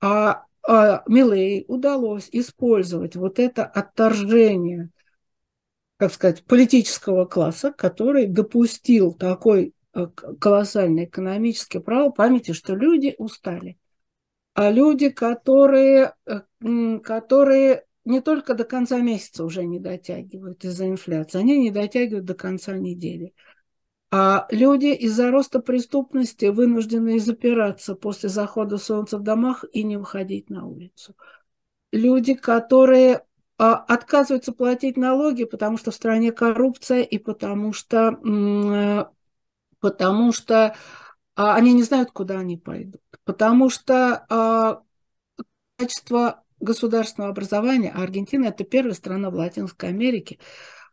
а, 0.00 0.44
а, 0.66 1.02
Милей 1.06 1.64
удалось 1.68 2.28
использовать 2.32 3.16
вот 3.16 3.38
это 3.38 3.64
отторжение, 3.64 4.90
как 5.98 6.12
сказать, 6.12 6.44
политического 6.44 7.26
класса, 7.26 7.70
который 7.70 8.26
допустил 8.26 9.12
такой 9.12 9.74
э, 9.94 10.06
колоссальный 10.40 11.04
экономический 11.04 11.80
право 11.80 12.10
памяти, 12.10 12.52
что 12.52 12.74
люди 12.74 13.14
устали. 13.18 13.76
А 14.54 14.70
люди, 14.70 15.10
которые, 15.10 16.14
э, 16.26 16.40
которые 17.02 17.84
не 18.04 18.20
только 18.20 18.54
до 18.54 18.64
конца 18.64 18.98
месяца 18.98 19.44
уже 19.44 19.64
не 19.64 19.80
дотягивают 19.80 20.64
из-за 20.64 20.88
инфляции, 20.88 21.38
они 21.38 21.58
не 21.58 21.70
дотягивают 21.70 22.24
до 22.24 22.34
конца 22.34 22.76
недели. 22.76 23.34
А 24.10 24.46
люди 24.50 24.86
из-за 24.94 25.32
роста 25.32 25.58
преступности 25.58 26.46
вынуждены 26.46 27.18
запираться 27.18 27.96
после 27.96 28.28
захода 28.28 28.78
солнца 28.78 29.18
в 29.18 29.22
домах 29.22 29.64
и 29.72 29.82
не 29.82 29.96
выходить 29.96 30.50
на 30.50 30.66
улицу. 30.66 31.16
Люди, 31.90 32.34
которые 32.34 33.24
а, 33.56 33.74
отказываются 33.74 34.52
платить 34.52 34.96
налоги, 34.96 35.44
потому 35.44 35.78
что 35.78 35.90
в 35.90 35.94
стране 35.94 36.30
коррупция 36.30 37.02
и 37.02 37.18
потому 37.18 37.72
что, 37.72 38.18
э, 38.24 39.04
потому 39.80 40.32
что 40.32 40.76
они 41.36 41.72
не 41.72 41.82
знают, 41.82 42.10
куда 42.10 42.38
они 42.38 42.56
пойдут. 42.56 43.02
Потому 43.24 43.70
что 43.70 44.24
а, 44.28 44.82
качество 45.76 46.42
государственного 46.60 47.30
образования, 47.30 47.92
а 47.94 48.02
Аргентина– 48.02 48.46
это 48.46 48.64
первая 48.64 48.94
страна 48.94 49.30
в 49.30 49.34
Латинской 49.34 49.88
Америке, 49.88 50.38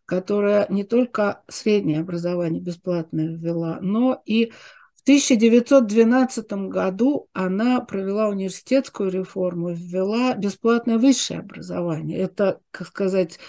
которая 0.06 0.66
не 0.70 0.84
только 0.84 1.44
среднее 1.48 2.02
образование 2.02 2.62
бесплатное 2.62 3.28
ввела, 3.28 3.80
но 3.82 4.22
и 4.26 4.52
в 4.96 5.04
1912 5.04 6.52
году 6.70 7.28
она 7.34 7.80
провела 7.82 8.28
университетскую 8.28 9.10
реформу, 9.10 9.74
ввела 9.74 10.36
бесплатное 10.36 11.00
высшее 11.00 11.40
образование. 11.40 12.20
Это, 12.20 12.60
как 12.70 12.88
сказать, 12.88 13.40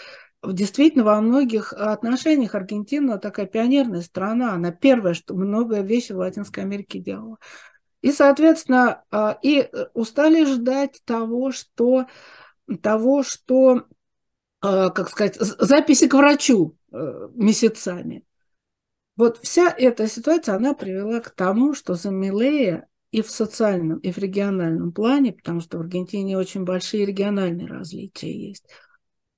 действительно 0.45 1.05
во 1.05 1.20
многих 1.20 1.72
отношениях 1.72 2.55
Аргентина 2.55 3.18
такая 3.18 3.47
пионерная 3.47 4.03
страна. 4.03 4.53
Она 4.55 4.72
первая, 4.72 5.14
что 5.14 5.34
много 5.34 5.80
вещей 5.80 6.14
в 6.14 6.18
Латинской 6.18 6.64
Америке 6.64 6.99
делала. 6.99 7.38
И, 8.01 8.11
соответственно, 8.11 9.05
а, 9.11 9.38
и 9.43 9.70
устали 9.95 10.45
ждать 10.45 11.01
того, 11.05 11.53
что, 11.53 12.07
того, 12.82 13.22
что 13.22 13.86
а, 14.62 14.90
как 14.90 15.09
сказать, 15.09 15.36
записи 15.36 16.07
к 16.07 16.14
врачу 16.14 16.76
э, 16.93 17.28
месяцами. 17.34 18.24
Вот 19.16 19.38
вся 19.43 19.74
эта 19.76 20.07
ситуация, 20.07 20.55
она 20.55 20.72
привела 20.72 21.18
к 21.18 21.30
тому, 21.30 21.74
что 21.74 21.95
за 21.95 22.11
Милея 22.11 22.88
и 23.11 23.22
в 23.22 23.30
социальном, 23.30 23.99
и 23.99 24.12
в 24.12 24.18
региональном 24.18 24.93
плане, 24.93 25.32
потому 25.32 25.61
что 25.61 25.78
в 25.78 25.80
Аргентине 25.80 26.38
очень 26.38 26.62
большие 26.62 27.05
региональные 27.05 27.66
различия 27.66 28.32
есть, 28.32 28.66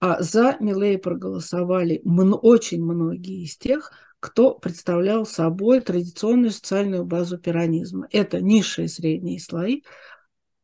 а 0.07 0.23
за 0.23 0.59
Милея 0.61 0.99
проголосовали 0.99 2.03
очень 2.05 2.85
многие 2.85 3.45
из 3.45 3.57
тех, 3.57 3.91
кто 4.21 4.53
представлял 4.55 5.25
собой 5.25 5.81
традиционную 5.81 6.51
социальную 6.51 7.07
базу 7.07 7.39
пиранизма. 7.39 8.07
Это 8.13 8.43
низшие 8.43 8.89
средние 8.89 9.41
слои, 9.41 9.81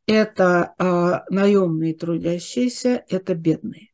это 0.07 0.75
а, 0.77 1.25
наемные 1.31 1.95
трудящиеся, 1.95 3.03
это 3.09 3.35
бедные. 3.35 3.93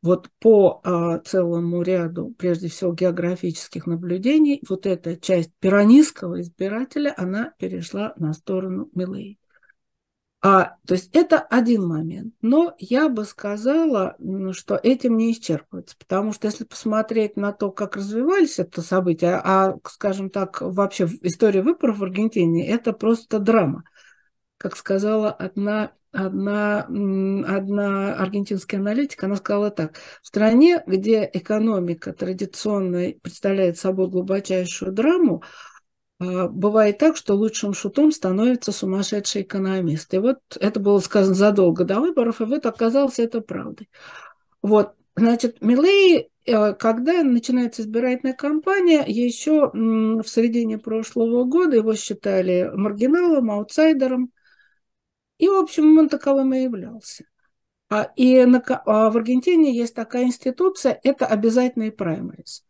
Вот 0.00 0.30
по 0.38 0.80
а, 0.84 1.18
целому 1.18 1.82
ряду, 1.82 2.32
прежде 2.38 2.68
всего, 2.68 2.92
географических 2.92 3.88
наблюдений, 3.88 4.62
вот 4.68 4.86
эта 4.86 5.16
часть 5.16 5.50
пиранистского 5.58 6.40
избирателя, 6.40 7.12
она 7.16 7.52
перешла 7.58 8.14
на 8.16 8.32
сторону 8.32 8.90
Милей. 8.94 9.40
А, 10.46 10.76
то 10.86 10.92
есть 10.92 11.08
это 11.16 11.40
один 11.40 11.86
момент. 11.86 12.34
Но 12.42 12.74
я 12.78 13.08
бы 13.08 13.24
сказала, 13.24 14.14
что 14.52 14.76
этим 14.76 15.16
не 15.16 15.32
исчерпывается, 15.32 15.96
потому 15.98 16.34
что 16.34 16.46
если 16.46 16.64
посмотреть 16.64 17.38
на 17.38 17.50
то, 17.52 17.70
как 17.70 17.96
развивались 17.96 18.58
это 18.58 18.82
события, 18.82 19.40
а, 19.42 19.76
скажем 19.86 20.28
так, 20.28 20.60
вообще 20.60 21.08
история 21.22 21.62
выборов 21.62 21.96
в 21.96 22.04
Аргентине, 22.04 22.68
это 22.68 22.92
просто 22.92 23.38
драма. 23.38 23.84
Как 24.58 24.76
сказала 24.76 25.32
одна 25.32 25.92
одна, 26.12 26.80
одна 26.80 28.14
аргентинская 28.14 28.78
аналитика, 28.78 29.26
она 29.26 29.36
сказала 29.36 29.70
так, 29.70 29.96
в 30.22 30.26
стране, 30.26 30.82
где 30.86 31.28
экономика 31.32 32.12
традиционно 32.12 33.14
представляет 33.20 33.78
собой 33.78 34.08
глубочайшую 34.08 34.92
драму, 34.92 35.42
бывает 36.48 36.98
так, 36.98 37.16
что 37.16 37.34
лучшим 37.34 37.74
шутом 37.74 38.12
становится 38.12 38.72
сумасшедший 38.72 39.42
экономист. 39.42 40.12
И 40.14 40.18
вот 40.18 40.38
это 40.60 40.80
было 40.80 40.98
сказано 41.00 41.34
задолго 41.34 41.84
до 41.84 42.00
выборов, 42.00 42.40
и 42.40 42.44
вот 42.44 42.66
оказалось 42.66 43.18
это 43.18 43.40
правдой. 43.40 43.88
Вот, 44.62 44.94
значит, 45.16 45.60
Милей, 45.60 46.30
э, 46.46 46.72
когда 46.74 47.22
начинается 47.22 47.82
избирательная 47.82 48.34
кампания, 48.34 49.04
еще 49.06 49.70
в 49.72 50.24
середине 50.24 50.78
прошлого 50.78 51.44
года 51.44 51.76
его 51.76 51.94
считали 51.94 52.70
маргиналом, 52.74 53.50
аутсайдером, 53.50 54.30
и, 55.38 55.48
в 55.48 55.54
общем, 55.54 55.98
он 55.98 56.08
таковым 56.08 56.54
и 56.54 56.62
являлся. 56.62 57.24
А, 57.90 58.10
и 58.16 58.38
а 58.38 59.10
в 59.10 59.16
Аргентине 59.16 59.76
есть 59.76 59.94
такая 59.94 60.24
институция, 60.24 60.98
это 61.02 61.26
обязательные 61.26 61.92
праймарис. 61.92 62.64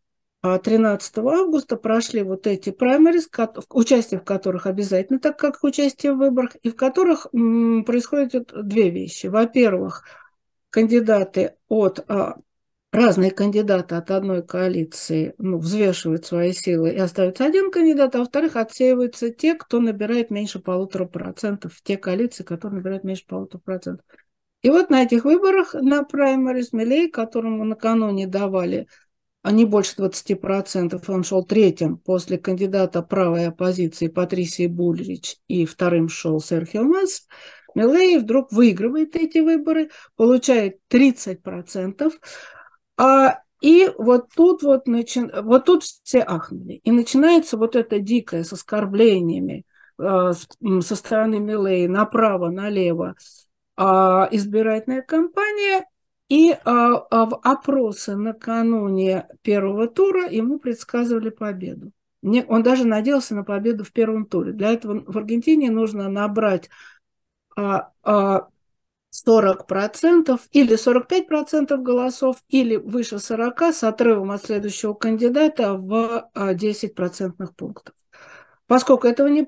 13 0.44 1.18
августа 1.18 1.76
прошли 1.76 2.22
вот 2.22 2.46
эти 2.46 2.70
праймарис, 2.70 3.30
участие 3.70 4.20
в 4.20 4.24
которых 4.24 4.66
обязательно, 4.66 5.18
так 5.18 5.38
как 5.38 5.64
участие 5.64 6.12
в 6.12 6.18
выборах, 6.18 6.56
и 6.56 6.68
в 6.68 6.76
которых 6.76 7.26
происходят 7.30 8.52
две 8.54 8.90
вещи. 8.90 9.26
Во-первых, 9.28 10.04
кандидаты 10.68 11.54
от 11.68 12.04
а, 12.08 12.36
разные 12.92 13.30
кандидаты 13.30 13.94
от 13.94 14.10
одной 14.10 14.42
коалиции 14.42 15.34
ну, 15.38 15.58
взвешивают 15.58 16.26
свои 16.26 16.52
силы 16.52 16.90
и 16.90 16.98
остается 16.98 17.44
один 17.44 17.70
кандидат, 17.70 18.14
а 18.14 18.18
во-вторых, 18.18 18.56
отсеиваются 18.56 19.30
те, 19.30 19.54
кто 19.54 19.80
набирает 19.80 20.30
меньше 20.30 20.58
полутора 20.58 21.06
процентов, 21.06 21.80
те 21.82 21.96
коалиции, 21.96 22.44
которые 22.44 22.78
набирают 22.78 23.04
меньше 23.04 23.24
полутора 23.26 23.60
процентов. 23.62 24.06
И 24.62 24.70
вот 24.70 24.90
на 24.90 25.02
этих 25.02 25.24
выборах 25.24 25.74
на 25.74 26.04
праймарис 26.04 26.72
Милей, 26.72 27.10
которому 27.10 27.64
накануне 27.64 28.26
давали 28.26 28.88
а 29.44 29.52
не 29.52 29.66
больше 29.66 29.94
20%, 29.98 31.04
он 31.06 31.22
шел 31.22 31.44
третьим 31.44 31.98
после 31.98 32.38
кандидата 32.38 33.02
правой 33.02 33.48
оппозиции 33.48 34.08
Патрисии 34.08 34.66
Бульрич, 34.66 35.36
и 35.48 35.66
вторым 35.66 36.08
шел 36.08 36.40
Серхио 36.40 36.82
Масс, 36.82 37.28
Милей 37.74 38.16
вдруг 38.16 38.52
выигрывает 38.52 39.16
эти 39.16 39.38
выборы, 39.38 39.90
получает 40.16 40.78
30%, 40.90 42.10
а, 42.96 43.38
и 43.60 43.90
вот 43.98 44.28
тут 44.34 44.62
вот, 44.62 44.86
начи... 44.86 45.20
вот 45.42 45.66
тут 45.66 45.82
все 45.82 46.20
ахнули. 46.20 46.80
И 46.82 46.90
начинается 46.90 47.58
вот 47.58 47.76
это 47.76 47.98
дикое 47.98 48.44
с 48.44 48.52
оскорблениями 48.54 49.66
э, 49.98 50.32
со 50.80 50.96
стороны 50.96 51.38
Милей 51.38 51.86
направо, 51.86 52.48
налево 52.48 53.14
э, 53.76 53.82
избирательная 53.82 55.02
кампания. 55.02 55.84
И 56.28 56.50
э, 56.52 56.56
в 56.64 57.40
опросы 57.42 58.16
накануне 58.16 59.28
первого 59.42 59.88
тура 59.88 60.28
ему 60.30 60.58
предсказывали 60.58 61.30
победу. 61.30 61.92
Он 62.48 62.62
даже 62.62 62.86
надеялся 62.86 63.34
на 63.34 63.44
победу 63.44 63.84
в 63.84 63.92
первом 63.92 64.24
туре. 64.26 64.52
Для 64.52 64.72
этого 64.72 65.04
в 65.06 65.18
Аргентине 65.18 65.70
нужно 65.70 66.08
набрать 66.08 66.70
40% 69.14 70.40
или 70.52 70.76
45% 70.76 71.76
голосов, 71.76 72.42
или 72.48 72.76
выше 72.76 73.16
40% 73.16 73.72
с 73.72 73.84
отрывом 73.84 74.30
от 74.30 74.44
следующего 74.44 74.94
кандидата 74.94 75.74
в 75.74 76.30
10 76.34 76.90
а, 76.90 76.94
процентных 76.94 77.54
пунктов. 77.54 77.94
Поскольку 78.66 79.06
этого 79.06 79.28
не, 79.28 79.42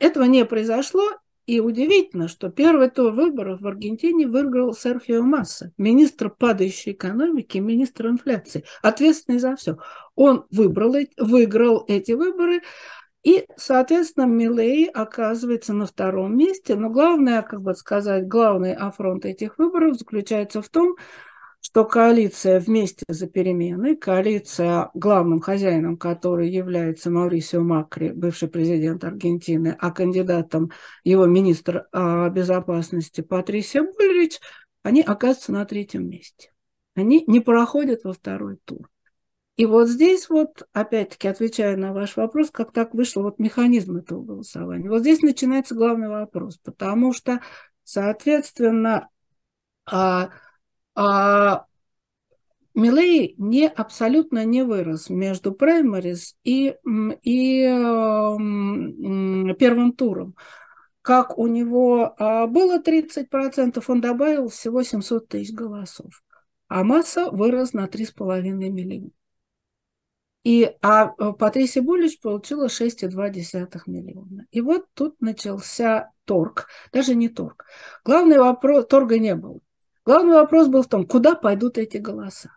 этого 0.00 0.24
не 0.24 0.44
произошло, 0.44 1.02
И 1.46 1.58
удивительно, 1.58 2.28
что 2.28 2.50
первый 2.50 2.88
тур 2.88 3.12
выборов 3.12 3.60
в 3.60 3.66
Аргентине 3.66 4.28
выиграл 4.28 4.74
Серхио 4.74 5.22
Масса, 5.22 5.72
министр 5.76 6.30
падающей 6.30 6.92
экономики, 6.92 7.58
министр 7.58 8.08
инфляции, 8.08 8.64
ответственный 8.80 9.40
за 9.40 9.56
все. 9.56 9.78
Он 10.14 10.44
выбрал, 10.50 10.94
выиграл 11.18 11.84
эти 11.88 12.12
выборы, 12.12 12.62
и, 13.24 13.46
соответственно, 13.56 14.24
Милей 14.26 14.86
оказывается 14.86 15.72
на 15.72 15.86
втором 15.86 16.36
месте. 16.36 16.74
Но 16.74 16.90
главное, 16.90 17.42
как 17.42 17.62
бы 17.62 17.74
сказать, 17.74 18.26
главный 18.26 18.74
афронт 18.74 19.24
этих 19.24 19.58
выборов 19.58 19.96
заключается 19.96 20.60
в 20.60 20.68
том, 20.68 20.96
что 21.62 21.84
коалиция 21.84 22.58
«Вместе 22.58 23.04
за 23.08 23.28
перемены», 23.28 23.96
коалиция, 23.96 24.90
главным 24.94 25.40
хозяином 25.40 25.96
которой 25.96 26.50
является 26.50 27.08
Маурисио 27.08 27.62
Макри, 27.62 28.10
бывший 28.10 28.48
президент 28.48 29.04
Аргентины, 29.04 29.76
а 29.78 29.92
кандидатом 29.92 30.72
его 31.04 31.24
министр 31.26 31.86
а, 31.92 32.28
безопасности 32.30 33.20
Патрисия 33.20 33.84
Бульрич, 33.84 34.40
они 34.82 35.02
оказываются 35.02 35.52
на 35.52 35.64
третьем 35.64 36.08
месте. 36.08 36.50
Они 36.96 37.22
не 37.28 37.38
проходят 37.38 38.02
во 38.02 38.12
второй 38.12 38.58
тур. 38.64 38.90
И 39.54 39.64
вот 39.64 39.88
здесь 39.88 40.28
вот, 40.28 40.66
опять-таки, 40.72 41.28
отвечая 41.28 41.76
на 41.76 41.92
ваш 41.92 42.16
вопрос, 42.16 42.50
как 42.50 42.72
так 42.72 42.92
вышло 42.92 43.22
вот 43.22 43.38
механизм 43.38 43.98
этого 43.98 44.20
голосования. 44.24 44.90
Вот 44.90 45.02
здесь 45.02 45.22
начинается 45.22 45.76
главный 45.76 46.08
вопрос, 46.08 46.58
потому 46.58 47.12
что, 47.12 47.40
соответственно, 47.84 49.08
а, 50.94 51.54
а 51.54 51.66
Милей 52.74 53.34
не, 53.36 53.68
абсолютно 53.68 54.44
не 54.44 54.62
вырос 54.62 55.10
между 55.10 55.52
праймарис 55.52 56.36
и, 56.42 56.74
и 57.22 57.64
первым 59.58 59.92
туром. 59.92 60.34
Как 61.02 61.36
у 61.36 61.48
него 61.48 62.14
э, 62.16 62.46
было 62.46 62.80
30%, 62.80 63.84
он 63.88 64.00
добавил 64.00 64.48
всего 64.48 64.84
700 64.84 65.28
тысяч 65.28 65.52
голосов, 65.52 66.22
а 66.68 66.84
масса 66.84 67.28
вырос 67.30 67.72
на 67.72 67.86
3,5 67.86 68.42
миллиона. 68.42 69.10
И, 70.44 70.72
а 70.80 71.12
э, 71.18 71.32
Патрисия 71.32 71.82
Булич 71.82 72.20
получила 72.20 72.68
6,2 72.68 73.82
миллиона. 73.86 74.46
И 74.52 74.60
вот 74.60 74.86
тут 74.94 75.20
начался 75.20 76.12
торг, 76.24 76.68
даже 76.92 77.16
не 77.16 77.28
торг. 77.28 77.66
Главный 78.04 78.38
вопрос, 78.38 78.86
торга 78.86 79.18
не 79.18 79.34
было. 79.34 79.58
Главный 80.04 80.34
вопрос 80.34 80.68
был 80.68 80.82
в 80.82 80.88
том, 80.88 81.06
куда 81.06 81.34
пойдут 81.34 81.78
эти 81.78 81.98
голоса. 81.98 82.56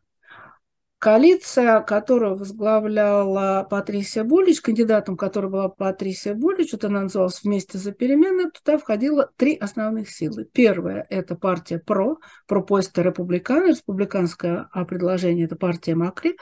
Коалиция, 0.97 1.81
которую 1.81 2.35
возглавляла 2.35 3.67
Патрисия 3.69 4.23
Булич, 4.23 4.61
кандидатом 4.61 5.15
которой 5.15 5.51
была 5.51 5.69
Патрисия 5.69 6.33
Булич, 6.33 6.71
вот 6.71 6.85
она 6.85 7.01
называлась 7.01 7.43
«Вместе 7.43 7.77
за 7.77 7.91
перемены», 7.91 8.49
туда 8.49 8.79
входило 8.79 9.29
три 9.35 9.55
основных 9.55 10.09
силы. 10.09 10.45
Первая– 10.51 11.05
это 11.11 11.35
партия 11.35 11.77
ПРО, 11.77 12.17
пропоста 12.47 13.03
республикана, 13.03 13.67
республиканское 13.67 14.67
предложение– 14.87 15.45
это 15.47 15.55
партия 15.55 15.93
Макри. 15.93 16.37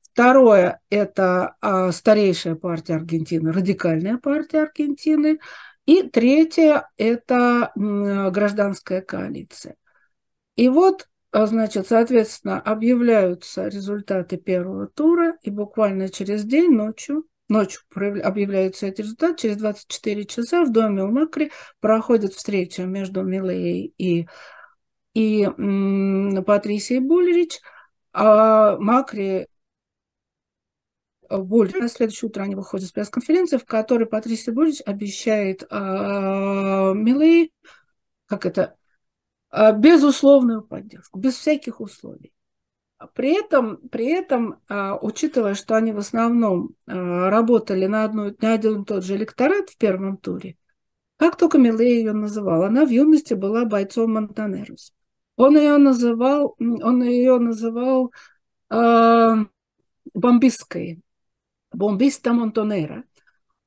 Второе– 0.00 0.80
это 0.88 1.56
а, 1.60 1.92
старейшая 1.92 2.54
партия 2.54 2.94
Аргентины, 2.94 3.52
радикальная 3.52 4.16
партия 4.16 4.62
Аргентины. 4.62 5.40
И 5.84 6.08
третье– 6.08 6.88
это 6.96 7.72
гражданская 7.74 9.02
коалиция. 9.02 9.74
И 10.56 10.68
вот, 10.68 11.08
а, 11.32 11.46
значит, 11.46 11.88
соответственно, 11.88 12.60
объявляются 12.60 13.68
результаты 13.68 14.36
первого 14.36 14.86
тура, 14.86 15.36
и 15.42 15.50
буквально 15.50 16.08
через 16.08 16.44
день, 16.44 16.70
ночью, 16.70 17.26
ночью 17.48 17.82
объявляются 17.94 18.86
эти 18.86 19.02
результаты, 19.02 19.42
через 19.42 19.56
24 19.56 20.24
часа 20.26 20.64
в 20.64 20.72
доме 20.72 21.02
у 21.02 21.10
Макри 21.10 21.50
проходит 21.80 22.34
встреча 22.34 22.84
между 22.84 23.22
Милеей 23.22 23.94
и, 23.98 24.26
и 25.14 25.46
Патрисией 26.46 27.00
Буллерич. 27.00 27.60
А 28.12 28.76
Макри 28.78 29.48
более 31.28 31.80
на 31.80 31.88
следующее 31.88 32.28
утро 32.28 32.42
они 32.42 32.54
выходят 32.54 32.88
с 32.88 32.92
пресс-конференции, 32.92 33.56
в 33.56 33.64
которой 33.64 34.06
Патрисия 34.06 34.52
Булич 34.52 34.80
обещает 34.84 35.64
э, 35.64 35.66
Милей, 35.74 37.52
как 38.26 38.46
это, 38.46 38.76
безусловную 39.72 40.62
поддержку, 40.62 41.18
без 41.18 41.34
всяких 41.36 41.80
условий. 41.80 42.32
При 43.14 43.38
этом, 43.38 43.76
при 43.88 44.06
этом 44.06 44.60
э, 44.68 44.92
учитывая, 45.02 45.54
что 45.54 45.76
они 45.76 45.92
в 45.92 45.98
основном 45.98 46.70
э, 46.86 46.92
работали 46.92 47.86
на, 47.86 48.04
одну, 48.04 48.34
на 48.40 48.52
один 48.54 48.82
и 48.82 48.84
тот 48.84 49.04
же 49.04 49.16
электорат 49.16 49.70
в 49.70 49.76
первом 49.76 50.16
туре, 50.16 50.56
как 51.16 51.36
только 51.36 51.58
Милей 51.58 51.98
ее 51.98 52.12
называл, 52.12 52.62
она 52.64 52.84
в 52.84 52.90
юности 52.90 53.34
была 53.34 53.64
бойцом 53.64 54.12
Монтанерос. 54.12 54.92
Он 55.36 55.56
ее 55.56 55.76
называл, 55.78 56.56
он 56.58 57.02
ее 57.02 57.38
называл 57.38 58.12
э, 58.70 59.34
бомбистской, 60.14 61.00
бомбиста 61.72 62.32
Монтонера. 62.32 63.04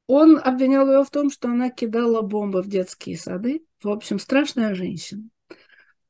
Он 0.08 0.40
обвинял 0.42 0.90
ее 0.90 1.04
в 1.04 1.10
том, 1.10 1.30
что 1.30 1.50
она 1.50 1.70
кидала 1.70 2.22
бомбы 2.22 2.62
в 2.62 2.68
детские 2.68 3.18
сады. 3.18 3.66
В 3.84 3.90
общем, 3.90 4.20
страшная 4.20 4.74
женщина. 4.74 5.24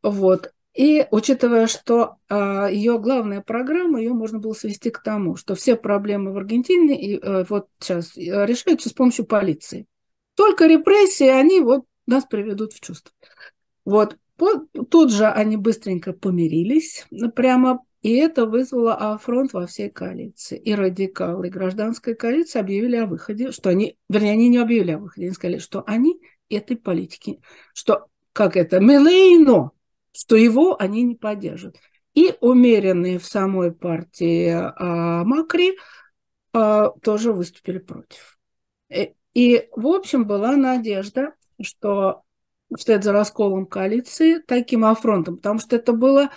Вот. 0.09 0.51
И 0.73 1.07
учитывая, 1.09 1.65
что 1.67 2.17
э, 2.29 2.69
ее 2.71 2.99
главная 2.99 3.41
программа, 3.41 3.99
ее 3.99 4.13
можно 4.13 4.37
было 4.39 4.53
свести 4.53 4.91
к 4.91 5.01
тому, 5.01 5.35
что 5.35 5.55
все 5.55 5.75
проблемы 5.75 6.33
в 6.33 6.37
Аргентине 6.37 7.01
и, 7.01 7.19
э, 7.19 7.45
вот 7.49 7.67
сейчас 7.79 8.15
э, 8.15 8.45
решаются 8.45 8.89
с 8.89 8.93
помощью 8.93 9.25
полиции. 9.25 9.87
Только 10.35 10.67
репрессии, 10.67 11.27
они 11.27 11.61
вот 11.61 11.85
нас 12.05 12.25
приведут 12.25 12.73
в 12.73 12.79
чувство. 12.79 13.11
Вот. 13.85 14.17
Тут 14.91 15.11
же 15.11 15.25
они 15.25 15.57
быстренько 15.57 16.13
помирились, 16.13 17.07
прямо 17.35 17.81
и 18.03 18.13
это 18.17 18.45
вызвало 18.45 18.93
афронт 18.93 19.53
во 19.53 19.65
всей 19.65 19.89
коалиции. 19.89 20.57
И 20.57 20.75
радикалы, 20.75 21.47
и 21.47 21.49
гражданская 21.49 22.15
объявили 22.15 22.95
о 22.97 23.07
выходе, 23.07 23.51
что 23.51 23.69
они, 23.69 23.97
вернее, 24.07 24.33
они 24.33 24.49
не 24.49 24.59
объявили 24.59 24.91
о 24.91 24.99
выходе, 24.99 25.25
они 25.25 25.33
сказали, 25.33 25.57
что 25.57 25.83
они 25.87 26.21
этой 26.49 26.77
политики, 26.77 27.41
что, 27.73 28.05
как 28.31 28.55
это, 28.55 28.79
Мелейно, 28.79 29.71
что 30.17 30.35
его 30.35 30.75
они 30.81 31.03
не 31.03 31.15
поддержат. 31.15 31.77
И 32.15 32.33
умеренные 32.41 33.19
в 33.19 33.25
самой 33.25 33.71
партии 33.71 34.49
а, 34.49 35.23
Макри 35.23 35.77
а, 36.53 36.89
тоже 37.03 37.31
выступили 37.31 37.77
против. 37.77 38.39
И, 38.89 38.95
э, 38.95 39.13
и, 39.35 39.69
в 39.75 39.85
общем, 39.85 40.25
была 40.25 40.55
надежда, 40.55 41.33
что 41.61 42.23
вслед 42.75 43.03
за 43.03 43.11
расколом 43.11 43.67
коалиции 43.67 44.39
таким 44.39 44.85
афронтом, 44.85 45.37
потому 45.37 45.59
что 45.59 45.75
это 45.75 45.93
было 45.93 46.31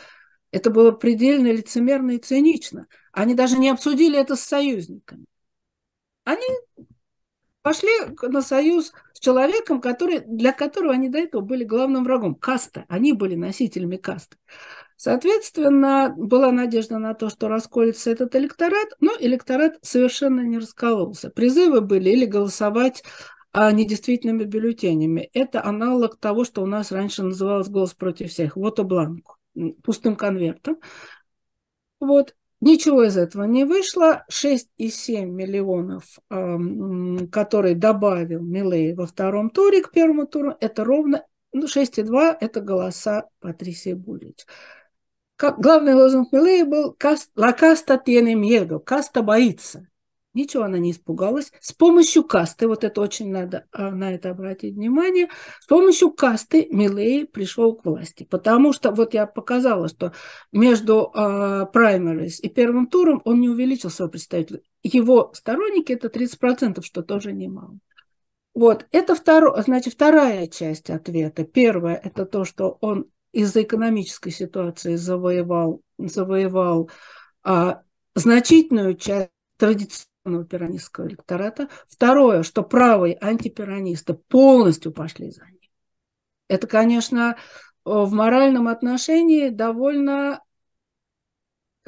это 0.53 0.69
было 0.69 0.91
предельно 0.91 1.51
лицемерно 1.51 2.13
и 2.13 2.19
цинично. 2.19 2.87
Они 3.13 3.35
даже 3.35 3.57
не 3.57 3.71
обсудили 3.71 4.19
это 4.19 4.37
с 4.37 4.41
союзниками. 4.41 5.25
Они 6.25 6.47
пошли 7.63 7.91
на 8.23 8.43
союз 8.43 8.93
с 9.13 9.21
человеком, 9.21 9.81
который, 9.81 10.21
для 10.21 10.53
которого 10.53 10.93
они 10.93 11.09
до 11.09 11.19
этого 11.19 11.41
были 11.41 11.65
главным 11.65 12.05
врагом. 12.05 12.35
Каста. 12.35 12.85
Они 12.89 13.13
были 13.13 13.35
носителями 13.35 13.97
касты. 13.97 14.37
Соответственно, 14.97 16.13
была 16.17 16.53
надежда 16.53 16.99
на 16.99 17.15
то, 17.15 17.31
что 17.31 17.49
расколется 17.49 18.11
этот 18.11 18.37
электорат, 18.37 18.89
но 19.01 19.13
электорат 19.19 19.79
совершенно 19.83 20.41
не 20.41 20.59
раскололся. 20.59 21.31
Призывы 21.31 21.81
были 21.81 22.11
или 22.11 22.27
голосовать 22.27 23.03
а 23.53 23.73
недействительными 23.73 24.45
бюллетенями. 24.45 25.29
Это 25.33 25.65
аналог 25.65 26.17
того, 26.19 26.45
что 26.45 26.63
у 26.63 26.67
нас 26.67 26.93
раньше 26.93 27.25
называлось 27.25 27.69
«голос 27.69 27.95
против 27.95 28.31
всех», 28.31 28.57
вот 28.57 28.79
бланку 28.81 29.37
пустым 29.83 30.17
конвертом. 30.17 30.79
Вот. 31.99 32.35
Ничего 32.61 33.05
из 33.05 33.17
этого 33.17 33.45
не 33.45 33.65
вышло. 33.65 34.25
6,7 34.31 35.25
миллионов, 35.25 36.19
которые 37.31 37.75
добавил 37.75 38.43
Милей 38.43 38.95
во 38.95 39.07
втором 39.07 39.51
туре 39.51 39.83
к 39.83 39.91
первому 39.91 40.27
туру, 40.27 40.55
это 40.61 40.85
ровно 40.85 41.25
ну, 41.53 41.67
6,2– 41.67 42.37
это 42.41 42.61
голоса 42.61 43.29
Патрисии 43.41 43.95
Булич. 43.95 44.47
Как, 45.37 45.59
главный 45.59 45.95
лозунг 45.95 46.33
Милея 46.33 46.65
был 46.65 46.97
«La 47.35 47.53
casta 47.53 47.99
tiene 47.99 48.35
miedo», 48.35 48.79
«Каста 48.79 49.23
боится». 49.23 49.90
Ничего 50.33 50.65
она 50.65 50.79
не 50.79 50.93
испугалась. 50.93 51.53
С 51.61 51.73
помощью 51.73 52.23
касты, 52.23 52.69
вот 52.69 52.85
это 52.85 53.01
очень 53.01 53.31
надо 53.31 53.67
а, 53.73 53.91
на 53.91 54.15
это 54.15 54.31
обратить 54.31 54.75
внимание, 54.75 55.29
с 55.61 55.67
помощью 55.67 56.13
касты 56.13 56.69
Милей 56.71 57.27
пришел 57.27 57.75
к 57.75 57.85
власти. 57.85 58.25
Потому 58.25 58.73
что, 58.73 58.93
вот 58.93 59.15
я 59.15 59.27
показала, 59.27 59.89
что 59.89 60.13
между 60.53 61.11
праймерис 61.13 62.41
и 62.41 62.49
первым 62.49 62.87
туром 62.87 63.23
он 63.25 63.41
не 63.41 63.49
увеличил 63.49 63.91
свой 63.91 64.09
представитель. 64.09 64.63
Его 64.83 65.33
сторонники 65.35 65.93
это 65.93 66.09
30%, 66.09 66.83
что 66.83 67.03
тоже 67.03 67.33
немало. 67.33 67.79
Вот, 68.55 68.87
это 68.91 69.15
второ, 69.15 69.63
значит, 69.63 69.95
вторая 69.95 70.47
часть 70.49 70.91
ответа. 70.91 71.45
Первое– 71.45 71.95
это 72.05 72.27
то, 72.27 72.45
что 72.45 72.79
он 72.81 73.07
из-за 73.33 73.63
экономической 73.63 74.31
ситуации 74.31 74.97
завоевал, 74.97 75.83
завоевал 75.99 76.91
а, 77.45 77.83
значительную 78.15 78.97
часть 78.97 79.31
традиционных 79.57 80.10
активного 80.31 80.45
пиранистского 80.45 81.09
электората. 81.09 81.69
Второе, 81.89 82.43
что 82.43 82.63
правые 82.63 83.19
антипиранисты 83.21 84.15
полностью 84.15 84.93
пошли 84.93 85.31
за 85.31 85.45
ним. 85.45 85.61
Это, 86.49 86.67
конечно, 86.67 87.37
в 87.85 88.13
моральном 88.13 88.69
отношении 88.69 89.49
довольно... 89.49 90.43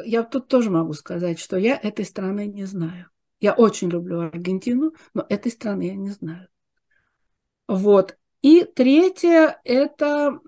Я 0.03 0.23
тут 0.23 0.49
тоже 0.49 0.71
могу 0.71 0.95
сказать, 0.95 1.39
что 1.39 1.57
я 1.57 1.77
этой 1.77 2.05
страны 2.05 2.47
не 2.47 2.65
знаю. 2.65 3.09
Я 3.41 3.53
очень 3.55 3.91
люблю 3.91 4.21
Аргентину, 4.21 4.93
но 5.15 5.27
этой 5.29 5.53
страны 5.53 5.89
я 5.89 5.95
не 5.95 6.11
знаю. 6.11 6.49
Вот. 7.69 8.17
И 8.43 8.65
третье, 8.65 9.61
это 9.63 10.41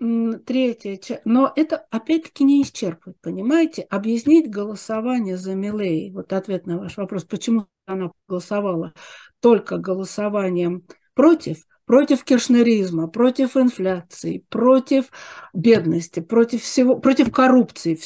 третье, 0.44 1.20
но 1.24 1.52
это 1.54 1.76
опять-таки 1.90 2.42
не 2.42 2.62
исчерпывает, 2.62 3.16
понимаете? 3.20 3.82
Объяснить 3.82 4.50
голосование 4.50 5.36
за 5.36 5.54
Милей, 5.54 6.10
вот 6.10 6.32
ответ 6.32 6.66
на 6.66 6.78
ваш 6.78 6.96
вопрос, 6.96 7.22
почему 7.22 7.66
она 7.86 8.10
голосовала 8.26 8.94
только 9.38 9.78
голосованием 9.78 10.84
против, 11.14 11.66
против 11.84 12.24
киршнеризма, 12.24 13.06
против 13.06 13.56
инфляции, 13.56 14.44
против 14.48 15.10
бедности, 15.52 16.18
против 16.18 16.62
всего, 16.62 16.98
против 16.98 17.30
коррупции. 17.30 18.00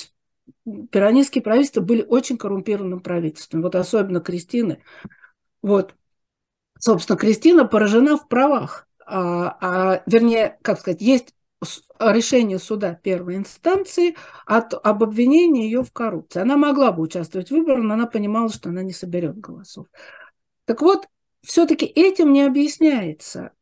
Пиранистские 0.90 1.42
правительства 1.42 1.80
были 1.80 2.02
очень 2.02 2.36
коррумпированным 2.36 3.00
правительством, 3.00 3.62
вот 3.62 3.74
особенно 3.74 4.20
Кристины. 4.20 4.82
Вот, 5.62 5.94
собственно, 6.78 7.16
Кристина 7.16 7.64
поражена 7.64 8.18
в 8.18 8.28
правах 8.28 8.87
а, 9.08 9.56
а, 9.60 10.02
вернее, 10.06 10.58
как 10.62 10.80
сказать, 10.80 11.00
есть 11.00 11.34
решение 11.98 12.58
суда 12.58 12.94
первой 12.94 13.36
инстанции 13.36 14.16
от, 14.46 14.74
об 14.74 15.02
обвинении 15.02 15.64
ее 15.64 15.82
в 15.82 15.92
коррупции. 15.92 16.40
Она 16.40 16.56
могла 16.56 16.92
бы 16.92 17.02
участвовать 17.02 17.48
в 17.48 17.52
выборах, 17.52 17.82
но 17.82 17.94
она 17.94 18.06
понимала, 18.06 18.48
что 18.48 18.68
она 18.68 18.82
не 18.82 18.92
соберет 18.92 19.38
голосов. 19.38 19.86
Так 20.66 20.82
вот, 20.82 21.08
все-таки 21.42 21.86
этим 21.86 22.32
не 22.32 22.42
объясняется 22.42 23.52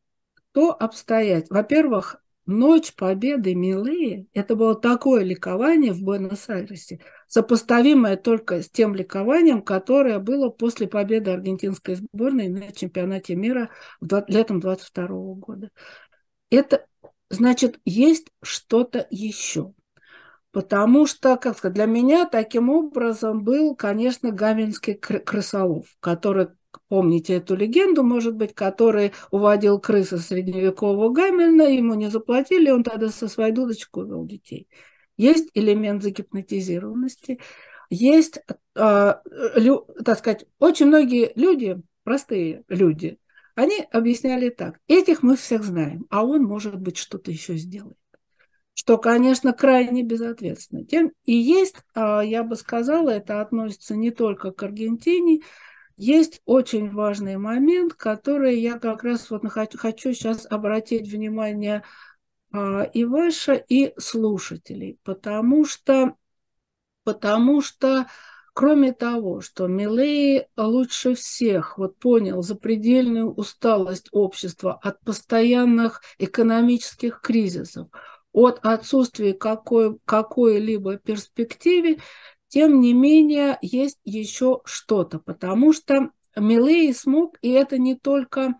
то 0.52 0.72
обстоятельство. 0.72 1.56
Во-первых, 1.56 2.16
Ночь 2.46 2.94
Победы 2.94 3.56
Милые– 3.56 4.26
это 4.32 4.54
было 4.54 4.76
такое 4.76 5.24
ликование 5.24 5.92
в 5.92 6.02
Буэнос-Айресе, 6.02 7.00
сопоставимое 7.26 8.16
только 8.16 8.62
с 8.62 8.70
тем 8.70 8.94
ликованием, 8.94 9.62
которое 9.62 10.20
было 10.20 10.48
после 10.48 10.86
победы 10.86 11.32
аргентинской 11.32 11.96
сборной 11.96 12.48
на 12.48 12.72
чемпионате 12.72 13.34
мира 13.34 13.70
летом 14.28 14.60
22 14.60 15.06
года. 15.34 15.70
Это 16.48 16.86
значит, 17.30 17.80
есть 17.84 18.28
что-то 18.42 19.06
еще. 19.10 19.74
Потому 20.52 21.06
что, 21.06 21.36
как 21.36 21.58
сказать, 21.58 21.74
для 21.74 21.86
меня 21.86 22.24
таким 22.24 22.70
образом 22.70 23.42
был, 23.42 23.74
конечно, 23.74 24.30
Гамельнский 24.30 24.94
крысолов, 24.94 25.86
который 26.00 26.48
помните 26.88 27.34
эту 27.34 27.54
легенду, 27.56 28.02
может 28.02 28.34
быть, 28.34 28.54
который 28.54 29.12
уводил 29.30 29.80
крысы 29.80 30.18
средневекового 30.18 31.10
Гамельна, 31.10 31.62
ему 31.62 31.94
не 31.94 32.10
заплатили, 32.10 32.70
он 32.70 32.82
тогда 32.82 33.08
со 33.08 33.28
своей 33.28 33.52
дудочкой 33.52 34.04
увел 34.04 34.24
детей. 34.24 34.68
Есть 35.16 35.50
элемент 35.54 36.02
загипнотизированности, 36.02 37.40
есть, 37.88 38.40
э, 38.74 39.14
лю, 39.54 39.86
так 40.04 40.18
сказать, 40.18 40.46
очень 40.58 40.86
многие 40.86 41.32
люди, 41.36 41.80
простые 42.04 42.64
люди, 42.68 43.18
они 43.54 43.86
объясняли 43.90 44.50
так, 44.50 44.78
этих 44.86 45.22
мы 45.22 45.36
всех 45.36 45.64
знаем, 45.64 46.06
а 46.10 46.24
он, 46.24 46.44
может 46.44 46.76
быть, 46.76 46.96
что-то 46.96 47.30
еще 47.30 47.54
сделает 47.56 47.96
что, 48.78 48.98
конечно, 48.98 49.54
крайне 49.54 50.02
безответственно. 50.02 50.84
Тем 50.84 51.10
и 51.24 51.32
есть, 51.32 51.76
я 51.96 52.44
бы 52.44 52.56
сказала, 52.56 53.08
это 53.08 53.40
относится 53.40 53.96
не 53.96 54.10
только 54.10 54.52
к 54.52 54.62
Аргентине, 54.62 55.40
есть 55.96 56.42
очень 56.44 56.90
важный 56.90 57.36
момент, 57.36 57.94
который 57.94 58.58
я 58.58 58.78
как 58.78 59.04
раз 59.04 59.30
вот 59.30 59.42
хочу 59.50 60.12
сейчас 60.12 60.46
обратить 60.50 61.10
внимание 61.10 61.82
а, 62.52 62.82
и 62.82 63.04
ваше, 63.04 63.64
и 63.68 63.94
слушателей, 63.98 64.98
потому 65.02 65.64
что, 65.64 66.14
потому 67.04 67.60
что 67.62 68.06
Кроме 68.58 68.94
того, 68.94 69.42
что 69.42 69.66
Милей 69.66 70.46
лучше 70.56 71.14
всех 71.14 71.76
вот 71.76 71.98
понял 71.98 72.42
запредельную 72.42 73.30
усталость 73.30 74.08
общества 74.12 74.80
от 74.82 74.98
постоянных 75.00 76.00
экономических 76.16 77.20
кризисов, 77.20 77.88
от 78.32 78.64
отсутствия 78.64 79.34
какой, 79.34 79.98
какой-либо 80.06 80.96
перспективы, 80.96 81.98
тем 82.56 82.80
не 82.80 82.94
менее, 82.94 83.58
есть 83.60 83.98
еще 84.04 84.62
что-то, 84.64 85.18
потому 85.18 85.74
что 85.74 86.08
Милей 86.34 86.94
смог, 86.94 87.36
и 87.42 87.50
это 87.50 87.76
не 87.76 87.96
только, 87.96 88.54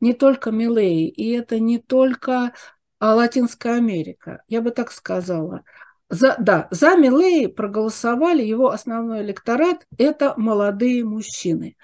не 0.00 0.14
только 0.14 0.50
Милей, 0.50 1.08
и 1.08 1.28
это 1.32 1.58
не 1.60 1.78
только 1.78 2.54
а, 2.98 3.14
Латинская 3.14 3.74
Америка, 3.74 4.42
я 4.48 4.62
бы 4.62 4.70
так 4.70 4.90
сказала. 4.90 5.62
За, 6.08 6.36
да, 6.38 6.68
за 6.70 6.96
Милей 6.96 7.48
проголосовали 7.48 8.42
его 8.42 8.70
основной 8.70 9.20
электорат– 9.20 9.86
это 9.98 10.32
молодые 10.38 11.04
мужчины. 11.04 11.76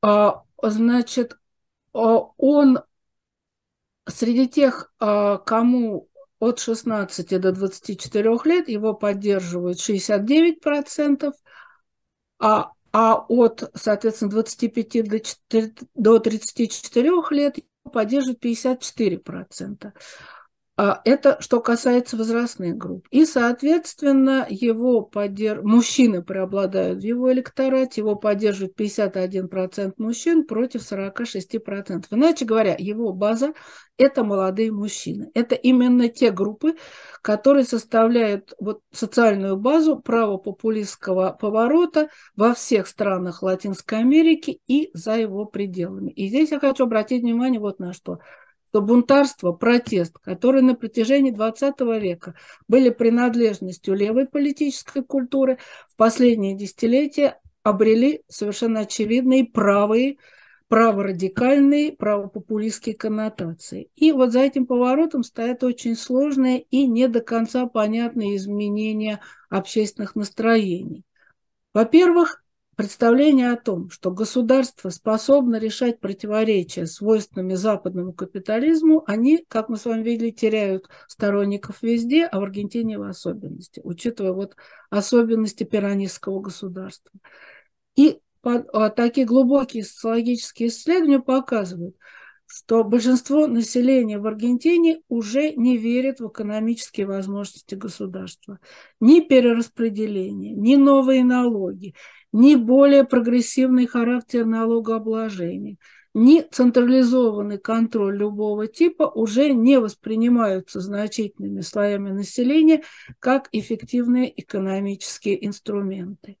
А, 0.00 0.44
значит, 0.62 1.36
а, 1.92 2.30
он 2.38 2.78
среди 4.08 4.48
тех, 4.48 4.94
кому 4.98 6.08
от 6.40 6.58
16 6.58 7.40
до 7.40 7.52
24 7.52 8.38
лет 8.44 8.68
его 8.68 8.94
поддерживают 8.94 9.78
69%, 9.78 11.32
а, 12.38 12.72
а 12.92 13.14
от, 13.28 13.70
соответственно, 13.74 14.30
25 14.30 15.08
до, 15.08 15.20
4, 15.20 15.74
до 15.94 16.18
34 16.18 17.10
лет 17.30 17.58
его 17.58 17.92
поддерживают 17.92 18.42
54%. 18.44 19.92
А, 20.82 21.02
это 21.04 21.36
что 21.40 21.60
касается 21.60 22.16
возрастных 22.16 22.74
групп. 22.78 23.06
И, 23.10 23.26
соответственно, 23.26 24.46
его 24.48 25.02
поддерж... 25.02 25.60
мужчины 25.62 26.22
преобладают 26.22 27.00
в 27.00 27.04
его 27.04 27.30
электорате, 27.30 28.00
его 28.00 28.16
поддерживает 28.16 28.80
51% 28.80 29.92
мужчин 29.98 30.46
против 30.46 30.90
46%. 30.90 32.06
Иначе 32.12 32.46
говоря, 32.46 32.74
его 32.78 33.12
база– 33.12 33.52
это 33.98 34.24
молодые 34.24 34.72
мужчины. 34.72 35.30
Это 35.34 35.54
именно 35.54 36.08
те 36.08 36.30
группы, 36.30 36.76
которые 37.20 37.64
составляют 37.64 38.54
вот 38.58 38.80
социальную 38.90 39.58
базу 39.58 40.00
правопопулистского 40.00 41.36
поворота 41.38 42.08
во 42.36 42.54
всех 42.54 42.86
странах 42.86 43.42
Латинской 43.42 43.98
Америки 43.98 44.62
и 44.66 44.88
за 44.94 45.18
его 45.18 45.44
пределами. 45.44 46.10
И 46.12 46.28
здесь 46.28 46.52
я 46.52 46.58
хочу 46.58 46.84
обратить 46.84 47.20
внимание 47.20 47.60
вот 47.60 47.80
на 47.80 47.92
что– 47.92 48.20
что 48.70 48.80
бунтарство, 48.82 49.50
протест, 49.50 50.16
которые 50.20 50.62
на 50.62 50.76
протяжении 50.76 51.34
XX 51.34 51.98
века 51.98 52.36
были 52.68 52.90
принадлежностью 52.90 53.94
левой 53.94 54.28
политической 54.28 55.02
культуры, 55.02 55.58
в 55.88 55.96
последние 55.96 56.54
десятилетия 56.54 57.40
обрели 57.64 58.22
совершенно 58.28 58.80
очевидные 58.80 59.44
правые, 59.44 60.18
праворадикальные, 60.68 61.96
правопопулистские 61.96 62.94
коннотации. 62.94 63.90
И 63.96 64.12
вот 64.12 64.30
за 64.30 64.38
этим 64.38 64.66
поворотом 64.66 65.24
стоят 65.24 65.64
очень 65.64 65.96
сложные 65.96 66.60
и 66.60 66.86
не 66.86 67.08
до 67.08 67.20
конца 67.20 67.66
понятные 67.66 68.36
изменения 68.36 69.20
общественных 69.48 70.14
настроений. 70.14 71.02
Во-первых, 71.74 72.44
Представление 72.80 73.50
о 73.50 73.58
том, 73.58 73.90
что 73.90 74.10
государство 74.10 74.88
способно 74.88 75.56
решать 75.56 76.00
противоречия 76.00 76.86
свойственными 76.86 77.52
западному 77.52 78.14
капитализму, 78.14 79.04
они, 79.06 79.44
как 79.48 79.68
мы 79.68 79.76
с 79.76 79.84
вами 79.84 80.02
видели, 80.02 80.30
теряют 80.30 80.88
сторонников 81.06 81.82
везде, 81.82 82.24
а 82.24 82.40
в 82.40 82.42
Аргентине 82.42 82.98
в 82.98 83.02
особенности, 83.02 83.82
учитывая 83.84 84.32
вот 84.32 84.56
особенности 84.88 85.64
пиранистского 85.64 86.40
государства. 86.40 87.12
И 87.96 88.18
а, 88.42 88.88
такие 88.88 89.26
глубокие 89.26 89.84
социологические 89.84 90.70
исследования 90.70 91.20
показывают, 91.20 91.96
что 92.46 92.82
большинство 92.82 93.46
населения 93.46 94.18
в 94.18 94.26
Аргентине 94.26 95.02
уже 95.08 95.52
не 95.52 95.76
верит 95.76 96.18
в 96.18 96.28
экономические 96.28 97.06
возможности 97.06 97.74
государства. 97.74 98.58
Ни 99.00 99.20
перераспределение, 99.20 100.54
ни 100.54 100.76
новые 100.76 101.22
налоги, 101.22 101.94
ни 102.32 102.54
более 102.54 103.04
прогрессивный 103.04 103.86
характер 103.86 104.44
налогообложения, 104.46 105.76
ни 106.14 106.40
централизованный 106.40 107.58
контроль 107.58 108.16
любого 108.16 108.66
типа 108.66 109.04
уже 109.04 109.52
не 109.52 109.78
воспринимаются 109.78 110.80
значительными 110.80 111.60
слоями 111.60 112.10
населения 112.10 112.82
как 113.20 113.48
эффективные 113.52 114.32
экономические 114.40 115.44
инструменты. 115.46 116.38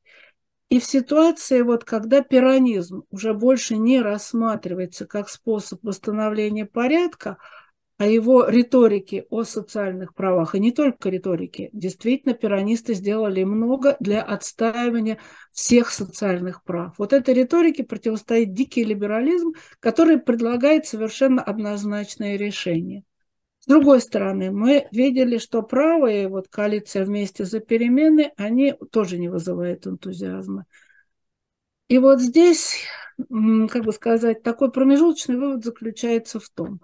И 0.70 0.78
в 0.78 0.84
ситуации, 0.84 1.62
вот, 1.62 1.84
когда 1.84 2.22
пиранизм 2.22 3.02
уже 3.10 3.34
больше 3.34 3.76
не 3.76 4.00
рассматривается 4.00 5.04
как 5.04 5.28
способ 5.28 5.80
восстановления 5.82 6.64
порядка, 6.64 7.38
о 8.00 8.06
его 8.06 8.48
риторике 8.48 9.26
о 9.28 9.42
социальных 9.44 10.14
правах, 10.14 10.54
и 10.54 10.58
не 10.58 10.72
только 10.72 11.10
риторике. 11.10 11.68
Действительно, 11.74 12.32
пиранисты 12.32 12.94
сделали 12.94 13.44
много 13.44 13.98
для 14.00 14.22
отстаивания 14.22 15.18
всех 15.52 15.90
социальных 15.90 16.64
прав. 16.64 16.94
Вот 16.96 17.12
этой 17.12 17.34
риторике 17.34 17.84
противостоит 17.84 18.54
дикий 18.54 18.84
либерализм, 18.84 19.52
который 19.80 20.18
предлагает 20.18 20.86
совершенно 20.86 21.42
однозначное 21.42 22.36
решение. 22.36 23.04
С 23.58 23.66
другой 23.66 24.00
стороны, 24.00 24.50
мы 24.50 24.88
видели, 24.92 25.36
что 25.36 25.60
правые, 25.60 26.28
вот 26.28 26.48
коалиция 26.48 27.04
вместе 27.04 27.44
за 27.44 27.60
перемены, 27.60 28.32
они 28.38 28.72
тоже 28.90 29.18
не 29.18 29.28
вызывают 29.28 29.86
энтузиазма. 29.86 30.64
И 31.88 31.98
вот 31.98 32.22
здесь, 32.22 32.82
как 33.18 33.84
бы 33.84 33.92
сказать, 33.92 34.42
такой 34.42 34.72
промежуточный 34.72 35.36
вывод 35.36 35.66
заключается 35.66 36.40
в 36.40 36.48
том, 36.48 36.80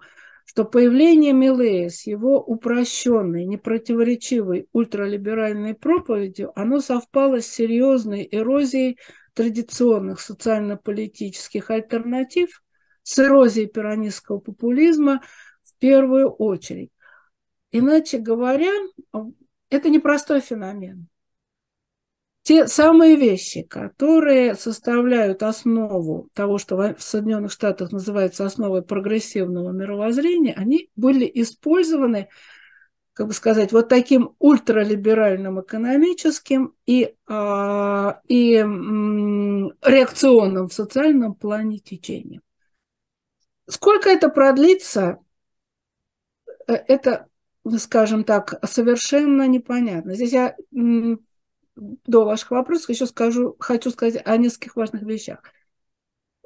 что 0.47 0.63
появление 0.65 1.33
Милея 1.33 1.89
с 1.89 2.07
его 2.07 2.41
упрощенной, 2.41 3.45
непротиворечивой 3.45 4.67
ультралиберальной 4.71 5.75
проповедью, 5.75 6.51
оно 6.59 6.79
совпало 6.79 7.41
с 7.41 7.47
серьезной 7.47 8.27
эрозией 8.31 8.97
традиционных 9.33 10.21
социально-политических 10.21 11.69
альтернатив, 11.69 12.63
с 13.03 13.19
эрозией 13.19 13.67
пиранистского 13.67 14.39
популизма– 14.39 15.21
в 15.67 15.79
первую 15.79 16.29
очередь. 16.29 16.91
Иначе 17.71 18.17
говоря, 18.17 18.71
это 19.69 19.89
непростой 19.89 20.41
феномен. 20.41 21.07
Те 22.47 22.65
самые 22.67 23.17
вещи, 23.17 23.63
которые 23.63 24.55
составляют 24.55 25.43
основу 25.43 26.29
того, 26.33 26.57
что 26.57 26.77
в 26.77 26.95
Соединенных 26.97 27.51
Штатах 27.51 27.91
называется 27.91 28.45
основой 28.45 28.83
прогрессивного 28.83 29.71
мировоззрения, 29.71 30.53
они 30.53 30.89
были 30.95 31.29
использованы, 31.33 32.29
как 33.11 33.27
бы 33.27 33.33
сказать, 33.33 33.73
вот 33.73 33.89
таким 33.89 34.33
ультралиберальным 34.39 35.59
экономическим 35.59 36.73
и, 36.85 37.13
а, 37.27 38.21
и 38.29 38.53
реакционным 39.83 40.69
в 40.69 40.73
социальном 40.73 41.35
плане 41.35 41.79
течением. 41.79 42.43
Сколько 43.67 44.09
это 44.09 44.29
продлится, 44.29 45.19
Э, 46.67 46.73
это, 46.87 47.27
скажем 47.77 48.23
так, 48.23 48.59
совершенно 48.65 49.47
непонятно. 49.47 50.13
Здесь 50.15 50.33
я 50.33 50.55
до 51.77 52.25
ваших 52.25 52.51
вопросов 52.51 52.89
еще 52.89 53.05
скажу, 53.05 53.55
хочу 53.59 53.91
сказать 53.91 54.21
о 54.25 54.37
нескольких 54.37 54.75
важных 54.75 55.03
вещах. 55.03 55.39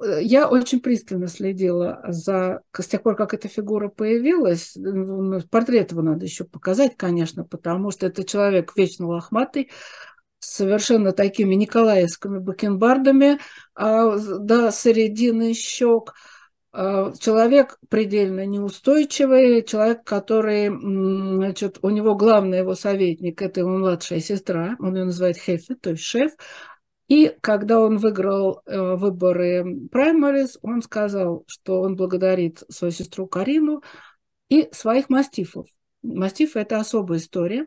Э, 0.02 0.22
я 0.22 0.48
очень 0.48 0.80
пристально 0.80 1.28
следила 1.28 2.04
за, 2.06 2.62
с 2.72 2.86
тех 2.86 3.02
пор, 3.02 3.16
как 3.16 3.34
эта 3.34 3.48
фигура 3.48 3.88
появилась. 3.88 4.72
Ну, 4.76 5.40
портрет 5.50 5.92
его 5.92 6.02
надо 6.02 6.24
еще 6.24 6.44
показать, 6.44 6.96
конечно, 6.96 7.44
потому 7.44 7.90
что 7.90 8.06
это 8.06 8.24
человек 8.24 8.76
вечно 8.76 9.06
лохматый, 9.06 9.70
совершенно 10.38 11.12
такими 11.12 11.54
николаевскими 11.54 12.38
бакенбардами 12.38 13.38
а, 13.74 14.16
до 14.18 14.70
середины 14.70 15.54
щек– 15.54 16.14
Э, 16.24 16.31
человек 16.74 17.78
предельно 17.90 18.46
неустойчивый, 18.46 19.62
человек, 19.62 20.04
который, 20.04 20.68
значит, 20.68 21.78
у 21.82 21.90
него 21.90 22.14
главный 22.14 22.58
его 22.58 22.74
советник, 22.74 23.42
это 23.42 23.60
его 23.60 23.76
младшая 23.76 24.20
сестра, 24.20 24.76
он 24.78 24.96
ее 24.96 25.04
называет 25.04 25.36
Хефи, 25.36 25.74
то 25.74 25.90
есть 25.90 26.02
шеф, 26.02 26.32
и 27.08 27.36
когда 27.42 27.78
он 27.80 27.98
выиграл 27.98 28.62
э, 28.64 28.94
выборы 28.96 29.86
праймарис, 29.90 30.58
он 30.62 30.80
сказал, 30.80 31.44
что 31.46 31.82
он 31.82 31.94
благодарит 31.94 32.62
свою 32.70 32.90
сестру 32.90 33.26
Карину 33.26 33.82
и 34.48 34.70
своих 34.72 35.10
мастифов. 35.10 35.66
Мастифы– 36.02 36.58
это 36.60 36.78
особая 36.78 37.18
история, 37.18 37.66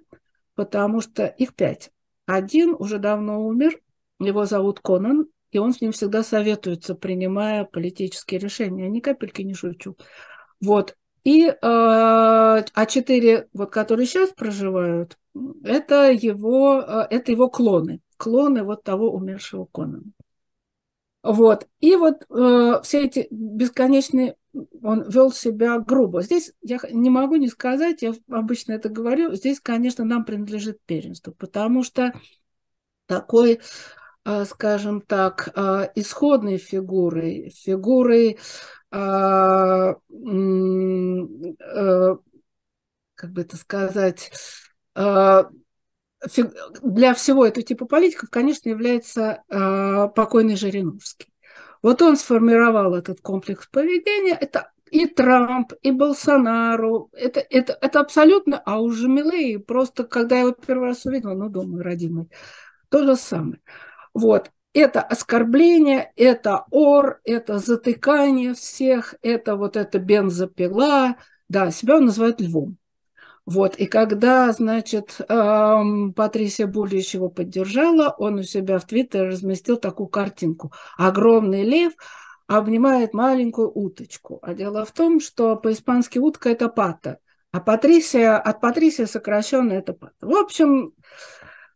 потому 0.56 1.02
что 1.02 1.28
их 1.28 1.54
пять. 1.54 1.92
Один 2.26 2.76
уже 2.78 2.98
давно 2.98 3.46
умер, 3.46 3.80
его 4.20 4.46
зовут 4.46 4.80
Конан, 4.80 5.28
и 5.56 5.60
он 5.60 5.74
с 5.74 5.80
ним 5.80 5.94
всегда 5.94 6.22
советуется, 6.22 6.96
принимая 6.96 7.64
политические 7.64 8.40
решения. 8.40 8.84
Я 8.84 8.90
ни 8.90 9.00
капельки 9.00 9.42
не 9.42 9.54
шучу. 9.54 9.96
Вот. 10.62 10.98
И 11.24 11.48
э, 11.48 11.56
а 11.62 12.86
четыре, 12.88 13.48
вот, 13.54 13.72
которые 13.72 14.06
сейчас 14.06 14.30
проживают, 14.32 15.18
это 15.64 16.12
его, 16.12 16.82
э, 16.82 17.08
это 17.10 17.32
его 17.32 17.50
клоны. 17.50 18.02
Клоны 18.18 18.64
вот 18.64 18.84
того 18.84 19.12
умершего 19.12 19.66
Конана. 19.66 20.04
Вот. 21.24 21.68
И 21.80 21.96
вот 21.96 22.26
э, 22.30 22.82
все 22.84 23.06
эти 23.06 23.28
бесконечные... 23.32 24.36
Он 24.84 25.04
вел 25.10 25.32
себя 25.32 25.80
грубо. 25.80 26.22
Здесь 26.22 26.54
я 26.62 26.80
не 26.92 27.10
могу 27.10 27.36
не 27.36 27.48
сказать, 27.48 28.02
я 28.02 28.14
обычно 28.30 28.74
это 28.74 28.88
говорю, 28.88 29.34
здесь, 29.34 29.60
конечно, 29.60 30.06
нам 30.06 30.24
принадлежит 30.24 30.80
первенство, 30.86 31.32
потому 31.32 31.84
что 31.84 32.14
такой 33.06 33.60
скажем 34.46 35.02
так, 35.02 35.50
а, 35.56 35.90
исходной 35.96 36.58
фигурой, 36.58 37.52
фигурой, 37.56 38.40
а, 38.92 39.96
как 43.16 43.32
бы 43.32 43.42
это 43.42 43.58
сказать, 43.58 44.32
для 46.82 47.14
всего 47.14 47.46
этого 47.46 47.64
типа 47.66 47.86
политиков, 47.86 48.30
конечно, 48.30 48.70
является 48.70 49.44
покойный 50.16 50.56
Жириновский. 50.56 51.32
Вот 51.82 52.02
он 52.02 52.18
сформировал 52.18 52.96
этот 52.96 53.22
комплекс 53.22 53.68
поведения. 53.68 54.36
Это 54.40 54.72
и 54.90 55.06
Трамп, 55.08 55.74
и 55.82 55.92
Болсонару. 55.92 57.10
Это, 57.14 57.42
это, 57.42 57.78
это 57.82 58.00
абсолютно... 58.00 58.60
А 58.66 58.80
уже 58.82 59.08
Милей, 59.08 59.60
просто 59.60 60.04
когда 60.04 60.36
я 60.36 60.42
его 60.42 60.54
первый 60.54 60.88
раз 60.90 61.06
увидела, 61.06 61.34
ну, 61.34 61.50
думаю, 61.50 61.84
родимый, 61.84 62.30
то 62.90 63.04
же 63.04 63.16
самое. 63.16 63.60
Вот. 64.16 64.50
Это 64.74 65.02
оскорбление, 65.02 66.12
это 66.16 66.66
ор, 66.72 67.22
это 67.24 67.60
затыкание 67.60 68.56
всех, 68.56 69.16
это 69.22 69.56
вот 69.56 69.78
эта 69.78 70.00
бензопила. 70.00 71.16
Да, 71.48 71.72
себя 71.72 71.98
он 71.98 72.06
называет 72.06 72.42
львом. 72.42 72.78
Вот, 73.46 73.76
и 73.76 73.86
когда, 73.86 74.52
значит, 74.52 75.18
эм, 75.30 76.14
Патрисия 76.14 76.66
Булич 76.66 77.14
его 77.14 77.30
поддержала, 77.30 78.10
он 78.18 78.40
у 78.40 78.44
себя 78.44 78.80
в 78.80 78.86
Твиттере 78.86 79.28
разместил 79.28 79.78
такую 79.78 80.08
картинку. 80.08 80.74
Огромный 80.98 81.64
лев 81.64 81.94
обнимает 82.48 83.14
маленькую 83.14 83.72
уточку. 83.72 84.40
А 84.42 84.56
дело 84.56 84.84
в 84.84 84.92
том, 84.92 85.20
что 85.20 85.56
по-испански 85.58 86.18
утка– 86.18 86.50
это 86.52 86.70
пата, 86.70 87.20
а 87.52 87.60
Патрисия, 87.60 88.38
от 88.38 88.62
Патрисия 88.62 89.06
сокращенно 89.06 89.74
это 89.74 89.94
пата. 89.94 90.16
В 90.22 90.36
общем, 90.36 90.94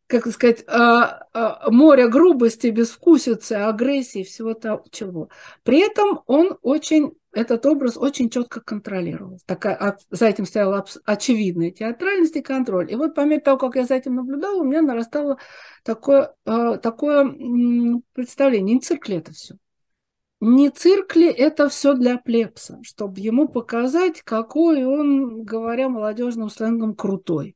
как 0.09 0.25
сказать, 0.33 0.63
а, 0.67 1.27
а, 1.33 1.69
море 1.69 2.07
грубости, 2.07 2.67
безвкусицы, 2.67 3.53
агрессии, 3.53 4.23
всего 4.23 4.55
того, 4.55 4.83
чего. 4.89 5.29
При 5.61 5.81
этом 5.81 6.21
он 6.25 6.57
очень, 6.63 7.13
этот 7.31 7.63
образ 7.67 7.95
очень 7.95 8.31
четко 8.31 8.59
контролировал. 8.59 9.37
Такая, 9.45 9.75
а, 9.75 9.97
за 10.09 10.25
этим 10.25 10.47
стояла 10.47 10.83
очевидная 11.05 11.69
театральность 11.69 12.35
и 12.35 12.41
контроль. 12.41 12.91
И 12.91 12.95
вот 12.95 13.13
по 13.13 13.21
мере 13.21 13.39
того, 13.39 13.59
как 13.59 13.75
я 13.75 13.85
за 13.85 13.93
этим 13.93 14.15
наблюдала, 14.15 14.61
у 14.61 14.63
меня 14.63 14.81
нарастало 14.81 15.37
такое, 15.83 16.33
такое 16.43 17.31
представление. 18.13 18.75
Не 18.75 18.81
цирк 18.81 19.09
ли 19.09 19.17
это 19.17 19.31
все? 19.31 19.57
Не 20.41 20.71
цирк 20.71 21.15
ли 21.15 21.27
это 21.27 21.69
все 21.69 21.93
для 21.93 22.17
плебса, 22.17 22.79
чтобы 22.81 23.19
ему 23.19 23.47
показать, 23.47 24.23
какой 24.23 24.85
он, 24.85 25.43
говоря 25.43 25.87
молодежным 25.87 26.49
сленгом, 26.49 26.95
крутой. 26.95 27.55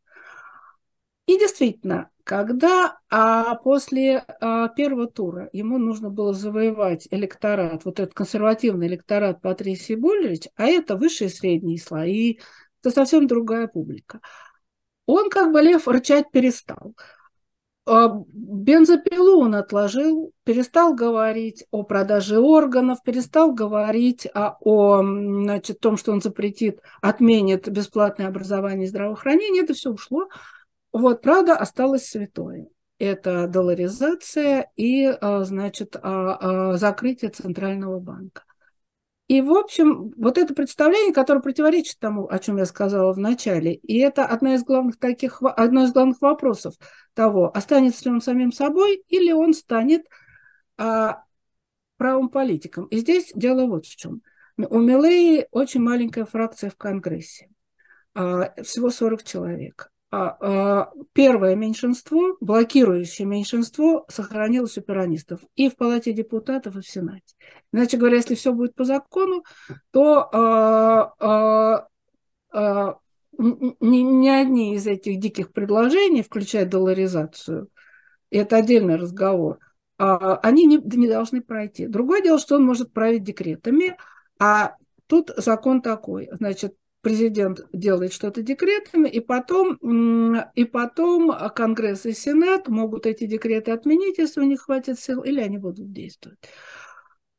И 1.26 1.40
действительно, 1.40 2.10
когда 2.24 3.00
а 3.10 3.56
после 3.56 4.26
а, 4.40 4.70
первого 4.70 5.08
тура 5.08 5.50
ему 5.52 5.78
нужно 5.78 6.10
было 6.10 6.34
завоевать 6.34 7.08
электорат, 7.12 7.84
вот 7.86 8.00
этот 8.00 8.14
консервативный 8.14 8.88
электорат 8.88 9.42
Патрисии 9.42 9.96
Буллерич, 9.96 10.48
а 10.56 10.66
это 10.66 10.96
высшие 10.96 11.30
и 11.30 11.34
средние 11.34 11.80
слои, 11.80 12.40
это 12.82 12.92
совсем 12.92 13.28
другая 13.28 13.68
публика. 13.68 14.22
Он 15.06 15.30
как 15.30 15.52
бы 15.52 15.62
лев 15.62 15.88
рычать 15.88 16.32
перестал. 16.32 16.96
А, 17.86 18.08
бензопилу 18.28 19.42
он 19.42 19.56
отложил, 19.56 20.32
перестал 20.46 20.94
говорить 20.94 21.66
о 21.72 21.84
продаже 21.84 22.40
органов, 22.40 23.04
перестал 23.04 23.54
говорить 23.54 24.26
о, 24.34 24.56
о 24.62 25.04
значит, 25.04 25.82
том, 25.82 25.98
что 25.98 26.14
он 26.14 26.22
запретит, 26.22 26.80
отменит 27.02 27.70
бесплатное 27.70 28.28
образование 28.28 28.86
и 28.86 28.90
здравоохранение. 28.90 29.64
Это 29.64 29.74
все 29.74 29.92
ушло. 29.92 30.30
Вот, 30.94 31.24
правда, 31.24 31.58
осталось 31.58 32.06
святое. 32.06 32.68
Это 33.00 33.48
долларизация 33.48 34.72
и, 34.76 35.06
а, 35.06 35.44
значит, 35.44 35.96
а, 35.96 36.72
а, 36.72 36.78
закрытие 36.78 37.32
Центрального 37.32 38.00
банка. 38.00 38.44
И, 39.28 39.42
в 39.42 39.52
общем, 39.54 40.14
вот 40.16 40.38
это 40.38 40.54
представление, 40.54 41.12
которое 41.12 41.42
противоречит 41.42 41.98
тому, 41.98 42.28
о 42.30 42.38
чем 42.38 42.58
я 42.58 42.66
сказала 42.66 43.12
в 43.14 43.18
начале, 43.18 43.74
и 43.74 43.98
это 43.98 44.26
одна 44.26 44.54
из 44.54 44.64
главных 44.64 45.00
таких, 45.00 45.42
одно 45.42 45.86
из 45.86 45.94
главных 45.94 46.22
вопросов 46.22 46.76
того, 47.16 47.50
останется 47.56 48.06
ли 48.06 48.12
он 48.12 48.22
самим 48.22 48.52
собой 48.52 49.04
или 49.08 49.32
он 49.32 49.54
станет 49.54 50.06
а, 50.78 51.24
правым 51.98 52.30
политиком. 52.30 52.86
И 52.86 52.98
здесь 52.98 53.32
дело 53.34 53.66
вот 53.66 53.88
в 53.88 53.96
чем. 53.96 54.22
У 54.58 54.78
Милеи 54.78 55.48
очень 55.50 55.82
маленькая 55.82 56.26
фракция 56.26 56.70
в 56.70 56.78
Конгрессе. 56.78 57.50
всего 58.14 58.92
40 58.92 59.24
человек. 59.24 59.93
Первое 61.14 61.56
меньшинство, 61.56 62.38
блокирующее 62.40 63.28
меньшинство, 63.28 64.06
сохранилось 64.10 64.78
у 64.78 64.82
пиранистов 64.82 65.40
и 65.56 65.70
в 65.70 65.76
Палате 65.76 66.14
депутатов, 66.14 66.76
и 66.76 66.82
в 66.82 66.88
Сенате. 66.88 67.36
Иначе 67.72 67.98
говоря, 67.98 68.18
если 68.18 68.36
все 68.36 68.54
будет 68.54 68.76
по 68.76 68.84
закону, 68.84 69.44
то 69.92 71.88
ни, 73.38 73.98
ни 73.98 74.30
одни 74.30 74.76
из 74.76 74.86
этих 74.88 75.20
диких 75.20 75.52
предложений, 75.52 76.24
включая 76.24 76.66
долларизацию, 76.66 77.70
это 78.30 78.58
отдельный 78.58 78.96
разговор, 78.96 79.58
а, 79.98 80.38
они 80.38 80.66
не, 80.66 80.78
не 80.78 81.08
должны 81.08 81.42
пройти. 81.42 81.88
Другое 81.88 82.22
дело, 82.22 82.40
что 82.40 82.56
он 82.56 82.66
может 82.66 82.94
править 82.94 83.24
декретами, 83.24 83.98
а 84.40 84.76
тут 85.08 85.32
закон 85.38 85.82
такой, 85.82 86.30
значит, 86.32 86.76
президент 87.04 87.60
делает 87.74 88.14
что-то 88.14 88.42
декретами, 88.42 89.10
и 89.10 89.20
потом, 89.20 89.76
и 90.56 90.64
потом 90.64 91.32
Конгресс 91.54 92.06
и 92.08 92.14
Сенат 92.14 92.70
могут 92.70 93.06
эти 93.06 93.26
декреты 93.28 93.72
отменить, 93.72 94.18
если 94.18 94.40
у 94.40 94.46
них 94.46 94.62
хватит 94.62 94.98
сил, 95.00 95.22
или 95.22 95.42
они 95.42 95.58
будут 95.58 95.92
действовать. 95.92 96.40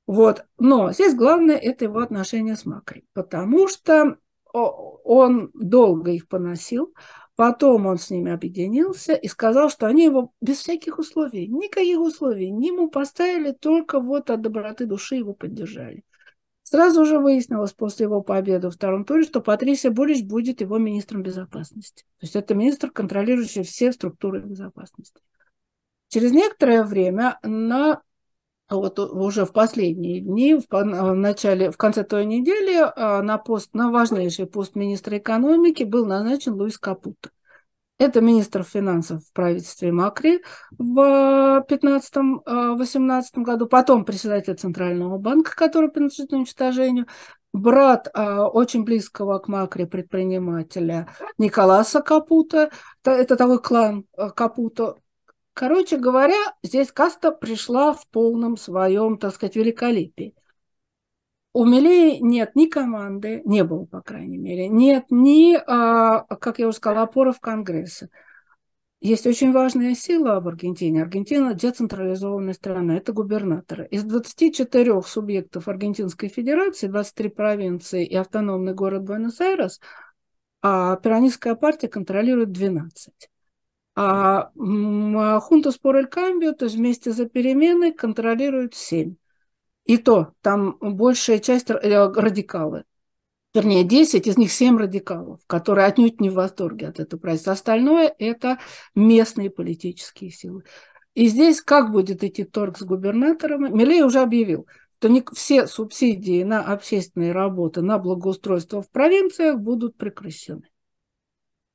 Вот. 0.07 0.45
Но 0.59 0.93
здесь 0.93 1.15
главное– 1.15 1.57
это 1.63 1.87
его 1.87 2.01
отношение 2.01 2.57
с 2.57 2.67
Макри, 2.67 3.05
потому 3.15 3.67
что 3.67 4.19
он 4.53 5.51
долго 5.55 6.11
их 6.11 6.29
поносил, 6.29 6.95
потом 7.35 7.87
он 7.87 7.97
с 7.99 8.11
ними 8.11 8.33
объединился 8.33 9.15
и 9.15 9.29
сказал, 9.29 9.71
что 9.71 9.87
они 9.87 10.05
его 10.05 10.33
без 10.43 10.59
всяких 10.59 10.99
условий, 10.99 11.49
никаких 11.49 11.99
условий, 11.99 12.51
не 12.51 12.69
ему 12.69 12.91
поставили, 12.91 13.53
только 13.53 13.99
вот 13.99 14.29
от 14.29 14.43
доброты 14.43 14.85
души 14.85 15.17
его 15.17 15.33
поддержали. 15.33 16.05
Сразу 16.75 17.05
же 17.05 17.21
выяснилось 17.21 17.73
после 17.73 18.07
его 18.07 18.21
победы 18.21 18.67
во 18.67 18.73
втором 18.73 19.05
туре, 19.05 19.23
что 19.23 19.41
Патрисия 19.41 19.93
Булич 19.93 20.25
будет 20.25 20.61
его 20.61 20.77
министром 20.77 21.23
безопасности. 21.23 22.03
То 22.19 22.25
есть 22.25 22.35
это 22.35 22.57
министр, 22.57 22.91
контролирующий 22.91 23.63
все 23.63 23.93
структуры 23.93 24.41
безопасности. 24.41 25.21
Через 26.09 26.33
некоторое 26.33 26.83
время 26.83 27.39
на 27.45 28.03
вот 28.69 28.99
уже 28.99 29.45
в 29.45 29.53
последние 29.53 30.21
дни, 30.21 30.57
в, 30.57 30.65
в 30.69 31.15
начале, 31.15 31.71
в 31.71 31.77
конце 31.77 32.03
той 32.03 32.27
недели 32.27 32.75
а, 32.97 33.23
на 33.23 33.39
пост, 33.39 33.73
на 33.73 33.93
важнейший 33.93 34.47
пост 34.47 34.75
министра 34.75 35.17
экономики 35.19 35.85
был 35.85 36.07
назначен 36.07 36.55
Луис 36.55 36.77
Капуто. 36.77 37.31
Это 37.99 38.21
министр 38.21 38.65
финансов 38.65 39.23
в 39.23 39.33
правительстве 39.33 39.93
Макри 39.93 40.43
в 40.77 41.65
2015-2018 41.69 43.23
году, 43.37 43.67
потом 43.67 44.05
председатель 44.05 44.55
Центрального 44.55 45.17
банка, 45.17 45.55
который 45.55 45.91
принадлежит 45.91 46.33
уничтожению, 46.33 47.07
брат 47.53 48.09
а, 48.13 48.49
очень 48.49 48.83
близкого 48.85 49.39
к 49.39 49.47
Макри 49.47 49.85
предпринимателя 49.85 51.09
Николаса 51.39 52.03
Капута, 52.03 52.71
это, 53.05 53.37
такой 53.37 53.61
клан 53.63 54.05
Капута, 54.35 54.97
Короче 55.55 55.99
говоря, 55.99 56.53
здесь 56.65 56.91
каста 56.91 57.31
пришла 57.31 57.95
в 57.95 58.09
полном 58.09 58.57
своем, 58.57 59.19
так 59.19 59.33
сказать, 59.33 59.55
великолепии. 59.55 60.35
У 61.57 61.65
Милей 61.65 62.19
нет 62.19 62.57
ни 62.57 62.67
команды, 62.67 63.41
не 63.45 63.63
было, 63.63 63.85
по 63.85 64.03
крайней 64.03 64.39
мере, 64.39 64.69
нет 64.69 65.05
ни, 65.11 65.55
а, 65.55 66.23
как 66.37 66.59
я 66.59 66.67
уже 66.67 66.79
сказала, 66.79 67.03
опоров 67.03 67.39
Конгресса. 67.39 68.09
Есть 69.01 69.25
очень 69.25 69.53
важная 69.53 69.95
сила 69.95 70.41
в 70.41 70.49
Аргентине. 70.49 71.03
Аргентина– 71.03 71.55
децентрализованная 71.55 72.55
страна, 72.55 72.97
это 72.97 73.13
губернаторы. 73.13 73.87
Из 73.87 74.03
24 74.03 75.01
субъектов 75.03 75.69
Аргентинской 75.69 76.29
Федерации, 76.29 76.89
23 76.89 77.29
провинции 77.29 78.05
и 78.05 78.17
автономный 78.17 78.75
город 78.75 79.05
Буэнос-Айрес, 79.05 79.79
а 80.61 80.97
пиранистская 80.97 81.55
партия 81.55 81.87
контролирует 81.87 82.51
12. 82.51 83.31
А 83.95 84.51
Хунтас 84.57 85.79
por 85.79 85.95
el 85.95 86.09
cambio, 86.09 86.53
то 86.53 86.65
есть 86.65 86.75
вместе 86.75 87.13
за 87.13 87.29
переменой, 87.29 87.93
контролирует 87.93 88.75
семь. 88.75 89.15
И 89.85 89.99
то, 89.99 90.33
там 90.41 90.79
большая 90.81 91.39
часть 91.39 91.71
э, 91.71 91.75
радикалы. 92.09 92.85
Вернее, 93.53 93.85
10, 93.85 94.27
из 94.27 94.37
них 94.37 94.51
7 94.51 94.79
радикалов, 94.79 95.41
которые 95.47 95.87
отнюдь 95.87 96.21
не 96.21 96.31
в 96.31 96.35
восторге 96.35 96.89
от 96.89 96.99
этого 96.99 97.21
правительства. 97.21 97.53
Остальное– 97.53 98.13
это 98.19 98.59
местные 98.95 99.51
политические 99.51 100.31
силы. 100.31 100.65
И 101.15 101.29
здесь 101.29 101.61
как 101.61 101.93
будет 101.93 102.25
идти 102.25 102.43
торг 102.45 102.79
с 102.79 102.83
губернаторами? 102.83 103.69
Милей 103.69 104.03
уже 104.03 104.21
объявил, 104.21 104.67
что 104.99 105.35
все 105.35 105.67
субсидии 105.67 106.43
на 106.43 106.63
общественные 106.63 107.33
работы, 107.33 107.83
на 107.83 107.99
благоустройство 107.99 108.83
в 108.83 108.91
провинциях 108.91 109.59
будут 109.59 109.97
прекращены. 109.97 110.71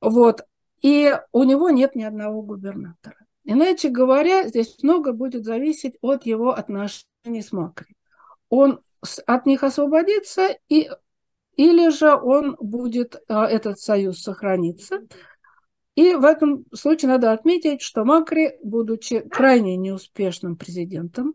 Вот. 0.02 0.42
И 0.82 1.16
у 1.32 1.44
него 1.44 1.70
нет 1.70 1.96
ни 1.96 2.04
одного 2.04 2.42
губернатора. 2.42 3.18
Иначе 3.44 3.90
говоря, 3.90 4.48
здесь 4.48 4.82
много 4.82 5.14
будет 5.14 5.46
зависеть 5.46 5.96
от 6.02 6.26
его 6.26 6.52
отношений 6.52 7.42
с 7.42 7.52
Макри. 7.52 7.96
Он 8.50 8.82
от 9.26 9.46
них 9.46 9.64
освободится, 9.64 10.50
и, 10.68 10.90
или 11.56 11.90
же 11.90 12.16
он 12.16 12.58
будет, 12.60 13.22
а, 13.28 13.46
этот 13.48 13.80
союз 13.80 14.22
сохраниться. 14.22 15.00
И 15.96 16.14
в 16.14 16.24
этом 16.24 16.66
случае 16.74 17.10
надо 17.10 17.32
отметить, 17.32 17.82
что 17.82 18.06
Макри, 18.06 18.54
будучи 18.64 19.20
крайне 19.20 19.76
неуспешным 19.78 20.56
президентом, 20.56 21.34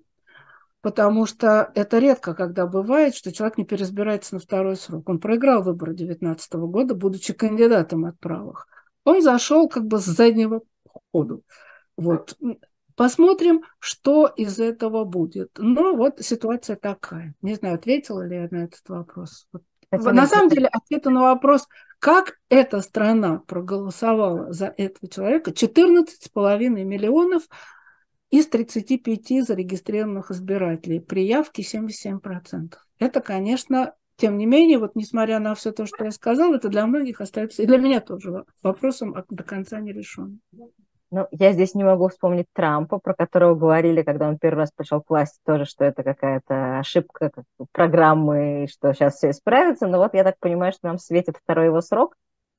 потому 0.81 1.27
что 1.27 1.70
это 1.74 1.99
редко, 1.99 2.35
когда 2.35 2.66
бывает, 2.66 3.15
что 3.15 3.32
человек 3.32 3.59
не 3.59 3.65
переизбирается 3.65 4.35
на 4.35 4.41
второй 4.41 4.77
срок. 4.77 5.09
Он 5.09 5.19
проиграл 5.19 5.62
выборы 5.62 5.93
2019 5.93 6.55
года, 6.55 6.95
будучи 6.95 7.32
кандидатом 7.32 8.05
от 8.05 8.19
правых 8.19 8.66
он 9.05 9.23
зашел 9.23 9.69
как 9.69 9.85
бы 9.85 9.99
с 9.99 10.05
заднего 10.05 10.62
ходу. 11.12 11.45
Вот. 11.97 12.36
Посмотрим, 12.97 13.62
что 13.79 14.27
из 14.27 14.61
этого 14.61 15.05
будет. 15.05 15.51
Ну, 15.59 15.97
вот 15.97 16.21
ситуация 16.21 16.77
такая. 16.77 17.35
Не 17.43 17.55
знаю, 17.55 17.75
ответила 17.75 18.27
ли 18.27 18.37
я 18.37 18.49
на 18.51 18.65
этот 18.65 18.89
вопрос. 18.89 19.49
Вот. 19.51 19.62
На 19.91 20.27
самом 20.27 20.49
деле, 20.49 20.66
ответа 20.66 21.11
на 21.11 21.23
вопрос, 21.23 21.69
как 21.99 22.39
эта 22.49 22.81
страна 22.81 23.43
проголосовала 23.47 24.53
за 24.53 24.66
этого 24.77 25.09
человека, 25.09 25.51
14,5 25.51 26.69
миллионов 26.69 27.43
из 28.31 28.49
35 28.49 29.47
зарегистрированных 29.47 30.31
избирателей, 30.31 31.01
при 31.01 31.25
явке 31.27 31.62
77%. 31.62 32.75
Это, 32.99 33.21
конечно, 33.21 33.95
тем 34.16 34.39
не 34.39 34.47
менее, 34.47 34.79
вот 34.79 34.95
несмотря 34.95 35.39
на 35.39 35.55
все 35.55 35.73
то, 35.73 35.87
что 35.87 36.05
я 36.05 36.11
сказала, 36.11 36.57
это 36.57 36.69
для 36.69 36.87
многих 36.87 37.21
остается, 37.21 37.62
и 37.62 37.66
для 37.66 37.79
меня 37.79 38.01
тоже, 38.01 38.45
вопросом 38.62 39.15
до 39.29 39.45
конца 39.45 39.81
не 39.81 39.93
решен. 39.93 40.41
Ну, 41.15 41.28
я 41.31 41.53
здесь 41.53 41.77
не 41.77 41.85
могу 41.85 42.09
вспомнить 42.09 42.47
Трампа, 42.53 42.99
про 42.99 43.15
которого 43.15 43.55
говорили, 43.55 44.03
когда 44.03 44.27
он 44.27 44.36
первый 44.36 44.61
раз 44.61 44.73
пришел 44.73 45.01
к 45.01 45.09
власти, 45.09 45.39
тоже, 45.47 45.65
что 45.65 45.85
это 45.85 46.03
какая-то 46.03 46.81
ошибка 46.81 47.31
как 47.31 47.45
программы, 47.70 48.66
что 48.69 48.93
сейчас 48.93 49.15
все 49.15 49.31
исправится. 49.31 49.86
Но 49.86 49.99
вот 49.99 50.15
я 50.15 50.24
так 50.24 50.41
понимаю, 50.41 50.73
что 50.73 50.89
нам 50.89 50.99
светит 50.99 51.36
второй 51.36 51.66
его 51.66 51.81
срок, 51.81 52.16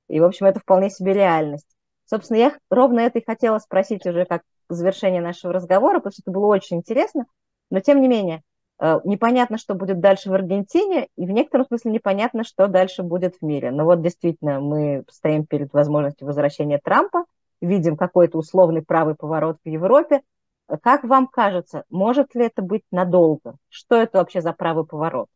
и, 0.08 0.22
в 0.22 0.24
общем, 0.24 0.46
это 0.46 0.62
вполне 0.62 0.90
себе 0.90 1.12
реальность. 1.14 1.68
Собственно, 2.06 2.38
я 2.38 2.58
ровно 2.70 3.02
это 3.02 3.20
и 3.20 3.26
хотела 3.26 3.60
спросить 3.60 4.06
уже 4.06 4.24
как 4.24 4.44
завершение 4.70 5.22
нашего 5.22 5.52
разговора, 5.52 5.98
потому 5.98 6.14
что 6.14 6.22
это 6.24 6.32
было 6.32 6.46
очень 6.46 6.78
интересно. 6.78 7.26
Но, 7.70 7.82
тем 7.82 8.00
не 8.00 8.08
менее, 8.08 8.42
Э, 8.78 9.00
непонятно, 9.06 9.58
что 9.58 9.74
будет 9.74 10.00
дальше 10.00 10.30
в 10.30 10.34
Аргентине, 10.34 11.08
и 11.16 11.26
в 11.26 11.32
некотором 11.32 11.66
смысле 11.66 11.92
непонятно, 11.92 12.44
что 12.44 12.68
дальше 12.68 13.04
будет 13.04 13.36
в 13.40 13.46
мире. 13.46 13.72
Но 13.72 13.86
вот 13.86 14.02
действительно 14.02 14.60
мы 14.60 15.06
стоим 15.10 15.46
перед 15.46 15.72
возможностью 15.74 16.28
возвращения 16.28 16.80
Трампа, 16.84 17.26
видим 17.62 17.98
какой-то 17.98 18.38
условный 18.38 18.82
правый 18.82 19.16
поворот 19.16 19.58
в 19.64 19.68
Европе. 19.68 20.22
Как 20.82 21.04
вам 21.04 21.28
кажется, 21.28 21.84
может 21.90 22.34
ли 22.36 22.46
это 22.46 22.62
быть 22.62 22.84
надолго? 22.92 23.58
Что 23.70 23.96
это 23.96 24.18
вообще 24.20 24.42
за 24.42 24.54
правый 24.54 24.86
поворот? 24.86 25.30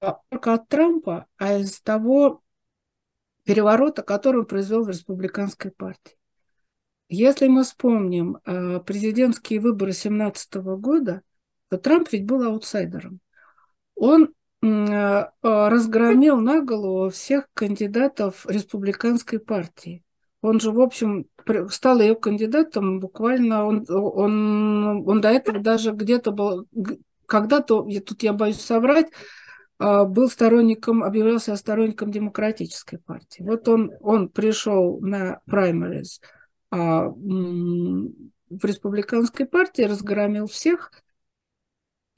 Только 0.00 0.54
от 0.54 0.68
Трампа, 0.68 1.26
а 1.36 1.58
из 1.58 1.80
того 1.80 2.42
переворота, 3.44 4.02
который 4.02 4.40
он 4.40 4.46
произвел 4.46 4.84
в 4.84 4.88
республиканской 4.88 5.70
партии. 5.70 6.16
Если 7.08 7.48
мы 7.48 7.64
вспомним 7.64 8.38
э, 8.44 8.80
президентские 8.80 9.60
выборы 9.60 9.92
2017 9.92 10.54
года, 10.56 11.22
то 11.68 11.78
Трамп 11.78 12.12
ведь 12.12 12.26
был 12.26 12.42
аутсайдером. 12.46 13.20
Он 13.94 14.34
разгромил 14.60 16.40
на 16.40 16.62
голову 16.62 17.10
всех 17.10 17.46
кандидатов 17.54 18.44
республиканской 18.46 19.38
партии. 19.38 20.02
Он 20.40 20.58
же, 20.60 20.72
в 20.72 20.80
общем, 20.80 21.26
стал 21.70 22.00
ее 22.00 22.14
кандидатом 22.14 23.00
буквально, 23.00 23.64
он, 23.64 23.84
он, 23.88 25.08
он 25.08 25.20
до 25.20 25.30
этого 25.30 25.60
даже 25.60 25.92
где-то 25.92 26.32
был, 26.32 26.66
когда-то, 27.26 27.86
тут 28.00 28.22
я 28.22 28.32
боюсь 28.32 28.60
соврать, 28.60 29.08
э, 29.80 30.04
был 30.04 30.28
сторонником, 30.28 31.02
объявлялся 31.02 31.56
сторонником 31.56 32.10
демократической 32.10 32.98
партии. 32.98 33.42
Вот 33.42 33.68
он, 33.68 33.92
он 34.00 34.28
пришел 34.28 35.00
на 35.00 35.40
праймерис– 35.46 36.20
а, 36.70 37.08
в 37.08 38.64
республиканской 38.64 39.46
партии 39.46 39.82
разгромил 39.82 40.46
всех. 40.46 40.90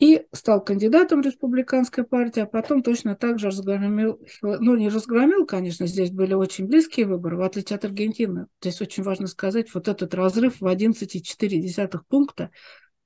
И 0.01 0.27
стал 0.33 0.65
кандидатом 0.65 1.21
республиканской 1.21 2.05
партии, 2.05 2.41
а 2.41 2.47
потом 2.47 2.83
точно 2.83 3.15
так 3.15 3.39
же 3.39 3.49
разгромил, 3.49 4.19
ну 4.43 4.75
не 4.75 4.89
разгромил, 4.89 5.45
конечно, 5.45 5.87
здесь 5.87 6.11
были 6.11 6.33
очень 6.33 6.67
близкие 6.67 7.07
выборы, 7.07 7.37
в 7.37 7.43
отличие 7.43 7.77
от 7.77 7.85
Аргентины. 7.85 8.47
Здесь 8.63 8.81
очень 8.81 9.03
важно 9.03 9.27
сказать, 9.27 9.73
вот 9.75 9.89
этот 9.89 10.15
разрыв 10.15 10.61
в 10.61 10.67
11,4 10.67 12.01
пункта, 12.09 12.51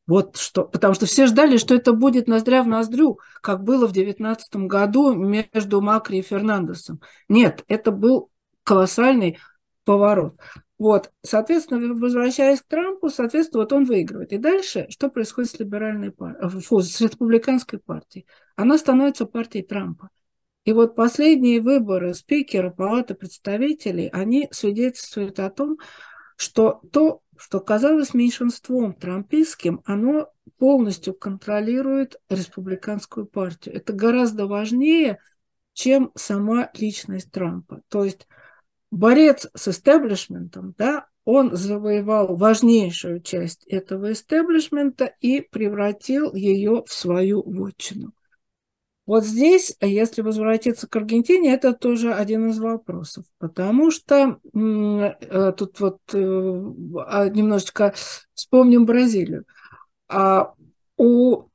вот 0.06 0.36
что, 0.36 0.64
потому 0.64 0.94
что 0.94 1.06
все 1.06 1.26
ждали, 1.26 1.56
что 1.56 1.74
это 1.74 1.92
будет 1.94 2.28
ноздря 2.28 2.62
в 2.62 2.68
ноздрю, 2.68 3.18
как 3.42 3.64
было 3.64 3.88
в 3.88 3.92
2019 3.92 4.56
году 4.68 5.14
между 5.14 5.80
Макри 5.80 6.20
и 6.20 6.22
Фернандесом. 6.22 7.00
Нет, 7.28 7.64
это 7.66 7.90
был 7.90 8.30
колоссальный 8.62 9.38
поворот. 9.84 10.38
Вот, 10.76 11.12
соответственно, 11.22 11.94
возвращаясь 11.94 12.60
к 12.60 12.66
Трампу, 12.66 13.08
соответственно, 13.08 13.62
вот 13.62 13.72
он 13.72 13.84
выигрывает. 13.84 14.32
И 14.32 14.38
дальше, 14.38 14.86
что 14.90 15.08
происходит 15.08 15.50
с 15.50 15.58
либеральной 15.58 16.10
партией, 16.10 16.46
э, 16.46 16.82
с 16.82 17.00
республиканской 17.00 17.78
партией? 17.78 18.26
Она 18.56 18.76
становится 18.76 19.24
партией 19.24 19.64
Трампа. 19.64 20.10
И 20.64 20.72
вот 20.72 20.96
последние 20.96 21.60
выборы 21.60 22.14
спикера 22.14 22.70
Палаты 22.70 23.14
представителей, 23.14 24.08
они 24.08 24.48
свидетельствуют 24.50 25.38
о 25.38 25.50
том, 25.50 25.78
что 26.36 26.80
то, 26.90 27.20
что 27.36 27.60
казалось 27.60 28.14
меньшинством 28.14 28.94
трампийским, 28.94 29.82
оно 29.84 30.30
полностью 30.58 31.14
контролирует 31.14 32.16
республиканскую 32.28 33.26
партию. 33.26 33.76
Это 33.76 33.92
гораздо 33.92 34.46
важнее, 34.46 35.18
чем 35.72 36.10
сама 36.14 36.70
личность 36.74 37.30
Трампа. 37.30 37.82
То 37.88 38.04
есть 38.04 38.26
борец 38.94 39.48
с 39.54 39.68
истеблишментом, 39.68 40.74
да, 40.78 41.06
он 41.24 41.56
завоевал 41.56 42.36
важнейшую 42.36 43.20
часть 43.20 43.64
этого 43.66 44.12
истеблишмента 44.12 45.14
и 45.20 45.40
превратил 45.40 46.34
ее 46.34 46.84
в 46.86 46.92
свою 46.92 47.42
вотчину. 47.42 48.12
Вот 49.06 49.24
здесь, 49.24 49.76
если 49.80 50.22
возвратиться 50.22 50.88
к 50.88 50.96
Аргентине, 50.96 51.52
это 51.52 51.74
тоже 51.74 52.14
один 52.14 52.48
из 52.48 52.58
вопросов, 52.58 53.24
потому 53.38 53.90
что 53.90 54.38
э, 54.54 55.52
тут 55.58 55.78
вот 55.80 55.98
э, 56.14 56.62
а, 57.06 57.28
немножечко 57.28 57.92
вспомним 58.32 58.86
Бразилию. 58.86 59.44
А 60.08 60.54
у 60.96 61.48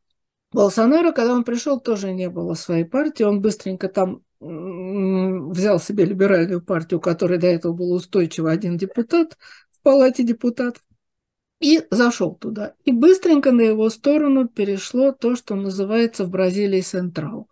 Болсонaro, 0.53 1.11
когда 1.11 1.33
он 1.33 1.43
пришел, 1.43 1.79
тоже 1.79 2.11
не 2.11 2.29
было 2.29 2.53
своей 2.53 2.85
партии, 2.85 3.23
он 3.23 3.41
быстренько 3.41 3.87
там 3.87 4.21
взял 4.39 5.79
себе 5.79 6.05
либеральную 6.05 6.61
партию, 6.61 6.99
которой 6.99 7.37
до 7.37 7.47
этого 7.47 7.73
был 7.73 7.91
устойчиво 7.91 8.49
один 8.49 8.77
депутат 8.77 9.37
в 9.71 9.81
палате 9.81 10.23
депутатов, 10.23 10.83
и 11.59 11.85
зашел 11.91 12.35
туда. 12.35 12.73
И 12.85 12.91
быстренько 12.91 13.51
на 13.51 13.61
его 13.61 13.89
сторону 13.89 14.47
перешло 14.47 15.11
то, 15.11 15.35
что 15.35 15.55
называется 15.55 16.23
в 16.23 16.29
Бразилии 16.29 16.81
Централ. 16.81 17.49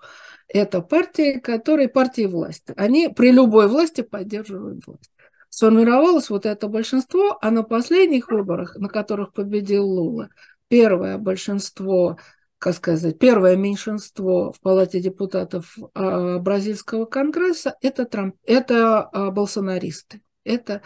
Это 0.47 0.81
партия, 0.81 1.41
которая 1.41 1.89
партии 1.89 2.26
власти. 2.26 2.73
Они 2.77 3.09
при 3.09 3.31
любой 3.31 3.68
власти 3.68 4.01
поддерживают 4.01 4.88
власть. 4.88 5.11
Сформировалось 5.49 6.30
вот 6.30 6.45
это 6.45 6.68
большинство, 6.68 7.38
а 7.41 7.51
на 7.51 7.64
последних 7.64 8.30
выборах, 8.30 8.77
на 8.77 8.88
которых 8.88 9.34
победил 9.34 9.85
Лула, 9.85 10.30
первое 10.69 11.18
большинство 11.18 12.18
как 12.60 12.74
сказать, 12.74 13.20
первое 13.20 13.56
меньшинство 13.56 14.52
в 14.52 14.60
Палате 14.62 15.00
депутатов 15.00 15.78
а, 15.94 16.40
бразильского 16.40 17.06
конгресса 17.06 17.76
это, 17.82 18.06
Трамп, 18.06 18.36
это 18.44 19.02
а, 19.02 19.32
болсонаристы. 19.32 20.22
Это, 20.44 20.82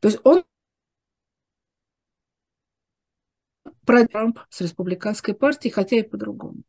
то 0.00 0.08
есть 0.08 0.20
он 0.24 0.44
про 3.84 4.06
Трамп 4.06 4.40
с 4.50 4.60
республиканской 4.60 5.34
партией, 5.34 5.72
хотя 5.72 5.96
и 5.96 6.02
по-другому. 6.02 6.62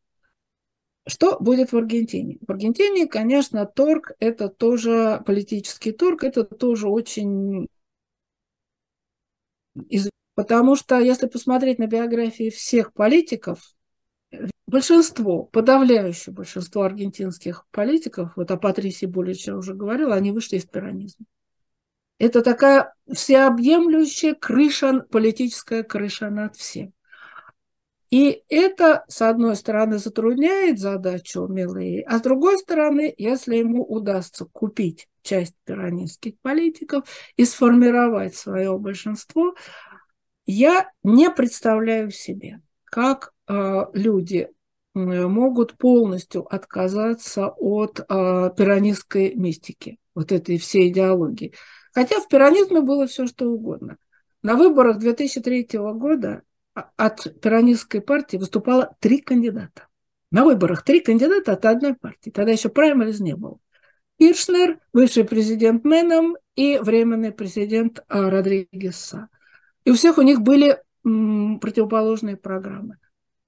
Что 1.06 1.38
будет 1.40 1.72
в 1.72 1.76
Аргентине? 1.76 2.38
В 2.46 2.50
Аргентине, 2.50 3.06
конечно, 3.08 3.66
торг– 3.66 4.12
это 4.20 4.48
тоже 4.48 5.22
политический 5.26 5.92
торг, 5.92 6.22
это 6.24 6.44
тоже 6.44 6.88
очень... 6.88 7.68
Потому 10.34 10.76
что 10.76 10.98
если 10.98 11.26
посмотреть 11.26 11.78
на 11.78 11.86
биографии 11.86 12.50
всех 12.50 12.92
политиков, 12.92 13.74
большинство, 14.66 15.44
подавляющее 15.44 16.32
большинство 16.34 16.82
аргентинских 16.82 17.66
политиков, 17.70 18.32
вот 18.36 18.50
о 18.50 18.56
Патрисе 18.56 19.06
Булича 19.06 19.56
уже 19.56 19.74
говорила, 19.74 20.14
они 20.14 20.30
вышли 20.30 20.56
из 20.56 20.64
пиранизма. 20.64 21.26
Это 22.18 22.42
такая 22.42 22.94
всеобъемлющая 23.10 24.34
крыша, 24.34 25.00
политическая 25.10 25.82
крыша 25.82 26.30
над 26.30 26.54
всем. 26.54 26.92
И 28.10 28.42
это, 28.48 29.04
с 29.08 29.22
одной 29.22 29.54
стороны, 29.54 29.98
затрудняет 29.98 30.80
задачу 30.80 31.46
Милей, 31.46 32.02
а 32.02 32.18
с 32.18 32.22
другой 32.22 32.58
стороны, 32.58 33.14
если 33.16 33.56
ему 33.56 33.84
удастся 33.84 34.44
купить 34.46 35.08
часть 35.22 35.54
пиранистских 35.64 36.34
политиков 36.40 37.04
и 37.36 37.44
сформировать 37.44 38.34
свое 38.34 38.76
большинство, 38.78 39.54
я 40.44 40.90
не 41.04 41.30
представляю 41.30 42.10
себе, 42.10 42.60
как 42.90 43.32
э, 43.48 43.84
люди 43.94 44.48
могут 44.94 45.76
полностью 45.76 46.52
отказаться 46.52 47.48
от 47.48 48.00
э, 48.00 48.04
пиранистской 48.56 49.34
мистики, 49.34 49.98
вот 50.14 50.32
этой 50.32 50.58
всей 50.58 50.90
идеологии. 50.90 51.54
Хотя 51.94 52.20
в 52.20 52.28
пиранизме 52.28 52.80
было 52.80 53.06
все 53.06 53.26
что 53.26 53.46
угодно. 53.46 53.96
На 54.42 54.56
выборах 54.56 54.98
2003 54.98 55.68
года 55.72 56.42
от 56.74 57.40
пиранистской 57.40 58.00
партии 58.00 58.36
выступало 58.36 58.96
три 59.00 59.18
кандидата. 59.20 59.88
На 60.30 60.44
выборах 60.44 60.82
три 60.82 61.00
кандидата 61.00 61.52
от 61.52 61.64
одной 61.64 61.94
партии. 61.94 62.30
Тогда 62.30 62.52
еще 62.52 62.68
праймериз 62.68 63.20
не 63.20 63.36
было. 63.36 63.58
Киршнер, 64.18 64.78
бывший 64.92 65.24
президент 65.24 65.84
Меном 65.84 66.36
и 66.54 66.78
временный 66.78 67.32
президент 67.32 68.04
Родригеса. 68.08 69.28
И 69.84 69.90
у 69.90 69.94
всех 69.94 70.18
у 70.18 70.22
них 70.22 70.42
были 70.42 70.78
противоположные 71.02 72.36
программы. 72.36 72.96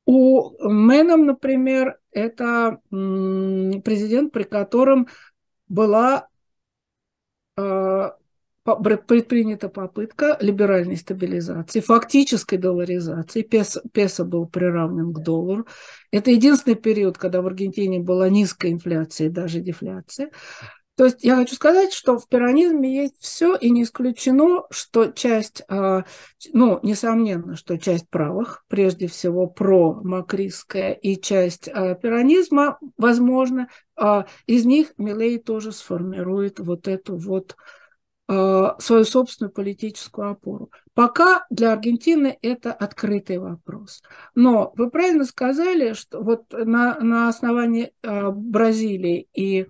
У 0.04 0.50
Мэном, 0.68 1.26
например, 1.26 1.98
это 2.10 2.80
президент, 2.90 4.32
при 4.32 4.42
котором 4.42 5.06
была 5.68 6.28
э, 7.56 8.10
предпринята 8.64 9.68
попытка 9.68 10.36
либеральной 10.40 10.96
стабилизации, 10.96 11.80
фактической 11.80 12.56
долларизации. 12.56 13.42
Песо, 13.42 13.82
песо 13.92 14.24
был 14.24 14.46
приравнен 14.46 15.12
к 15.12 15.22
доллару. 15.22 15.66
Это 16.10 16.30
единственный 16.30 16.76
период, 16.76 17.18
когда 17.18 17.42
в 17.42 17.46
Аргентине 17.46 18.00
была 18.00 18.28
низкая 18.28 18.72
инфляция 18.72 19.28
и 19.28 19.30
даже 19.30 19.60
дефляция. 19.60 20.30
То 20.94 21.06
есть 21.06 21.24
я 21.24 21.36
хочу 21.36 21.54
сказать, 21.54 21.92
что 21.92 22.18
в 22.18 22.28
пиранизме 22.28 22.94
есть 22.94 23.16
все, 23.18 23.56
и 23.56 23.70
не 23.70 23.84
исключено, 23.84 24.64
что 24.70 25.06
часть, 25.06 25.62
а, 25.68 26.04
ну, 26.52 26.80
несомненно, 26.82 27.56
что 27.56 27.78
часть 27.78 28.10
правых, 28.10 28.64
прежде 28.68 29.06
всего 29.06 29.46
про-макристская, 29.46 30.92
и 30.92 31.18
часть 31.18 31.68
а, 31.68 31.94
пиранизма, 31.94 32.78
возможно, 32.98 33.68
а, 33.96 34.26
из 34.46 34.66
них 34.66 34.92
Милей 34.98 35.38
тоже 35.38 35.72
сформирует 35.72 36.60
вот 36.60 36.88
эту 36.88 37.16
вот 37.16 37.56
свою 38.28 39.04
собственную 39.04 39.52
политическую 39.52 40.30
опору. 40.30 40.70
Пока 40.94 41.44
для 41.50 41.72
Аргентины 41.72 42.38
это 42.40 42.72
открытый 42.72 43.36
вопрос. 43.36 44.00
Но 44.34 44.72
вы 44.76 44.88
правильно 44.88 45.24
сказали, 45.24 45.92
что 45.92 46.22
вот 46.22 46.44
на, 46.52 46.98
на 47.00 47.28
основании 47.28 47.92
Бразилии 48.02 49.28
и 49.34 49.66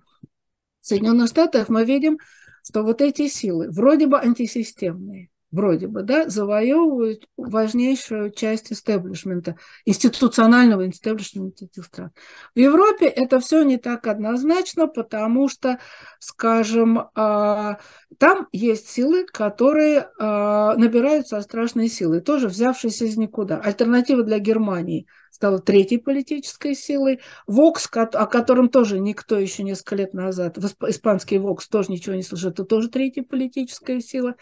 Соединенных 0.82 1.28
Штатах 1.28 1.68
мы 1.68 1.84
видим, 1.84 2.18
что 2.64 2.82
вот 2.82 3.00
эти 3.00 3.28
силы, 3.28 3.70
вроде 3.70 4.06
бы 4.06 4.20
антисистемные, 4.20 5.30
вроде 5.52 5.86
бы, 5.86 6.02
да, 6.02 6.28
завоевывают 6.28 7.26
важнейшую 7.36 8.30
часть 8.30 8.72
истеблишмента, 8.72 9.56
институционального 9.84 10.88
истеблишмента 10.88 11.66
этих 11.66 11.84
стран. 11.84 12.10
В 12.54 12.58
Европе 12.58 13.06
это 13.06 13.38
все 13.38 13.62
не 13.62 13.76
так 13.76 14.06
однозначно, 14.06 14.88
потому 14.88 15.48
что, 15.48 15.78
скажем, 16.18 17.10
а, 17.14 17.78
там 18.18 18.48
есть 18.50 18.88
силы, 18.88 19.24
которые 19.26 20.08
а, 20.18 20.74
набираются 20.76 21.40
страшной 21.42 21.88
силой, 21.88 22.22
тоже 22.22 22.48
взявшиеся 22.48 23.04
из 23.04 23.16
никуда. 23.16 23.60
Альтернатива 23.60 24.22
для 24.22 24.38
Германии– 24.38 25.06
стала 25.32 25.58
третьей 25.58 25.98
политической 25.98 26.74
силой. 26.74 27.20
Вокс, 27.46 27.88
о 27.92 28.26
котором 28.26 28.68
тоже 28.68 29.00
никто 29.00 29.38
еще 29.38 29.62
несколько 29.62 29.96
лет 29.96 30.14
назад, 30.14 30.58
испанский 30.58 31.38
Вокс 31.38 31.68
тоже 31.68 31.90
ничего 31.90 32.14
не 32.14 32.22
слышал, 32.22 32.50
это 32.50 32.64
тоже 32.64 32.88
третья 32.88 33.22
политическая 33.22 34.00
сила. 34.00 34.36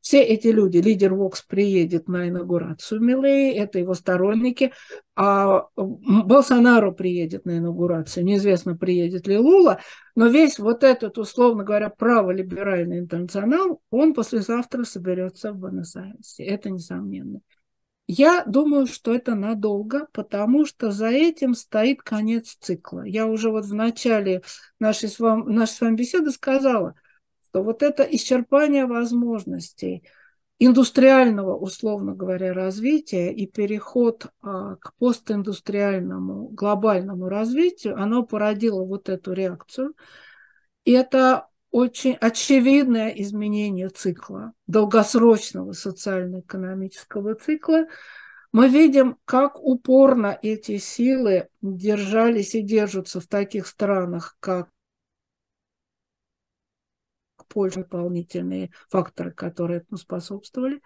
Все 0.00 0.20
эти 0.20 0.48
люди, 0.48 0.78
лидер 0.78 1.14
Вокс 1.14 1.40
приедет 1.40 2.08
на 2.08 2.28
инаугурацию 2.28 3.00
Милей, 3.00 3.54
это 3.54 3.78
его 3.78 3.94
сторонники, 3.94 4.72
а 5.16 5.62
Болсонару 5.76 6.92
приедет 6.92 7.46
на 7.46 7.56
инаугурацию, 7.56 8.26
неизвестно, 8.26 8.76
приедет 8.76 9.26
ли 9.26 9.38
Лула, 9.38 9.80
но 10.14 10.26
весь 10.26 10.58
вот 10.58 10.84
этот, 10.84 11.16
условно 11.16 11.64
говоря, 11.64 11.88
праволиберальный 11.88 12.98
интернационал, 12.98 13.80
он 13.88 14.12
послезавтра 14.12 14.84
соберется 14.84 15.52
в 15.52 15.56
Буэнос-Айресе, 15.56 16.44
это 16.44 16.68
несомненно. 16.68 17.40
Я 18.06 18.44
думаю, 18.44 18.86
что 18.86 19.14
это 19.14 19.34
надолго, 19.34 20.06
потому 20.12 20.66
что 20.66 20.90
за 20.90 21.08
этим 21.08 21.54
стоит 21.54 22.02
конец 22.02 22.56
цикла. 22.60 23.02
Я 23.02 23.26
уже 23.26 23.50
вот 23.50 23.64
в 23.64 23.74
начале 23.74 24.42
нашей 24.78 25.08
с, 25.08 25.18
вами, 25.18 25.50
нашей 25.50 25.72
с 25.72 25.80
вами 25.80 25.96
беседы 25.96 26.30
сказала, 26.30 26.94
что 27.46 27.62
вот 27.62 27.82
это 27.82 28.02
исчерпание 28.02 28.84
возможностей 28.84 30.06
индустриального, 30.58 31.56
условно 31.56 32.14
говоря, 32.14 32.52
развития 32.52 33.32
и 33.32 33.46
переход 33.46 34.26
а, 34.42 34.76
к 34.76 34.94
постиндустриальному 34.98 36.48
глобальному 36.48 37.28
развитию, 37.28 38.00
оно 38.00 38.22
породило 38.22 38.84
вот 38.84 39.08
эту 39.08 39.32
реакцию. 39.32 39.94
И 40.84 40.92
это 40.92 41.48
очень 41.74 42.14
очевидное 42.14 43.08
изменение 43.08 43.88
цикла, 43.88 44.52
долгосрочного 44.68 45.72
социально-экономического 45.72 47.34
цикла, 47.34 47.86
мы 48.52 48.68
видим, 48.68 49.16
как 49.24 49.60
упорно 49.60 50.38
эти 50.40 50.78
силы 50.78 51.48
держались 51.62 52.54
и 52.54 52.62
держатся 52.62 53.18
в 53.18 53.26
таких 53.26 53.66
странах, 53.66 54.36
как 54.38 54.68
Польша, 57.48 57.80
дополнительные 57.80 58.70
факторы, 58.88 59.32
которые 59.32 59.78
этому 59.78 59.98
способствовали 59.98 60.80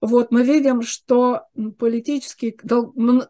вот 0.00 0.30
мы 0.30 0.42
видим, 0.42 0.82
что 0.82 1.46
политический, 1.78 2.50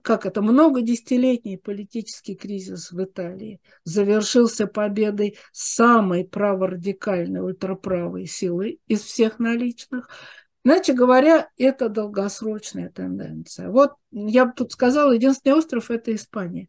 как 0.02 0.26
это, 0.26 0.42
многодесятилетний 0.42 1.58
политический 1.58 2.34
кризис 2.34 2.90
в 2.90 3.02
Италии 3.02 3.60
завершился 3.84 4.66
победой 4.66 5.38
самой 5.52 6.24
праворадикальной 6.24 7.40
ультраправой 7.40 8.26
силы 8.26 8.78
из 8.88 9.02
всех 9.02 9.38
наличных. 9.38 10.08
Иначе 10.64 10.92
говоря, 10.92 11.48
это 11.56 11.88
долгосрочная 11.88 12.90
тенденция. 12.90 13.70
Вот 13.70 13.92
я 14.10 14.46
бы 14.46 14.52
тут 14.52 14.72
сказала, 14.72 15.12
единственный 15.12 15.54
остров– 15.54 15.90
это 15.92 16.12
Испания 16.14 16.68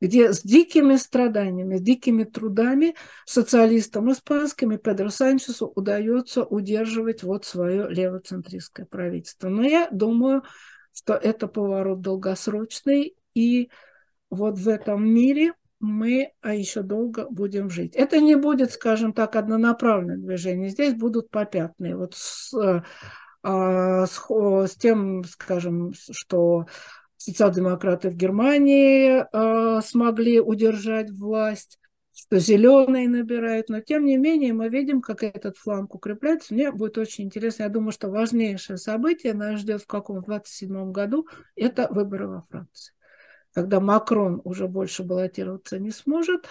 где 0.00 0.32
с 0.32 0.42
дикими 0.42 0.96
страданиями, 0.96 1.78
дикими 1.78 2.24
трудами 2.24 2.94
социалистам 3.24 4.12
испанским 4.12 4.72
и 4.72 4.78
Педро 4.78 5.10
Санчесу 5.10 5.66
удается 5.74 6.44
удерживать 6.44 7.22
вот 7.22 7.44
свое 7.44 7.88
левоцентристское 7.88 8.86
правительство. 8.86 9.48
Но 9.48 9.62
я 9.62 9.88
думаю, 9.90 10.42
что 10.92 11.14
это 11.14 11.46
поворот 11.46 12.00
долгосрочный, 12.00 13.16
и 13.34 13.70
вот 14.30 14.58
в 14.58 14.68
этом 14.68 15.06
мире 15.06 15.52
мы 15.78 16.32
а 16.40 16.54
еще 16.54 16.82
долго 16.82 17.26
будем 17.28 17.70
жить. 17.70 17.94
Это 17.94 18.20
не 18.20 18.34
будет, 18.34 18.72
скажем 18.72 19.12
так, 19.12 19.36
однонаправленное 19.36 20.16
движение. 20.16 20.70
Здесь 20.70 20.94
будут 20.94 21.30
попятные. 21.30 21.96
Вот 21.96 22.14
с, 22.14 22.54
а, 23.42 24.06
с, 24.06 24.26
с 24.28 24.76
тем, 24.76 25.22
скажем, 25.24 25.92
что 25.94 26.66
социал-демократы 27.26 28.10
в 28.10 28.16
Германии 28.16 29.24
э, 29.32 29.80
смогли 29.82 30.40
удержать 30.40 31.10
власть, 31.10 31.78
что 32.14 32.38
зеленые 32.38 33.08
набирают, 33.08 33.68
но 33.68 33.80
тем 33.80 34.04
не 34.04 34.16
менее 34.16 34.52
мы 34.52 34.68
видим, 34.68 35.02
как 35.02 35.22
этот 35.22 35.58
фланг 35.58 35.94
укрепляется. 35.94 36.54
Мне 36.54 36.70
будет 36.70 36.98
очень 36.98 37.24
интересно. 37.24 37.64
Я 37.64 37.68
думаю, 37.68 37.92
что 37.92 38.08
важнейшее 38.08 38.76
событие 38.78 39.34
нас 39.34 39.60
ждет 39.60 39.82
в 39.82 39.86
каком 39.86 40.22
27 40.22 40.92
году– 40.92 41.26
это 41.56 41.88
выборы 41.90 42.28
во 42.28 42.42
Франции, 42.42 42.94
когда 43.52 43.80
Макрон 43.80 44.40
уже 44.44 44.68
больше 44.68 45.02
баллотироваться 45.02 45.78
не 45.78 45.90
сможет. 45.90 46.46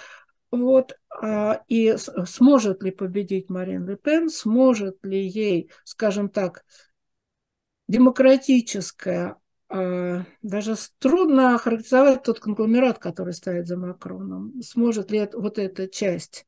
Вот, 0.52 0.98
а, 1.10 1.64
и 1.68 1.96
сможет 2.26 2.84
ли 2.84 2.92
победить 2.92 3.50
Марин 3.50 3.88
Ле 3.88 3.96
Пен, 3.96 4.30
сможет 4.30 5.04
ли 5.04 5.26
ей, 5.26 5.72
скажем 5.84 6.30
так, 6.30 6.64
демократическая 7.88 9.38
даже 9.70 10.76
трудно 11.00 11.58
характеризовать 11.58 12.24
тот 12.24 12.40
конгломерат, 12.40 13.00
который 13.00 13.34
стоит 13.34 13.68
за 13.68 13.78
Макроном. 13.78 14.62
Сможет 14.62 15.12
ли 15.12 15.28
вот 15.34 15.58
эта 15.58 15.88
часть 15.88 16.46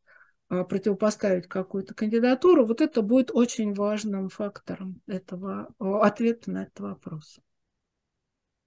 а, 0.49 0.63
противопоставить 0.63 1.47
какую-то 1.47 1.93
кандидатуру, 1.93 2.65
вот 2.65 2.79
это 2.79 3.01
будет 3.01 3.31
очень 3.31 3.73
важным 3.73 4.29
фактором 4.29 5.01
этого 5.07 5.69
ответа 5.79 6.51
на 6.51 6.63
этот 6.63 6.79
вопрос. 6.79 7.39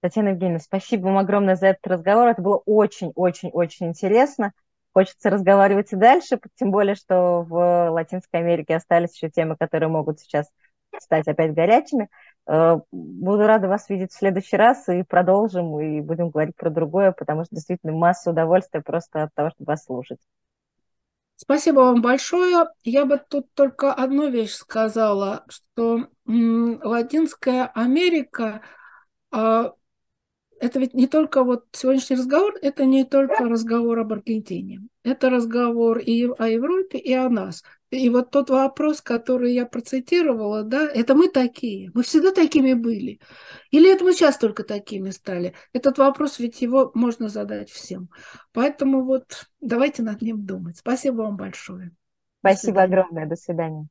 Татьяна 0.01 0.29
Евгеньевна, 0.29 0.59
спасибо 0.59 1.05
вам 1.05 1.17
огромное 1.17 1.55
за 1.55 1.67
этот 1.67 1.87
разговор. 1.87 2.29
Это 2.29 2.41
было 2.41 2.57
очень-очень-очень 2.65 3.87
интересно. 3.87 4.51
Хочется 4.93 5.29
разговаривать 5.29 5.93
и 5.93 5.95
дальше, 5.95 6.39
тем 6.55 6.71
более, 6.71 6.95
что 6.95 7.43
в 7.43 7.89
Латинской 7.91 8.41
Америке 8.41 8.75
остались 8.75 9.13
еще 9.15 9.29
темы, 9.29 9.55
которые 9.57 9.89
могут 9.89 10.19
сейчас 10.19 10.47
стать 10.99 11.27
опять 11.27 11.53
горячими. 11.53 12.09
Э, 12.47 12.79
буду 12.91 13.47
рада 13.47 13.67
вас 13.67 13.89
видеть 13.89 14.11
в 14.11 14.17
следующий 14.17 14.57
раз 14.57 14.87
и 14.89 15.03
продолжим, 15.03 15.79
и 15.79 16.01
будем 16.01 16.29
говорить 16.29 16.55
про 16.55 16.69
другое, 16.69 17.11
потому 17.11 17.45
что 17.45 17.55
действительно 17.55 17.93
масса 17.93 18.31
удовольствия 18.31 18.81
просто 18.81 19.23
от 19.23 19.33
того, 19.33 19.49
чтобы 19.51 19.69
вас 19.69 19.85
слушать. 19.85 20.19
Спасибо 21.35 21.79
вам 21.79 22.01
большое. 22.01 22.67
Я 22.83 23.05
бы 23.05 23.19
тут 23.27 23.51
только 23.53 23.93
одну 23.93 24.29
вещь 24.29 24.53
сказала, 24.53 25.43
что 25.47 26.07
Латинская 26.25 27.71
Америка 27.73 28.61
а, 29.31 29.73
это 30.61 30.79
ведь 30.79 30.93
не 30.93 31.07
только 31.07 31.43
вот 31.43 31.65
сегодняшний 31.71 32.17
разговор, 32.17 32.53
это 32.61 32.85
не 32.85 33.03
только 33.03 33.45
разговор 33.45 33.97
об 33.99 34.13
Аргентине. 34.13 34.81
Это 35.03 35.31
разговор 35.31 35.97
и 35.97 36.27
о 36.37 36.47
Европе, 36.47 36.99
и 36.99 37.13
о 37.13 37.29
нас. 37.29 37.63
И 37.91 38.09
вот 38.09 38.31
тот 38.31 38.49
вопрос, 38.49 39.01
который 39.01 39.53
я 39.53 39.65
процитировала, 39.65 40.63
да, 40.63 40.89
это 40.89 41.13
мы 41.13 41.27
такие. 41.27 41.91
Мы 41.93 42.03
всегда 42.03 42.31
такими 42.31 42.73
были. 42.73 43.19
Или 43.69 43.93
это 43.93 44.05
мы 44.05 44.13
сейчас 44.13 44.37
только 44.37 44.63
такими 44.63 45.09
стали? 45.09 45.53
Этот 45.73 45.97
вопрос, 45.97 46.39
ведь 46.39 46.61
его 46.61 46.91
можно 46.93 47.27
задать 47.27 47.69
всем. 47.69 48.09
Поэтому 48.53 49.03
вот 49.03 49.45
давайте 49.59 50.03
над 50.03 50.21
ним 50.21 50.45
думать. 50.45 50.77
Спасибо 50.77 51.23
вам 51.23 51.35
большое. 51.35 51.91
Спасибо 52.39 52.83
огромное. 52.83 53.27
До 53.27 53.35
свидания. 53.35 53.87